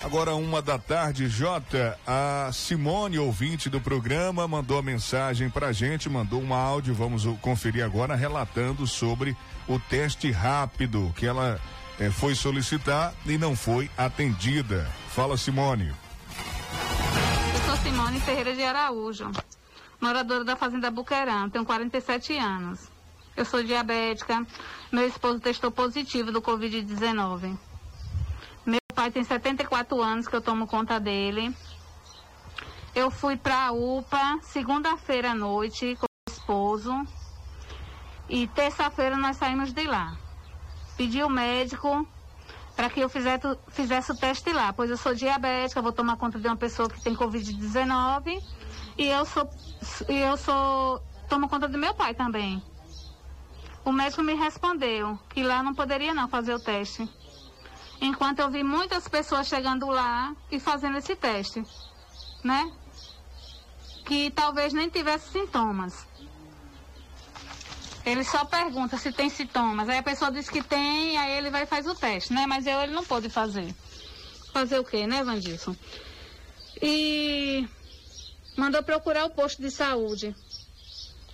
agora 0.00 0.36
uma 0.36 0.62
da 0.62 0.78
tarde, 0.78 1.26
Jota. 1.26 1.98
A 2.06 2.50
Simone, 2.52 3.18
ouvinte 3.18 3.68
do 3.68 3.80
programa, 3.80 4.46
mandou 4.46 4.78
a 4.78 4.82
mensagem 4.82 5.50
pra 5.50 5.72
gente, 5.72 6.08
mandou 6.08 6.40
um 6.40 6.54
áudio, 6.54 6.94
vamos 6.94 7.24
conferir 7.40 7.84
agora, 7.84 8.14
relatando 8.14 8.86
sobre 8.86 9.36
o 9.66 9.76
teste 9.76 10.30
rápido 10.30 11.12
que 11.16 11.26
ela 11.26 11.60
eh, 11.98 12.10
foi 12.10 12.34
solicitar 12.34 13.14
e 13.26 13.38
não 13.38 13.56
foi 13.56 13.90
atendida. 13.96 14.90
Fala, 15.08 15.36
Simone. 15.36 15.94
Eu 17.54 17.60
sou 17.66 17.76
Simone 17.76 18.20
Ferreira 18.20 18.54
de 18.54 18.62
Araújo, 18.62 19.30
moradora 20.00 20.44
da 20.44 20.56
Fazenda 20.56 20.90
Buquerã, 20.90 21.48
tenho 21.48 21.64
47 21.64 22.36
anos. 22.36 22.80
Eu 23.36 23.44
sou 23.44 23.62
diabética, 23.62 24.46
meu 24.92 25.06
esposo 25.06 25.40
testou 25.40 25.70
positivo 25.70 26.30
do 26.30 26.40
Covid-19. 26.40 27.56
Meu 28.64 28.78
pai 28.94 29.10
tem 29.10 29.24
74 29.24 30.00
anos 30.00 30.28
que 30.28 30.36
eu 30.36 30.40
tomo 30.40 30.66
conta 30.66 31.00
dele. 31.00 31.54
Eu 32.94 33.10
fui 33.10 33.36
para 33.36 33.66
a 33.66 33.72
UPA 33.72 34.38
segunda-feira 34.42 35.32
à 35.32 35.34
noite 35.34 35.96
com 35.96 36.06
o 36.06 36.32
esposo 36.32 37.06
e 38.28 38.46
terça-feira 38.46 39.16
nós 39.16 39.36
saímos 39.36 39.72
de 39.72 39.84
lá. 39.84 40.16
Pedi 40.96 41.22
o 41.22 41.28
médico 41.28 42.06
para 42.76 42.90
que 42.90 43.00
eu 43.00 43.08
fizesse, 43.08 43.46
fizesse 43.68 44.12
o 44.12 44.14
teste 44.16 44.52
lá, 44.52 44.72
pois 44.72 44.90
eu 44.90 44.96
sou 44.96 45.14
diabética, 45.14 45.80
vou 45.80 45.92
tomar 45.92 46.16
conta 46.16 46.38
de 46.38 46.46
uma 46.46 46.56
pessoa 46.56 46.88
que 46.88 47.00
tem 47.00 47.14
Covid-19 47.14 48.42
e 48.98 49.06
eu 49.06 49.24
sou, 49.24 49.48
e 50.08 50.18
eu 50.18 50.36
sou, 50.36 51.00
tomo 51.28 51.48
conta 51.48 51.68
do 51.68 51.78
meu 51.78 51.94
pai 51.94 52.14
também. 52.14 52.62
O 53.84 53.92
médico 53.92 54.22
me 54.22 54.34
respondeu 54.34 55.18
que 55.28 55.42
lá 55.42 55.62
não 55.62 55.74
poderia 55.74 56.14
não 56.14 56.26
fazer 56.26 56.54
o 56.54 56.58
teste. 56.58 57.08
Enquanto 58.00 58.40
eu 58.40 58.50
vi 58.50 58.62
muitas 58.62 59.06
pessoas 59.06 59.46
chegando 59.46 59.86
lá 59.86 60.34
e 60.50 60.58
fazendo 60.58 60.96
esse 60.98 61.14
teste, 61.14 61.64
né? 62.42 62.72
Que 64.04 64.30
talvez 64.30 64.72
nem 64.72 64.88
tivesse 64.88 65.30
sintomas. 65.30 66.06
Ele 68.04 68.22
só 68.22 68.44
pergunta 68.44 68.98
se 68.98 69.10
tem 69.10 69.30
sintomas. 69.30 69.88
Aí 69.88 69.98
a 69.98 70.02
pessoa 70.02 70.30
diz 70.30 70.48
que 70.48 70.62
tem, 70.62 71.16
aí 71.16 71.38
ele 71.38 71.50
vai 71.50 71.62
e 71.62 71.66
faz 71.66 71.86
o 71.86 71.94
teste, 71.94 72.32
né? 72.32 72.46
Mas 72.46 72.66
eu 72.66 72.80
ele 72.80 72.92
não 72.92 73.04
pôde 73.04 73.30
fazer. 73.30 73.74
Fazer 74.52 74.78
o 74.78 74.84
quê, 74.84 75.06
né, 75.06 75.24
Vandilson? 75.24 75.74
E 76.82 77.66
mandou 78.56 78.82
procurar 78.82 79.24
o 79.24 79.30
posto 79.30 79.62
de 79.62 79.70
saúde. 79.70 80.34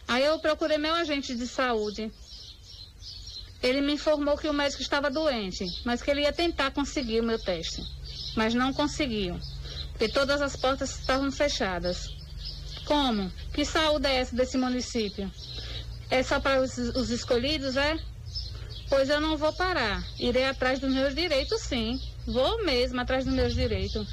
Aí 0.07 0.25
eu 0.25 0.39
procurei 0.39 0.79
meu 0.79 0.95
agente 0.95 1.35
de 1.35 1.47
saúde. 1.47 2.11
Ele 3.63 3.81
me 3.81 3.95
informou 3.95 4.39
que 4.39 4.49
o 4.49 4.53
médico 4.53 4.81
estava 4.81 5.11
doente, 5.11 5.65
mas 5.85 6.03
que 6.03 6.11
ele 6.11 6.23
ia 6.23 6.33
tentar 6.33 6.71
conseguir 6.71 7.21
o 7.21 7.25
meu 7.25 7.39
teste. 7.39 7.83
Mas 8.37 8.55
não 8.55 8.73
conseguiu, 8.73 9.39
porque 9.91 10.09
todas 10.09 10.41
as 10.41 10.57
portas 10.57 10.99
estavam 10.99 11.31
fechadas. 11.31 12.09
Como? 12.87 13.31
Que 13.53 13.65
saúde 13.65 14.07
é 14.07 14.17
essa 14.17 14.35
desse 14.35 14.57
município? 14.57 15.31
É 16.11 16.23
só 16.23 16.41
para 16.41 16.61
os, 16.61 16.77
os 16.77 17.11
escolhidos, 17.11 17.77
é? 17.77 17.99
Pois 18.89 19.09
eu 19.09 19.21
não 19.21 19.37
vou 19.37 19.53
parar. 19.53 20.03
Irei 20.19 20.47
atrás 20.47 20.81
dos 20.81 20.93
meus 20.93 21.15
direitos, 21.15 21.61
sim. 21.63 22.01
Vou 22.27 22.65
mesmo 22.65 23.01
atrás 23.01 23.25
dos 23.25 23.33
meus 23.33 23.55
direitos. 23.55 24.09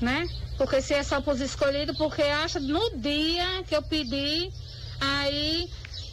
Né? 0.00 0.26
Porque 0.56 0.80
se 0.80 0.94
é 0.94 1.02
só 1.02 1.20
para 1.20 1.34
os 1.34 1.40
escolhidos, 1.40 1.96
porque 1.96 2.22
acha 2.22 2.60
no 2.60 2.96
dia 2.98 3.64
que 3.66 3.74
eu 3.74 3.82
pedi, 3.82 4.52
aí 5.00 5.68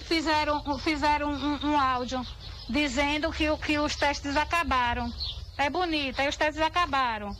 fizeram, 0.05 0.79
fizeram 0.79 1.31
um, 1.31 1.67
um 1.67 1.79
áudio 1.79 2.25
dizendo 2.67 3.31
que, 3.31 3.45
que 3.57 3.77
os 3.77 3.95
testes 3.95 4.35
acabaram. 4.35 5.13
É 5.57 5.69
bonito, 5.69 6.19
aí 6.19 6.27
os 6.27 6.37
testes 6.37 6.61
acabaram. 6.61 7.35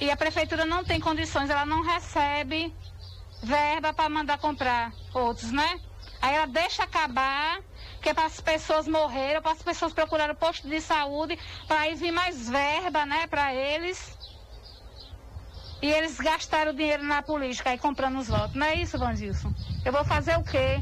E 0.00 0.10
a 0.10 0.16
prefeitura 0.16 0.66
não 0.66 0.84
tem 0.84 1.00
condições, 1.00 1.48
ela 1.48 1.64
não 1.64 1.82
recebe 1.82 2.74
verba 3.42 3.92
para 3.94 4.08
mandar 4.08 4.38
comprar 4.38 4.92
outros, 5.14 5.50
né? 5.50 5.80
Aí 6.22 6.36
ela 6.36 6.46
deixa 6.46 6.84
acabar, 6.84 7.60
que 8.00 8.08
é 8.10 8.14
para 8.14 8.26
as 8.26 8.40
pessoas 8.40 8.86
morreram, 8.86 9.42
para 9.42 9.50
as 9.50 9.62
pessoas 9.62 9.92
procurarem 9.92 10.36
posto 10.36 10.68
de 10.68 10.80
saúde, 10.80 11.36
para 11.66 11.80
aí 11.80 11.96
vir 11.96 12.12
mais 12.12 12.48
verba, 12.48 13.04
né, 13.04 13.26
para 13.26 13.52
eles. 13.52 14.16
E 15.82 15.90
eles 15.90 16.16
gastaram 16.18 16.72
dinheiro 16.72 17.02
na 17.02 17.22
política 17.22 17.70
aí 17.70 17.78
comprando 17.78 18.20
os 18.20 18.28
votos. 18.28 18.54
Não 18.54 18.64
é 18.64 18.76
isso, 18.76 18.96
Vandilson? 18.96 19.52
Eu 19.84 19.90
vou 19.90 20.04
fazer 20.04 20.38
o 20.38 20.44
quê? 20.44 20.80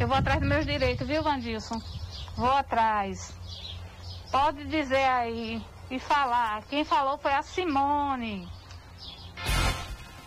Eu 0.00 0.08
vou 0.08 0.16
atrás 0.16 0.40
dos 0.40 0.48
meus 0.48 0.66
direitos, 0.66 1.06
viu, 1.06 1.22
Vandilson? 1.22 1.80
Vou 2.36 2.50
atrás. 2.50 3.32
Pode 4.32 4.64
dizer 4.64 5.04
aí 5.04 5.64
e 5.88 6.00
falar. 6.00 6.64
Quem 6.64 6.84
falou 6.84 7.18
foi 7.18 7.32
a 7.32 7.42
Simone. 7.42 8.50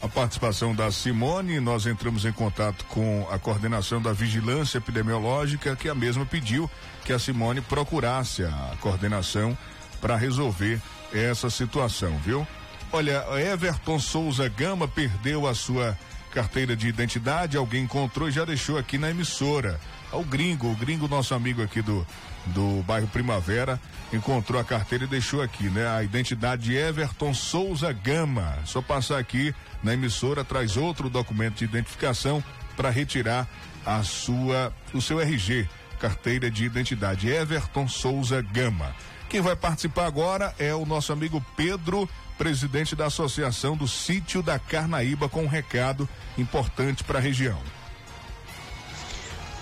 A 0.05 0.07
participação 0.07 0.75
da 0.75 0.91
Simone, 0.91 1.59
nós 1.59 1.87
entramos 1.87 2.25
em 2.25 2.31
contato 2.31 2.85
com 2.85 3.27
a 3.31 3.39
coordenação 3.39 3.99
da 3.99 4.13
Vigilância 4.13 4.77
Epidemiológica, 4.77 5.75
que 5.75 5.89
a 5.89 5.95
mesma 5.95 6.23
pediu 6.23 6.69
que 7.03 7.11
a 7.11 7.17
Simone 7.17 7.59
procurasse 7.59 8.43
a 8.43 8.75
coordenação 8.79 9.57
para 9.99 10.15
resolver 10.15 10.79
essa 11.11 11.49
situação, 11.49 12.15
viu? 12.19 12.45
Olha, 12.91 13.25
Everton 13.51 13.97
Souza 13.97 14.47
Gama 14.47 14.87
perdeu 14.87 15.47
a 15.47 15.55
sua 15.55 15.97
carteira 16.31 16.75
de 16.75 16.87
identidade, 16.87 17.57
alguém 17.57 17.85
encontrou 17.85 18.29
e 18.29 18.31
já 18.31 18.45
deixou 18.45 18.77
aqui 18.77 18.99
na 18.99 19.09
emissora. 19.09 19.79
O 20.11 20.23
gringo, 20.23 20.71
o 20.71 20.75
gringo, 20.75 21.07
nosso 21.07 21.33
amigo 21.33 21.61
aqui 21.61 21.81
do, 21.81 22.05
do 22.47 22.83
bairro 22.83 23.07
Primavera, 23.07 23.79
encontrou 24.13 24.59
a 24.59 24.63
carteira 24.63 25.03
e 25.03 25.07
deixou 25.07 25.41
aqui, 25.41 25.69
né? 25.69 25.87
A 25.87 26.03
identidade 26.03 26.63
de 26.63 26.75
Everton 26.75 27.33
Souza 27.33 27.91
Gama. 27.91 28.57
Só 28.65 28.81
passar 28.81 29.19
aqui 29.19 29.53
na 29.83 29.93
emissora, 29.93 30.43
traz 30.43 30.77
outro 30.77 31.09
documento 31.09 31.57
de 31.57 31.65
identificação 31.65 32.43
para 32.75 32.89
retirar 32.89 33.47
a 33.85 34.03
sua, 34.03 34.73
o 34.93 35.01
seu 35.01 35.19
RG, 35.19 35.67
carteira 35.99 36.49
de 36.49 36.65
identidade. 36.65 37.29
Everton 37.29 37.87
Souza 37.87 38.41
Gama. 38.41 38.95
Quem 39.29 39.41
vai 39.41 39.55
participar 39.55 40.05
agora 40.05 40.53
é 40.57 40.73
o 40.73 40.85
nosso 40.85 41.11
amigo 41.11 41.43
Pedro 41.57 42.07
presidente 42.37 42.95
da 42.95 43.05
Associação 43.05 43.75
do 43.75 43.87
Sítio 43.87 44.43
da 44.43 44.59
Carnaíba, 44.59 45.29
com 45.29 45.43
um 45.43 45.47
recado 45.47 46.07
importante 46.37 47.03
para 47.03 47.19
a 47.19 47.21
região. 47.21 47.59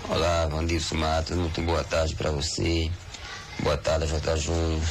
Olá, 0.06 0.46
Vandilson 0.46 0.96
Matos, 0.96 1.34
muito 1.34 1.62
boa 1.62 1.82
tarde 1.82 2.14
para 2.14 2.30
você. 2.30 2.90
Boa 3.60 3.78
tarde, 3.78 4.06
J. 4.06 4.36
Júnior. 4.36 4.82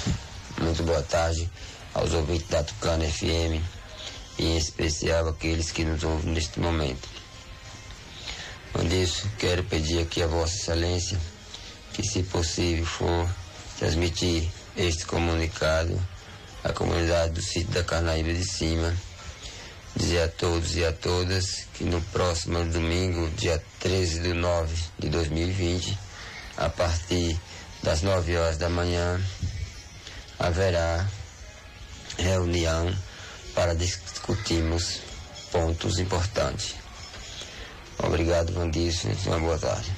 Muito 0.59 0.81
boa 0.81 1.03
tarde 1.03 1.47
aos 1.93 2.13
ouvintes 2.13 2.47
da 2.47 2.63
Tucano 2.63 3.07
FM 3.07 3.61
e 4.39 4.43
em 4.43 4.57
especial 4.57 5.27
aqueles 5.27 5.71
que 5.71 5.85
nos 5.85 6.03
ouvem 6.03 6.33
neste 6.33 6.59
momento. 6.59 7.07
Vandilson, 8.73 9.29
quero 9.37 9.63
pedir 9.65 10.01
aqui 10.01 10.23
a 10.23 10.27
Vossa 10.27 10.55
Excelência 10.55 11.19
que, 11.93 12.01
se 12.01 12.23
possível 12.23 12.85
for, 12.85 13.29
transmitir 13.77 14.49
este 14.75 15.05
comunicado 15.05 16.01
a 16.63 16.73
comunidade 16.73 17.33
do 17.33 17.41
sítio 17.41 17.69
da 17.69 17.83
Carnaíba 17.83 18.33
de 18.33 18.45
Cima. 18.45 18.91
Dizer 19.95 20.23
a 20.23 20.27
todos 20.27 20.75
e 20.75 20.83
a 20.83 20.91
todas 20.91 21.67
que 21.73 21.83
no 21.83 22.01
próximo 22.01 22.63
domingo, 22.65 23.29
dia 23.37 23.63
13 23.79 24.21
de 24.21 24.33
9 24.33 24.75
de 24.97 25.09
2020, 25.09 25.97
a 26.57 26.69
partir 26.69 27.39
das 27.83 28.01
9 28.01 28.35
horas 28.37 28.57
da 28.57 28.69
manhã, 28.69 29.21
haverá 30.39 31.07
reunião 32.17 32.93
para 33.53 33.75
discutirmos 33.75 34.99
pontos 35.51 35.99
importantes. 35.99 36.75
Obrigado, 37.99 38.51
Vandício. 38.53 39.15
Uma 39.27 39.39
boa 39.39 39.59
tarde. 39.59 39.91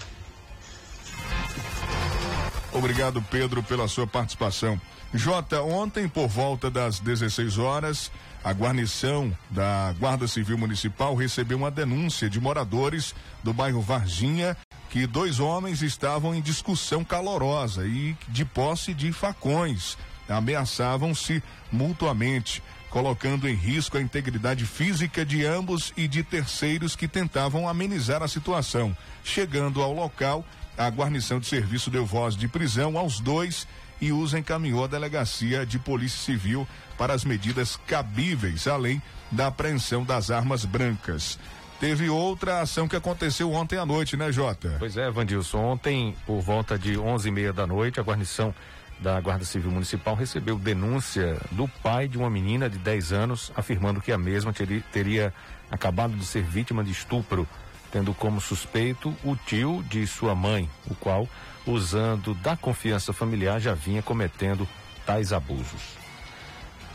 Obrigado, 2.73 3.21
Pedro, 3.31 3.63
pela 3.63 3.87
sua 3.87 4.05
participação. 4.05 4.79
Jota, 5.13 5.61
ontem, 5.61 6.09
por 6.09 6.27
volta 6.27 6.69
das 6.69 6.99
16 6.99 7.57
horas, 7.57 8.11
a 8.45 8.53
guarnição 8.53 9.35
da 9.49 9.91
Guarda 9.97 10.27
Civil 10.27 10.55
Municipal 10.55 11.15
recebeu 11.15 11.57
uma 11.57 11.71
denúncia 11.71 12.29
de 12.29 12.39
moradores 12.39 13.15
do 13.43 13.51
bairro 13.51 13.81
Varginha 13.81 14.55
que 14.91 15.07
dois 15.07 15.39
homens 15.39 15.81
estavam 15.81 16.35
em 16.35 16.41
discussão 16.41 17.03
calorosa 17.03 17.87
e 17.87 18.15
de 18.27 18.45
posse 18.45 18.93
de 18.93 19.11
facões. 19.11 19.97
Ameaçavam-se 20.29 21.41
mutuamente, 21.71 22.61
colocando 22.91 23.49
em 23.49 23.55
risco 23.55 23.97
a 23.97 24.01
integridade 24.01 24.63
física 24.63 25.25
de 25.25 25.43
ambos 25.43 25.91
e 25.97 26.07
de 26.07 26.21
terceiros 26.21 26.95
que 26.95 27.07
tentavam 27.07 27.67
amenizar 27.67 28.21
a 28.21 28.27
situação. 28.27 28.95
Chegando 29.23 29.81
ao 29.81 29.91
local, 29.91 30.45
a 30.77 30.87
guarnição 30.87 31.39
de 31.39 31.47
serviço 31.47 31.89
deu 31.89 32.05
voz 32.05 32.35
de 32.35 32.47
prisão 32.47 32.95
aos 32.95 33.19
dois 33.19 33.67
e 33.99 34.11
os 34.11 34.33
encaminhou 34.33 34.83
à 34.83 34.87
delegacia 34.87 35.65
de 35.65 35.79
Polícia 35.79 36.19
Civil 36.19 36.67
para 36.97 37.13
as 37.13 37.23
medidas 37.23 37.79
cabíveis, 37.87 38.67
além 38.67 39.01
da 39.31 39.47
apreensão 39.47 40.03
das 40.03 40.31
armas 40.31 40.65
brancas. 40.65 41.39
Teve 41.79 42.09
outra 42.09 42.61
ação 42.61 42.87
que 42.87 42.95
aconteceu 42.95 43.51
ontem 43.51 43.77
à 43.77 43.85
noite, 43.85 44.15
né, 44.15 44.31
Jota? 44.31 44.75
Pois 44.79 44.95
é, 44.95 45.11
Vandilson. 45.11 45.57
Ontem, 45.57 46.15
por 46.25 46.39
volta 46.39 46.79
de 46.79 46.97
onze 46.97 47.27
e 47.27 47.31
meia 47.31 47.51
da 47.51 47.67
noite, 47.67 47.99
a 47.99 48.03
guarnição 48.03 48.53
da 48.99 49.19
Guarda 49.19 49.43
Civil 49.43 49.71
Municipal 49.71 50.15
recebeu 50.15 50.57
denúncia 50.57 51.37
do 51.51 51.67
pai 51.67 52.07
de 52.07 52.17
uma 52.17 52.29
menina 52.29 52.69
de 52.69 52.77
10 52.77 53.11
anos, 53.11 53.51
afirmando 53.55 53.99
que 53.99 54.11
a 54.11 54.17
mesma 54.17 54.53
teria, 54.53 54.83
teria 54.91 55.33
acabado 55.69 56.15
de 56.15 56.25
ser 56.25 56.43
vítima 56.43 56.83
de 56.83 56.91
estupro, 56.91 57.47
tendo 57.91 58.13
como 58.13 58.39
suspeito 58.39 59.13
o 59.23 59.35
tio 59.35 59.83
de 59.89 60.07
sua 60.07 60.33
mãe, 60.33 60.69
o 60.89 60.95
qual, 60.95 61.27
usando 61.65 62.33
da 62.35 62.55
confiança 62.55 63.13
familiar, 63.13 63.59
já 63.59 63.73
vinha 63.73 64.01
cometendo 64.01 64.67
tais 65.05 65.33
abusos. 65.33 65.95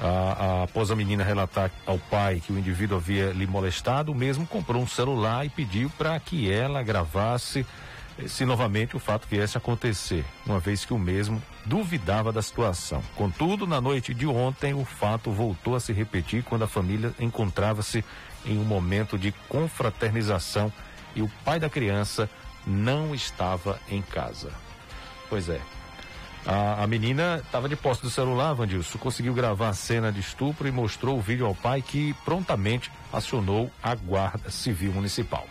A, 0.00 0.06
a, 0.06 0.62
após 0.64 0.90
a 0.90 0.96
menina 0.96 1.22
relatar 1.22 1.70
ao 1.86 1.98
pai 1.98 2.40
que 2.44 2.52
o 2.52 2.58
indivíduo 2.58 2.96
havia 2.96 3.32
lhe 3.32 3.46
molestado, 3.46 4.12
o 4.12 4.14
mesmo 4.14 4.46
comprou 4.46 4.82
um 4.82 4.86
celular 4.86 5.44
e 5.44 5.50
pediu 5.50 5.90
para 5.90 6.18
que 6.18 6.50
ela 6.50 6.82
gravasse 6.82 7.66
se 8.26 8.44
novamente 8.44 8.96
o 8.96 9.00
fato 9.00 9.26
viesse 9.28 9.56
a 9.56 9.58
acontecer, 9.58 10.24
uma 10.44 10.58
vez 10.58 10.84
que 10.84 10.92
o 10.92 10.98
mesmo 10.98 11.42
duvidava 11.64 12.32
da 12.32 12.42
situação. 12.42 13.02
Contudo, 13.16 13.66
na 13.66 13.80
noite 13.80 14.12
de 14.12 14.26
ontem, 14.26 14.74
o 14.74 14.84
fato 14.84 15.30
voltou 15.30 15.74
a 15.74 15.80
se 15.80 15.92
repetir 15.92 16.42
quando 16.42 16.62
a 16.62 16.68
família 16.68 17.14
encontrava-se 17.18 18.04
em 18.44 18.58
um 18.58 18.64
momento 18.64 19.18
de 19.18 19.32
confraternização 19.48 20.72
e 21.14 21.22
o 21.22 21.30
pai 21.44 21.58
da 21.58 21.68
criança 21.68 22.28
não 22.66 23.14
estava 23.14 23.80
em 23.88 24.02
casa. 24.02 24.52
Pois 25.28 25.48
é. 25.48 25.60
A, 26.44 26.82
a 26.82 26.86
menina 26.86 27.42
estava 27.44 27.68
de 27.68 27.76
posse 27.76 28.02
do 28.02 28.10
celular, 28.10 28.54
Vandilson, 28.54 28.98
conseguiu 28.98 29.34
gravar 29.34 29.68
a 29.68 29.74
cena 29.74 30.10
de 30.10 30.20
estupro 30.20 30.66
e 30.66 30.72
mostrou 30.72 31.18
o 31.18 31.20
vídeo 31.20 31.46
ao 31.46 31.54
pai 31.54 31.82
que 31.82 32.14
prontamente 32.24 32.90
acionou 33.12 33.70
a 33.82 33.94
Guarda 33.94 34.50
Civil 34.50 34.92
Municipal. 34.92 35.46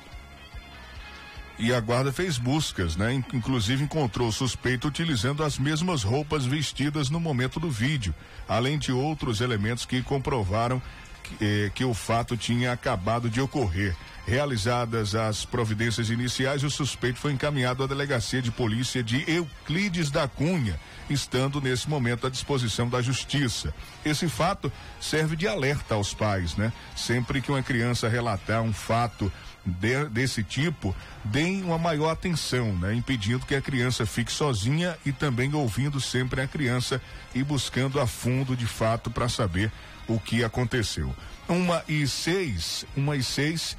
E 1.60 1.74
a 1.74 1.80
guarda 1.82 2.10
fez 2.14 2.38
buscas, 2.38 2.96
né? 2.96 3.14
Inclusive 3.14 3.84
encontrou 3.84 4.30
o 4.30 4.32
suspeito 4.32 4.88
utilizando 4.88 5.44
as 5.44 5.60
mesmas 5.60 6.04
roupas 6.04 6.46
vestidas 6.46 7.10
no 7.10 7.20
momento 7.20 7.60
do 7.60 7.70
vídeo, 7.70 8.16
além 8.48 8.80
de 8.80 8.94
outros 8.94 9.42
elementos 9.42 9.86
que 9.86 10.02
comprovaram 10.02 10.82
que, 11.24 11.46
eh, 11.46 11.72
que 11.74 11.84
o 11.84 11.94
fato 11.94 12.36
tinha 12.38 12.72
acabado 12.72 13.30
de 13.30 13.42
ocorrer. 13.42 13.96
Realizadas 14.26 15.16
as 15.16 15.44
providências 15.44 16.12
iniciais, 16.12 16.64
o 16.64 16.70
suspeito 16.70 17.18
foi 17.18 17.32
encaminhado 17.32 17.84
à 17.84 17.88
delegacia 17.88 18.42
de 18.42 18.52
polícia 18.52 19.02
de 19.02 19.24
Euclides 19.28 20.12
da 20.12 20.28
Cunha, 20.28 20.80
estando 21.10 21.60
nesse 21.60 21.90
momento 21.90 22.28
à 22.28 22.30
disposição 22.30 22.88
da 22.88 23.02
justiça. 23.02 23.74
Esse 24.06 24.30
fato 24.30 24.72
serve 25.02 25.36
de 25.36 25.48
alerta 25.48 25.96
aos 25.96 26.14
pais, 26.14 26.56
né? 26.56 26.72
Sempre 26.96 27.42
que 27.42 27.52
uma 27.52 27.64
criança 27.64 28.08
relatar 28.08 28.62
um 28.62 28.72
fato 28.72 29.32
de, 29.66 30.06
desse 30.06 30.44
tipo, 30.44 30.96
deem 31.24 31.64
uma 31.64 31.78
maior 31.78 32.10
atenção, 32.10 32.76
né? 32.78 32.94
Impedindo 32.94 33.46
que 33.46 33.56
a 33.56 33.62
criança 33.62 34.06
fique 34.06 34.32
sozinha 34.32 34.98
e 35.06 35.12
também 35.12 35.54
ouvindo 35.54 36.00
sempre 36.00 36.42
a 36.42 36.48
criança 36.48 37.02
e 37.34 37.44
buscando 37.44 38.00
a 38.00 38.08
fundo 38.08 38.56
de 38.56 38.66
fato 38.66 39.10
para 39.10 39.28
saber 39.28 39.72
o 40.14 40.20
que 40.20 40.44
aconteceu. 40.44 41.14
Uma 41.48 41.84
e 41.88 42.08
seis, 42.08 42.86
uma 42.96 43.16
e 43.16 43.24
seis 43.24 43.78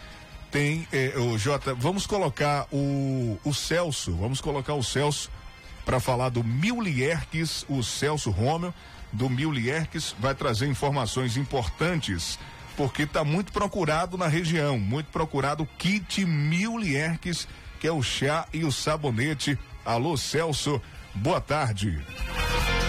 tem 0.50 0.86
eh, 0.92 1.14
o 1.16 1.38
Jota, 1.38 1.74
vamos 1.74 2.06
colocar 2.06 2.66
o, 2.72 3.38
o 3.44 3.54
Celso, 3.54 4.12
vamos 4.16 4.40
colocar 4.40 4.74
o 4.74 4.82
Celso 4.82 5.30
para 5.84 6.00
falar 6.00 6.28
do 6.28 6.42
Milierques, 6.42 7.64
o 7.68 7.82
Celso 7.82 8.30
Romeu 8.30 8.74
do 9.12 9.28
Milierques 9.28 10.14
vai 10.18 10.34
trazer 10.34 10.66
informações 10.66 11.36
importantes 11.36 12.38
porque 12.76 13.02
está 13.02 13.24
muito 13.24 13.52
procurado 13.52 14.16
na 14.16 14.26
região, 14.26 14.78
muito 14.78 15.08
procurado 15.08 15.68
kit 15.76 16.24
Milierques, 16.24 17.46
que 17.78 17.86
é 17.86 17.92
o 17.92 18.02
chá 18.02 18.46
e 18.52 18.64
o 18.64 18.72
sabonete. 18.72 19.58
Alô 19.84 20.16
Celso, 20.16 20.80
boa 21.14 21.40
tarde. 21.40 22.00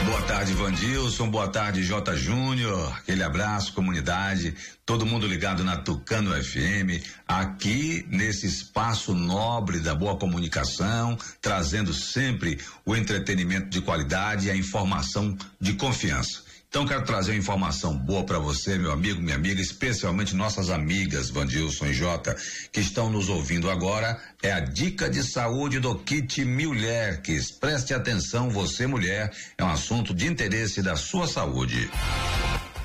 Boa 0.05 0.21
tarde, 0.23 0.53
Vandilson. 0.53 1.29
Boa 1.29 1.47
tarde, 1.47 1.83
J. 1.83 2.15
Júnior. 2.15 2.91
Aquele 2.97 3.21
abraço, 3.21 3.73
comunidade. 3.73 4.55
Todo 4.85 5.05
mundo 5.05 5.27
ligado 5.27 5.63
na 5.63 5.77
Tucano 5.77 6.31
FM, 6.31 7.05
aqui 7.27 8.05
nesse 8.09 8.47
espaço 8.47 9.13
nobre 9.13 9.79
da 9.79 9.93
boa 9.93 10.17
comunicação, 10.17 11.17
trazendo 11.39 11.93
sempre 11.93 12.59
o 12.83 12.95
entretenimento 12.95 13.69
de 13.69 13.79
qualidade 13.81 14.47
e 14.47 14.51
a 14.51 14.55
informação 14.55 15.37
de 15.59 15.73
confiança. 15.73 16.50
Então 16.71 16.85
quero 16.85 17.03
trazer 17.03 17.31
uma 17.31 17.37
informação 17.37 17.97
boa 17.97 18.23
para 18.23 18.39
você, 18.39 18.77
meu 18.77 18.93
amigo, 18.93 19.21
minha 19.21 19.35
amiga, 19.35 19.59
especialmente 19.61 20.33
nossas 20.33 20.69
amigas 20.69 21.29
Vandilson 21.29 21.87
e 21.87 21.93
Jota, 21.93 22.33
que 22.71 22.79
estão 22.79 23.09
nos 23.09 23.27
ouvindo 23.27 23.69
agora. 23.69 24.17
É 24.41 24.53
a 24.53 24.61
dica 24.61 25.09
de 25.09 25.21
saúde 25.21 25.81
do 25.81 25.93
kit 25.95 26.45
Mulherques. 26.45 27.51
Preste 27.51 27.93
atenção, 27.93 28.49
você 28.49 28.87
mulher, 28.87 29.33
é 29.57 29.63
um 29.65 29.69
assunto 29.69 30.13
de 30.13 30.27
interesse 30.27 30.81
da 30.81 30.95
sua 30.95 31.27
saúde. 31.27 31.91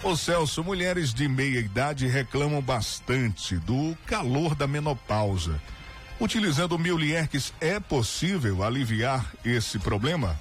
Ô 0.02 0.16
Celso, 0.16 0.64
mulheres 0.64 1.14
de 1.14 1.28
meia 1.28 1.60
idade 1.60 2.08
reclamam 2.08 2.60
bastante 2.60 3.56
do 3.58 3.96
calor 4.04 4.56
da 4.56 4.66
menopausa. 4.66 5.62
Utilizando 6.18 6.74
o 6.74 7.54
é 7.60 7.78
possível 7.78 8.64
aliviar 8.64 9.32
esse 9.44 9.78
problema? 9.78 10.36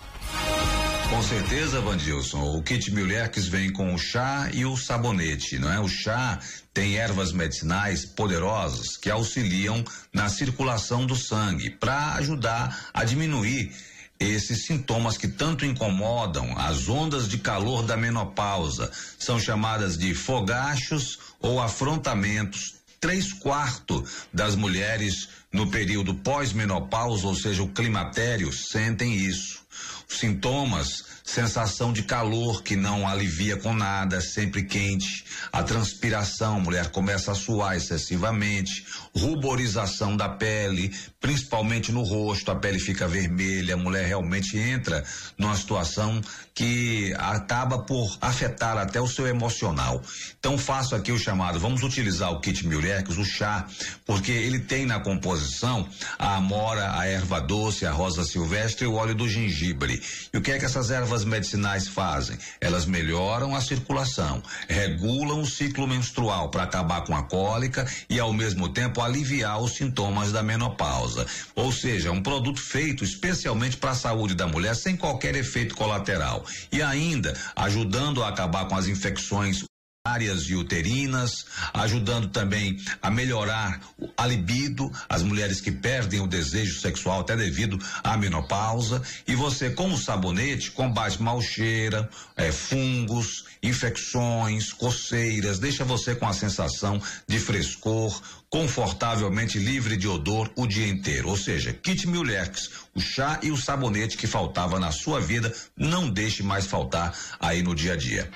Com 1.16 1.24
certeza, 1.24 1.80
Vandilson. 1.80 2.58
O 2.58 2.62
kit 2.62 2.92
Milherques 2.92 3.48
vem 3.48 3.72
com 3.72 3.94
o 3.94 3.98
chá 3.98 4.50
e 4.54 4.66
o 4.66 4.76
sabonete, 4.76 5.58
não 5.58 5.72
é? 5.72 5.80
O 5.80 5.88
chá 5.88 6.38
tem 6.74 6.98
ervas 6.98 7.32
medicinais 7.32 8.06
poderosas 8.06 8.98
que 8.98 9.10
auxiliam 9.10 9.82
na 10.12 10.28
circulação 10.28 11.06
do 11.06 11.16
sangue 11.16 11.70
para 11.70 12.16
ajudar 12.16 12.90
a 12.94 13.06
diminuir 13.06 13.74
esses 14.20 14.66
sintomas 14.66 15.18
que 15.18 15.30
tanto 15.30 15.66
incomodam 15.66 16.54
as 16.58 16.90
ondas 16.90 17.30
de 17.30 17.38
calor 17.38 17.84
da 17.84 17.96
menopausa. 17.96 18.92
São 19.18 19.40
chamadas 19.40 19.98
de 19.98 20.14
fogachos 20.14 21.18
ou 21.40 21.62
afrontamentos. 21.62 22.76
Três 23.00 23.32
quartos 23.32 24.28
das 24.34 24.54
mulheres 24.54 25.30
no 25.50 25.72
período 25.72 26.14
pós-menopausa, 26.16 27.26
ou 27.26 27.36
seja, 27.36 27.64
o 27.64 27.70
climatério, 27.70 28.52
sentem 28.52 29.16
isso 29.16 29.65
sintomas, 30.08 31.04
sensação 31.24 31.92
de 31.92 32.04
calor 32.04 32.62
que 32.62 32.76
não 32.76 33.08
alivia 33.08 33.58
com 33.58 33.74
nada, 33.74 34.22
sempre 34.22 34.64
quente, 34.64 35.26
a 35.52 35.64
transpiração, 35.64 36.60
mulher 36.60 36.90
começa 36.90 37.32
a 37.32 37.36
suar 37.36 37.76
excessivamente, 37.76 38.86
ruborização 39.16 40.16
da 40.16 40.30
pele, 40.30 40.94
principalmente 41.20 41.92
no 41.92 42.04
rosto, 42.04 42.52
a 42.52 42.56
pele 42.56 42.80
fica 42.80 43.08
vermelha, 43.08 43.74
a 43.74 43.78
mulher 43.78 44.06
realmente 44.06 44.58
entra 44.58 45.04
numa 45.38 45.56
situação 45.56 46.22
que 46.56 47.14
acaba 47.18 47.80
por 47.80 48.18
afetar 48.22 48.78
até 48.78 49.02
o 49.02 49.08
seu 49.08 49.28
emocional. 49.28 50.02
Então 50.40 50.58
faço 50.58 50.96
aqui 50.96 51.12
o 51.12 51.20
chamado, 51.20 51.60
vamos 51.60 51.84
utilizar 51.84 52.32
o 52.32 52.40
kit 52.40 52.66
Mulex, 52.66 53.18
o 53.18 53.26
chá, 53.26 53.68
porque 54.06 54.32
ele 54.32 54.60
tem 54.60 54.86
na 54.86 55.02
composição 55.02 55.86
a 56.18 56.38
amora, 56.38 56.98
a 56.98 57.06
erva 57.06 57.42
doce, 57.42 57.86
a 57.86 57.92
rosa 57.92 58.24
silvestre 58.24 58.86
e 58.86 58.88
o 58.88 58.94
óleo 58.94 59.14
do 59.14 59.28
gengibre. 59.28 60.02
E 60.34 60.38
o 60.38 60.42
que 60.42 60.54
é 60.54 60.58
que 60.58 60.64
essas 60.64 60.92
ervas 60.92 61.26
medicinais 61.26 61.90
fazem? 61.90 62.38
Elas 62.62 62.86
melhoram 62.86 63.54
a 63.54 63.60
circulação, 63.60 64.42
regulam 64.70 65.42
o 65.42 65.46
ciclo 65.46 65.86
menstrual 65.86 66.50
para 66.50 66.64
acabar 66.64 67.02
com 67.02 67.14
a 67.14 67.24
cólica 67.24 67.86
e 68.10 68.18
ao 68.18 68.32
mesmo 68.32 68.70
tempo 68.70 69.02
aliviar 69.02 69.62
os 69.62 69.74
sintomas 69.74 70.32
da 70.32 70.42
menopausa. 70.42 71.26
Ou 71.54 71.70
seja, 71.74 72.14
um 72.14 72.24
produto 72.24 72.62
feito 72.62 73.04
especialmente 73.04 73.76
para 73.76 73.92
a 73.92 73.96
saúde 73.96 74.36
da 74.36 74.48
mulher 74.48 74.74
sem 74.74 74.96
qualquer 74.96 75.36
efeito 75.36 75.76
colateral 75.76 76.45
e 76.72 76.82
ainda 76.82 77.34
ajudando 77.56 78.24
a 78.24 78.30
acabar 78.30 78.68
com 78.68 78.76
as 78.76 78.88
infecções 78.88 79.64
áreas 80.06 80.44
e 80.44 80.56
uterinas, 80.56 81.48
ajudando 81.74 82.28
também 82.28 82.78
a 83.02 83.10
melhorar 83.10 83.82
a 84.16 84.28
libido, 84.28 84.92
as 85.10 85.24
mulheres 85.24 85.60
que 85.60 85.72
perdem 85.72 86.22
o 86.22 86.28
desejo 86.28 86.80
sexual 86.80 87.22
até 87.22 87.36
devido 87.36 87.80
à 88.04 88.16
menopausa, 88.16 89.02
e 89.28 89.34
você 89.34 89.72
com 89.72 89.92
o 89.92 89.98
sabonete 89.98 90.70
combate 90.72 91.22
mal 91.22 91.42
cheira, 91.42 92.08
é, 92.38 92.52
fungos, 92.52 93.46
infecções, 93.64 94.72
coceiras, 94.72 95.58
deixa 95.58 95.84
você 95.84 96.14
com 96.14 96.28
a 96.28 96.34
sensação 96.34 97.02
de 97.28 97.40
frescor, 97.40 98.22
confortavelmente 98.56 99.60
livre 99.60 99.98
de 99.98 100.08
odor 100.08 100.50
o 100.56 100.66
dia 100.66 100.88
inteiro. 100.88 101.28
Ou 101.28 101.36
seja, 101.36 101.74
kit 101.74 102.08
Mulex, 102.08 102.70
o 102.96 103.02
chá 103.02 103.38
e 103.44 103.52
o 103.52 103.58
sabonete 103.58 104.16
que 104.16 104.26
faltava 104.26 104.80
na 104.80 104.94
sua 104.94 105.20
vida, 105.20 105.54
não 105.76 106.10
deixe 106.10 106.42
mais 106.42 106.66
faltar 106.66 107.14
aí 107.38 107.62
no 107.62 107.76
dia 107.76 107.92
a 107.92 107.96
dia. 107.98 108.32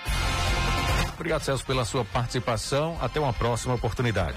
Obrigado, 1.14 1.44
Celso, 1.44 1.66
pela 1.66 1.86
sua 1.86 2.04
participação. 2.04 2.98
Até 3.02 3.18
uma 3.18 3.32
próxima 3.32 3.76
oportunidade. 3.76 4.36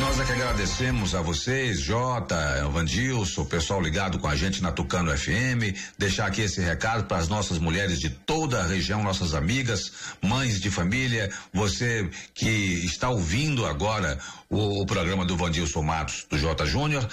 Nós 0.00 0.20
é 0.20 0.24
que 0.24 0.32
agradecemos 0.32 1.14
a 1.14 1.22
vocês, 1.22 1.80
Jota, 1.80 2.68
Vandilson, 2.68 3.42
o 3.42 3.46
pessoal 3.46 3.80
ligado 3.80 4.18
com 4.18 4.26
a 4.26 4.34
gente 4.34 4.62
na 4.62 4.72
Tucano 4.72 5.16
FM. 5.16 5.76
Deixar 5.96 6.26
aqui 6.26 6.42
esse 6.42 6.60
recado 6.60 7.04
para 7.04 7.18
as 7.18 7.28
nossas 7.28 7.58
mulheres 7.58 8.00
de 8.00 8.10
toda 8.10 8.60
a 8.60 8.66
região, 8.66 9.02
nossas 9.02 9.34
amigas, 9.34 9.92
mães 10.20 10.60
de 10.60 10.70
família, 10.70 11.30
você 11.52 12.08
que 12.34 12.48
está 12.84 13.08
ouvindo 13.08 13.64
agora 13.66 14.18
o, 14.50 14.82
o 14.82 14.86
programa 14.86 15.24
do 15.24 15.36
Vandilson 15.36 15.82
Matos, 15.82 16.26
do 16.28 16.38
Jota 16.38 16.66
Júnior 16.66 17.08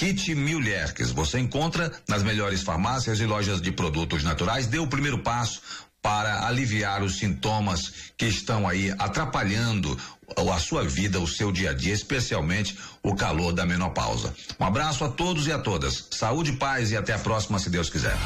Kit 0.00 0.34
Mulherques. 0.34 1.10
Você 1.10 1.38
encontra 1.38 1.92
nas 2.08 2.22
melhores 2.22 2.62
farmácias 2.62 3.20
e 3.20 3.26
lojas 3.26 3.60
de 3.60 3.70
produtos 3.70 4.24
naturais. 4.24 4.66
Dê 4.66 4.78
o 4.78 4.86
primeiro 4.86 5.18
passo 5.18 5.60
para 6.02 6.46
aliviar 6.46 7.02
os 7.02 7.18
sintomas 7.18 8.12
que 8.16 8.26
estão 8.26 8.66
aí 8.66 8.94
atrapalhando 8.98 9.96
a 10.36 10.58
sua 10.58 10.84
vida, 10.84 11.20
o 11.20 11.26
seu 11.26 11.50
dia 11.52 11.70
a 11.70 11.74
dia, 11.74 11.92
especialmente 11.92 12.78
o 13.02 13.14
calor 13.14 13.52
da 13.52 13.66
menopausa. 13.66 14.34
Um 14.58 14.64
abraço 14.64 15.04
a 15.04 15.08
todos 15.08 15.46
e 15.46 15.52
a 15.52 15.58
todas. 15.58 16.08
Saúde, 16.10 16.52
paz 16.52 16.90
e 16.90 16.96
até 16.96 17.12
a 17.12 17.18
próxima, 17.18 17.58
se 17.58 17.68
Deus 17.68 17.90
quiser. 17.90 18.16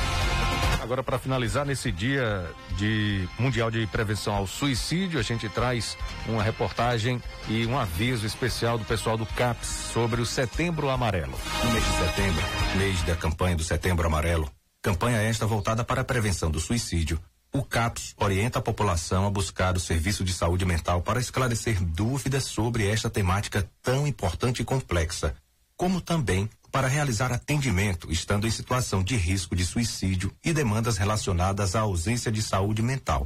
Agora, 0.84 1.02
para 1.02 1.18
finalizar, 1.18 1.64
nesse 1.64 1.90
dia 1.90 2.44
de 2.76 3.26
Mundial 3.38 3.70
de 3.70 3.86
Prevenção 3.86 4.34
ao 4.34 4.46
Suicídio, 4.46 5.18
a 5.18 5.22
gente 5.22 5.48
traz 5.48 5.96
uma 6.28 6.42
reportagem 6.42 7.22
e 7.48 7.64
um 7.64 7.78
aviso 7.78 8.26
especial 8.26 8.76
do 8.76 8.84
pessoal 8.84 9.16
do 9.16 9.24
CAPS 9.24 9.66
sobre 9.66 10.20
o 10.20 10.26
Setembro 10.26 10.90
Amarelo. 10.90 11.38
No 11.64 11.72
mês 11.72 11.84
de 11.84 11.92
setembro, 11.92 12.44
mês 12.76 13.02
da 13.02 13.16
campanha 13.16 13.56
do 13.56 13.64
Setembro 13.64 14.06
Amarelo, 14.06 14.50
campanha 14.82 15.22
esta 15.22 15.46
voltada 15.46 15.82
para 15.82 16.02
a 16.02 16.04
prevenção 16.04 16.50
do 16.50 16.60
suicídio, 16.60 17.18
o 17.56 17.62
CAPS 17.62 18.16
orienta 18.18 18.58
a 18.58 18.62
população 18.62 19.24
a 19.24 19.30
buscar 19.30 19.76
o 19.76 19.80
serviço 19.80 20.24
de 20.24 20.32
saúde 20.32 20.64
mental 20.64 21.00
para 21.00 21.20
esclarecer 21.20 21.80
dúvidas 21.80 22.44
sobre 22.44 22.88
esta 22.88 23.08
temática 23.08 23.70
tão 23.80 24.08
importante 24.08 24.60
e 24.60 24.64
complexa, 24.64 25.36
como 25.76 26.00
também 26.00 26.50
para 26.72 26.88
realizar 26.88 27.32
atendimento 27.32 28.10
estando 28.10 28.44
em 28.48 28.50
situação 28.50 29.04
de 29.04 29.14
risco 29.14 29.54
de 29.54 29.64
suicídio 29.64 30.34
e 30.44 30.52
demandas 30.52 30.96
relacionadas 30.96 31.76
à 31.76 31.82
ausência 31.82 32.32
de 32.32 32.42
saúde 32.42 32.82
mental. 32.82 33.24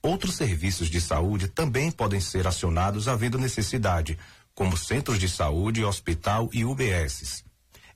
Outros 0.00 0.36
serviços 0.36 0.88
de 0.88 0.98
saúde 0.98 1.46
também 1.46 1.90
podem 1.90 2.20
ser 2.20 2.46
acionados 2.46 3.06
havendo 3.06 3.36
necessidade, 3.36 4.18
como 4.54 4.78
centros 4.78 5.18
de 5.18 5.28
saúde, 5.28 5.84
hospital 5.84 6.48
e 6.54 6.64
UBSs. 6.64 7.44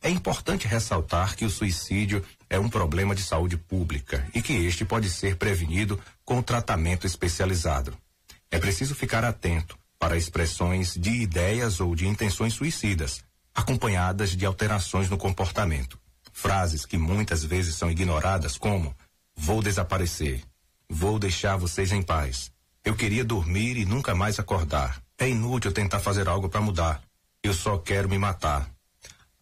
É 0.02 0.10
importante 0.10 0.66
ressaltar 0.66 1.34
que 1.34 1.46
o 1.46 1.50
suicídio 1.50 2.22
é 2.53 2.59
um 2.59 2.68
problema 2.68 3.14
de 3.14 3.22
saúde 3.22 3.57
pública 3.57 4.28
e 4.34 4.42
que 4.42 4.53
este 4.53 4.84
pode 4.84 5.09
ser 5.09 5.36
prevenido 5.36 5.98
com 6.22 6.42
tratamento 6.42 7.07
especializado. 7.07 7.96
É 8.50 8.59
preciso 8.59 8.94
ficar 8.94 9.24
atento 9.24 9.78
para 9.98 10.18
expressões 10.18 10.92
de 10.94 11.11
ideias 11.11 11.80
ou 11.80 11.94
de 11.94 12.07
intenções 12.07 12.53
suicidas, 12.53 13.24
acompanhadas 13.55 14.36
de 14.36 14.44
alterações 14.44 15.09
no 15.09 15.16
comportamento. 15.16 15.98
Frases 16.30 16.84
que 16.84 16.98
muitas 16.98 17.42
vezes 17.42 17.74
são 17.74 17.90
ignoradas, 17.90 18.59
como: 18.59 18.94
vou 19.34 19.62
desaparecer, 19.62 20.42
vou 20.90 21.18
deixar 21.18 21.57
vocês 21.57 21.90
em 21.90 22.03
paz, 22.03 22.53
eu 22.84 22.94
queria 22.94 23.24
dormir 23.24 23.78
e 23.78 23.86
nunca 23.86 24.14
mais 24.14 24.38
acordar, 24.38 25.03
é 25.16 25.26
inútil 25.26 25.72
tentar 25.72 26.00
fazer 26.00 26.28
algo 26.28 26.50
para 26.50 26.61
mudar, 26.61 27.03
eu 27.42 27.55
só 27.55 27.78
quero 27.78 28.11
me 28.11 28.18
matar. 28.18 28.68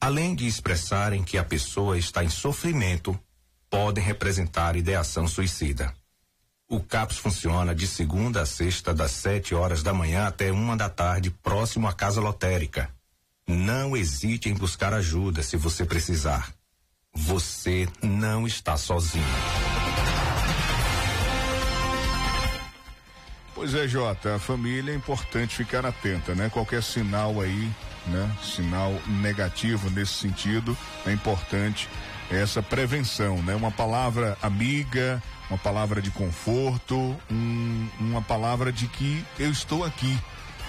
Além 0.01 0.35
de 0.35 0.47
expressarem 0.47 1.23
que 1.23 1.37
a 1.37 1.45
pessoa 1.45 1.99
está 1.99 2.25
em 2.25 2.31
sofrimento, 2.31 3.19
podem 3.69 4.03
representar 4.03 4.75
ideação 4.75 5.29
suicida. 5.29 5.93
O 6.67 6.81
CAPS 6.81 7.19
funciona 7.19 7.75
de 7.75 7.87
segunda 7.87 8.41
a 8.41 8.47
sexta, 8.47 8.95
das 8.95 9.11
7 9.11 9.55
horas 9.55 9.83
da 9.83 9.93
manhã 9.93 10.27
até 10.27 10.51
uma 10.51 10.75
da 10.75 10.89
tarde, 10.89 11.31
próximo 11.31 11.87
à 11.87 11.93
casa 11.93 12.21
lotérica. 12.21 12.89
Não 13.47 13.95
hesite 13.95 14.49
em 14.49 14.55
buscar 14.55 14.95
ajuda 14.95 15.43
se 15.43 15.57
você 15.57 15.85
precisar. 15.85 16.51
Você 17.13 17.87
não 18.03 18.47
está 18.47 18.77
sozinho. 18.79 19.25
Pois 23.55 23.75
é, 23.75 23.87
Jota, 23.87 24.37
a 24.37 24.39
família 24.39 24.93
é 24.93 24.95
importante 24.95 25.57
ficar 25.57 25.85
atenta, 25.85 26.35
né? 26.35 26.49
Qualquer 26.49 26.83
sinal 26.83 27.41
aí 27.41 27.71
né? 28.07 28.31
Sinal 28.43 28.95
negativo 29.07 29.91
nesse 29.91 30.15
sentido, 30.15 30.77
é 31.07 31.13
importante 31.13 31.89
essa 32.31 32.63
prevenção, 32.63 33.43
né? 33.43 33.55
Uma 33.55 33.71
palavra 33.71 34.37
amiga, 34.41 35.23
uma 35.49 35.59
palavra 35.59 36.01
de 36.01 36.11
conforto, 36.11 37.17
um, 37.31 37.89
uma 37.99 38.23
palavra 38.23 38.73
de 38.73 38.87
que 38.87 39.25
eu 39.39 39.51
estou 39.51 39.85
aqui, 39.85 40.17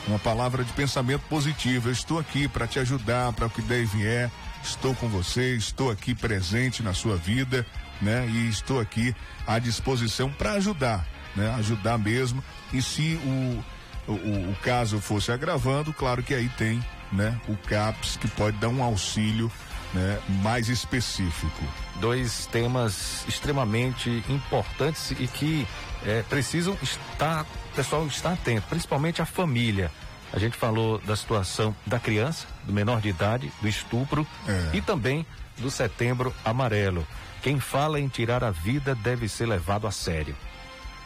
uma 0.08 0.18
palavra 0.18 0.64
de 0.64 0.74
pensamento 0.74 1.22
positivo, 1.30 1.90
eu 1.90 1.94
estou 1.94 2.18
aqui 2.18 2.48
para 2.48 2.66
te 2.66 2.80
ajudar, 2.80 3.32
para 3.34 3.46
o 3.46 3.50
que 3.50 3.62
der 3.62 3.82
e 3.82 3.86
vier, 3.86 4.32
estou 4.64 4.96
com 4.96 5.08
você, 5.08 5.56
estou 5.56 5.92
aqui 5.92 6.16
presente 6.16 6.82
na 6.82 6.94
sua 6.94 7.16
vida, 7.16 7.66
né? 8.02 8.28
E 8.28 8.50
estou 8.50 8.80
aqui 8.80 9.16
à 9.46 9.60
disposição 9.60 10.32
para 10.32 10.54
ajudar, 10.54 11.06
né? 11.36 11.54
Ajudar 11.60 12.00
mesmo. 12.00 12.44
E 12.74 12.82
se 12.82 13.20
o, 13.24 13.64
o, 14.12 14.52
o 14.52 14.56
caso 14.64 15.00
fosse 15.00 15.32
agravando, 15.32 15.94
claro 15.94 16.24
que 16.24 16.34
aí 16.34 16.50
tem 16.50 16.84
né, 17.12 17.40
o 17.48 17.56
CAPS, 17.56 18.18
que 18.18 18.28
pode 18.28 18.58
dar 18.58 18.70
um 18.70 18.84
auxílio 18.84 19.52
né, 19.94 20.20
mais 20.42 20.70
específico. 20.70 21.64
Dois 22.00 22.46
temas 22.48 23.26
extremamente 23.28 24.24
importantes 24.30 25.12
e 25.12 25.28
que 25.28 25.68
é, 26.06 26.24
precisam 26.24 26.78
estar, 26.82 27.44
o 27.44 27.76
pessoal 27.76 28.06
está 28.08 28.34
atento, 28.34 28.68
principalmente 28.68 29.22
a 29.22 29.26
família. 29.26 29.92
A 30.34 30.40
gente 30.40 30.56
falou 30.56 30.98
da 31.00 31.16
situação 31.16 31.76
da 31.86 32.00
criança, 32.00 32.48
do 32.64 32.72
menor 32.72 33.02
de 33.02 33.10
idade, 33.10 33.52
do 33.62 33.68
estupro 33.68 34.26
é. 34.48 34.78
e 34.78 34.82
também 34.82 35.26
do 35.58 35.70
setembro 35.70 36.34
amarelo. 36.44 37.06
Quem 37.42 37.60
fala 37.60 38.00
em 38.00 38.08
tirar 38.08 38.44
a 38.44 38.52
vida 38.52 38.96
deve 38.96 39.28
ser 39.28 39.48
levado 39.48 39.88
a 39.88 39.92
sério. 39.92 40.36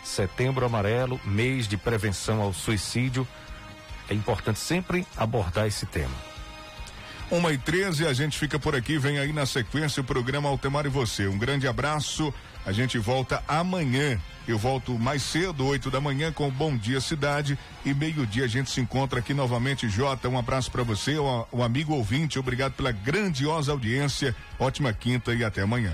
Setembro 0.03 0.65
amarelo, 0.65 1.19
mês 1.25 1.67
de 1.67 1.77
prevenção 1.77 2.41
ao 2.41 2.53
suicídio 2.53 3.27
é 4.09 4.13
importante 4.13 4.59
sempre 4.59 5.05
abordar 5.17 5.67
esse 5.67 5.85
tema. 5.85 6.13
Uma 7.31 7.51
e 7.51 7.57
treze, 7.57 8.05
a 8.05 8.13
gente 8.13 8.37
fica 8.37 8.59
por 8.59 8.75
aqui, 8.75 8.99
vem 8.99 9.17
aí 9.17 9.33
na 9.33 9.47
sequência 9.47 10.01
o 10.01 10.03
programa 10.03 10.47
Altemar 10.47 10.85
e 10.85 10.89
Você. 10.89 11.27
Um 11.27 11.37
grande 11.37 11.67
abraço, 11.67 12.31
a 12.63 12.71
gente 12.71 12.99
volta 12.99 13.43
amanhã. 13.47 14.19
Eu 14.47 14.59
volto 14.59 14.97
mais 14.99 15.23
cedo, 15.23 15.65
oito 15.65 15.89
da 15.89 15.99
manhã, 15.99 16.31
com 16.31 16.51
Bom 16.51 16.77
Dia 16.77 17.01
Cidade 17.01 17.57
e 17.83 17.95
meio-dia 17.95 18.45
a 18.45 18.47
gente 18.47 18.69
se 18.69 18.79
encontra 18.79 19.19
aqui 19.19 19.33
novamente. 19.33 19.89
Jota, 19.89 20.29
um 20.29 20.37
abraço 20.37 20.69
para 20.69 20.83
você, 20.83 21.17
o, 21.17 21.47
o 21.51 21.63
amigo 21.63 21.95
ouvinte, 21.95 22.37
obrigado 22.37 22.73
pela 22.73 22.91
grandiosa 22.91 23.71
audiência. 23.71 24.35
Ótima 24.59 24.93
quinta 24.93 25.33
e 25.33 25.43
até 25.43 25.63
amanhã. 25.63 25.93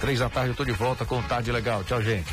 Três 0.00 0.18
da 0.18 0.30
tarde 0.30 0.50
eu 0.50 0.56
tô 0.56 0.64
de 0.64 0.72
volta 0.72 1.04
com 1.04 1.20
Tarde 1.22 1.52
Legal. 1.52 1.84
Tchau, 1.84 2.02
gente. 2.02 2.32